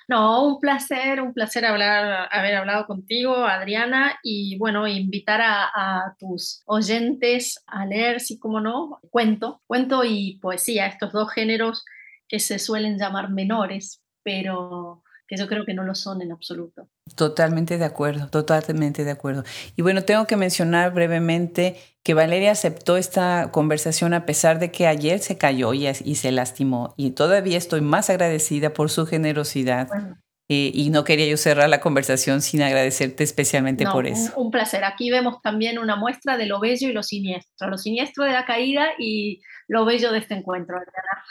No, 0.08 0.46
un 0.46 0.58
placer, 0.58 1.20
un 1.20 1.34
placer 1.34 1.66
hablar, 1.66 2.28
haber 2.32 2.56
hablado 2.56 2.86
contigo, 2.86 3.36
Adriana, 3.44 4.18
y 4.22 4.56
bueno, 4.56 4.88
invitar 4.88 5.42
a, 5.42 6.16
tus 6.18 6.62
oyentes 6.64 7.62
a 7.66 7.84
leer, 7.84 8.20
sí 8.20 8.38
como 8.38 8.58
no, 8.60 9.00
cuento, 9.10 9.60
cuento 9.66 10.04
y 10.04 10.38
poesía, 10.38 10.86
estos 10.86 11.12
dos 11.12 11.30
géneros 11.30 11.84
que 12.26 12.40
se 12.40 12.58
suelen 12.58 12.98
llamar 12.98 13.28
menores, 13.30 14.02
pero 14.22 15.02
que 15.28 15.36
yo 15.36 15.46
creo 15.46 15.66
que 15.66 15.74
no 15.74 15.84
lo 15.84 15.94
son 15.94 16.22
en 16.22 16.32
absoluto. 16.32 16.88
Totalmente 17.14 17.76
de 17.76 17.84
acuerdo, 17.84 18.28
totalmente 18.28 19.04
de 19.04 19.10
acuerdo. 19.10 19.44
Y 19.76 19.82
bueno, 19.82 20.02
tengo 20.02 20.26
que 20.26 20.36
mencionar 20.36 20.94
brevemente 20.94 21.76
que 22.02 22.14
Valeria 22.14 22.52
aceptó 22.52 22.96
esta 22.96 23.50
conversación 23.52 24.14
a 24.14 24.24
pesar 24.24 24.58
de 24.58 24.72
que 24.72 24.86
ayer 24.86 25.18
se 25.18 25.36
cayó 25.36 25.74
y, 25.74 25.86
y 25.86 26.14
se 26.14 26.32
lastimó. 26.32 26.94
Y 26.96 27.10
todavía 27.10 27.58
estoy 27.58 27.82
más 27.82 28.08
agradecida 28.08 28.72
por 28.72 28.90
su 28.90 29.04
generosidad. 29.06 29.88
Eh, 30.50 30.70
y 30.72 30.88
no 30.88 31.04
quería 31.04 31.26
yo 31.26 31.36
cerrar 31.36 31.68
la 31.68 31.80
conversación 31.80 32.40
sin 32.40 32.62
agradecerte 32.62 33.22
especialmente 33.22 33.84
por 33.84 34.06
eso. 34.06 34.32
Un, 34.34 34.46
un, 34.46 34.50
placer. 34.50 34.82
Aquí 34.82 35.10
vemos 35.10 35.42
también 35.42 35.78
una 35.78 35.96
muestra 35.96 36.38
de 36.38 36.46
lo 36.46 36.58
bello 36.58 36.88
y 36.88 36.94
lo 36.94 37.02
siniestro. 37.02 37.68
Lo 37.68 37.76
siniestro 37.76 38.24
de 38.24 38.32
la 38.32 38.46
caída 38.46 38.86
y 38.98 39.42
lo 39.66 39.84
bello 39.84 40.10
de 40.10 40.20
este 40.20 40.32
encuentro, 40.32 40.78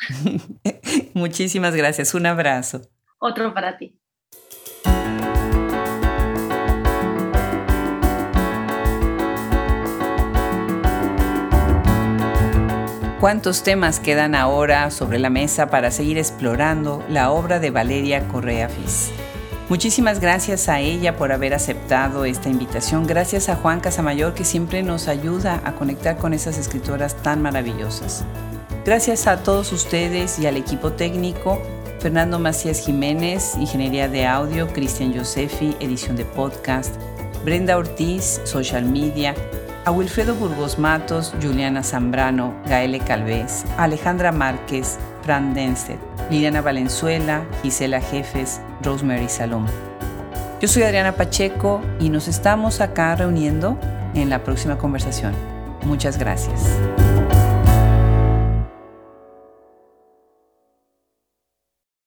Muchísimas 1.15 1.75
gracias. 1.75 2.13
Un 2.13 2.27
abrazo 2.27 2.81
otro 3.19 3.53
para 3.53 3.77
ti. 3.77 3.99
¿Cuántos 13.19 13.63
temas 13.63 13.99
quedan 13.99 14.35
ahora 14.35 14.91
sobre 14.91 15.17
la 15.17 15.31
mesa 15.31 15.71
para 15.71 15.89
seguir 15.89 16.19
explorando 16.19 17.03
la 17.09 17.31
obra 17.31 17.59
de 17.59 17.71
Valeria 17.71 18.27
Correa 18.27 18.69
Fis? 18.69 19.11
Muchísimas 19.69 20.21
gracias 20.21 20.69
a 20.69 20.79
ella 20.79 21.17
por 21.17 21.31
haber 21.31 21.55
aceptado 21.55 22.25
esta 22.25 22.47
invitación. 22.47 23.07
Gracias 23.07 23.49
a 23.49 23.55
Juan 23.55 23.79
Casamayor 23.79 24.35
que 24.35 24.45
siempre 24.45 24.83
nos 24.83 25.07
ayuda 25.07 25.61
a 25.65 25.73
conectar 25.73 26.17
con 26.17 26.33
esas 26.33 26.59
escritoras 26.59 27.15
tan 27.23 27.41
maravillosas. 27.41 28.23
Gracias 28.85 29.27
a 29.27 29.43
todos 29.43 29.73
ustedes 29.73 30.39
y 30.39 30.45
al 30.45 30.55
equipo 30.55 30.93
técnico 30.93 31.59
Fernando 31.99 32.39
Macías 32.39 32.79
Jiménez, 32.79 33.55
Ingeniería 33.57 34.07
de 34.07 34.25
Audio, 34.25 34.67
Cristian 34.67 35.13
Josefi, 35.15 35.75
Edición 35.79 36.15
de 36.15 36.25
Podcast, 36.25 36.95
Brenda 37.43 37.77
Ortiz, 37.77 38.41
Social 38.43 38.85
Media, 38.85 39.33
a 39.85 39.91
Wilfredo 39.91 40.35
Burgos 40.35 40.77
Matos, 40.77 41.33
Juliana 41.41 41.81
Zambrano, 41.81 42.53
Gaele 42.67 42.99
Calvez, 42.99 43.63
Alejandra 43.77 44.31
Márquez, 44.31 44.97
Fran 45.23 45.53
Denstedt, 45.53 45.99
Liliana 46.29 46.61
Valenzuela, 46.61 47.45
Gisela 47.63 48.01
Jefes, 48.01 48.61
Rosemary 48.83 49.29
Salom. 49.29 49.65
Yo 50.61 50.67
soy 50.67 50.83
Adriana 50.83 51.13
Pacheco 51.13 51.81
y 51.99 52.09
nos 52.09 52.27
estamos 52.27 52.81
acá 52.81 53.15
reuniendo 53.15 53.77
en 54.13 54.29
la 54.29 54.43
próxima 54.43 54.77
conversación. 54.77 55.33
Muchas 55.85 56.17
gracias. 56.17 56.77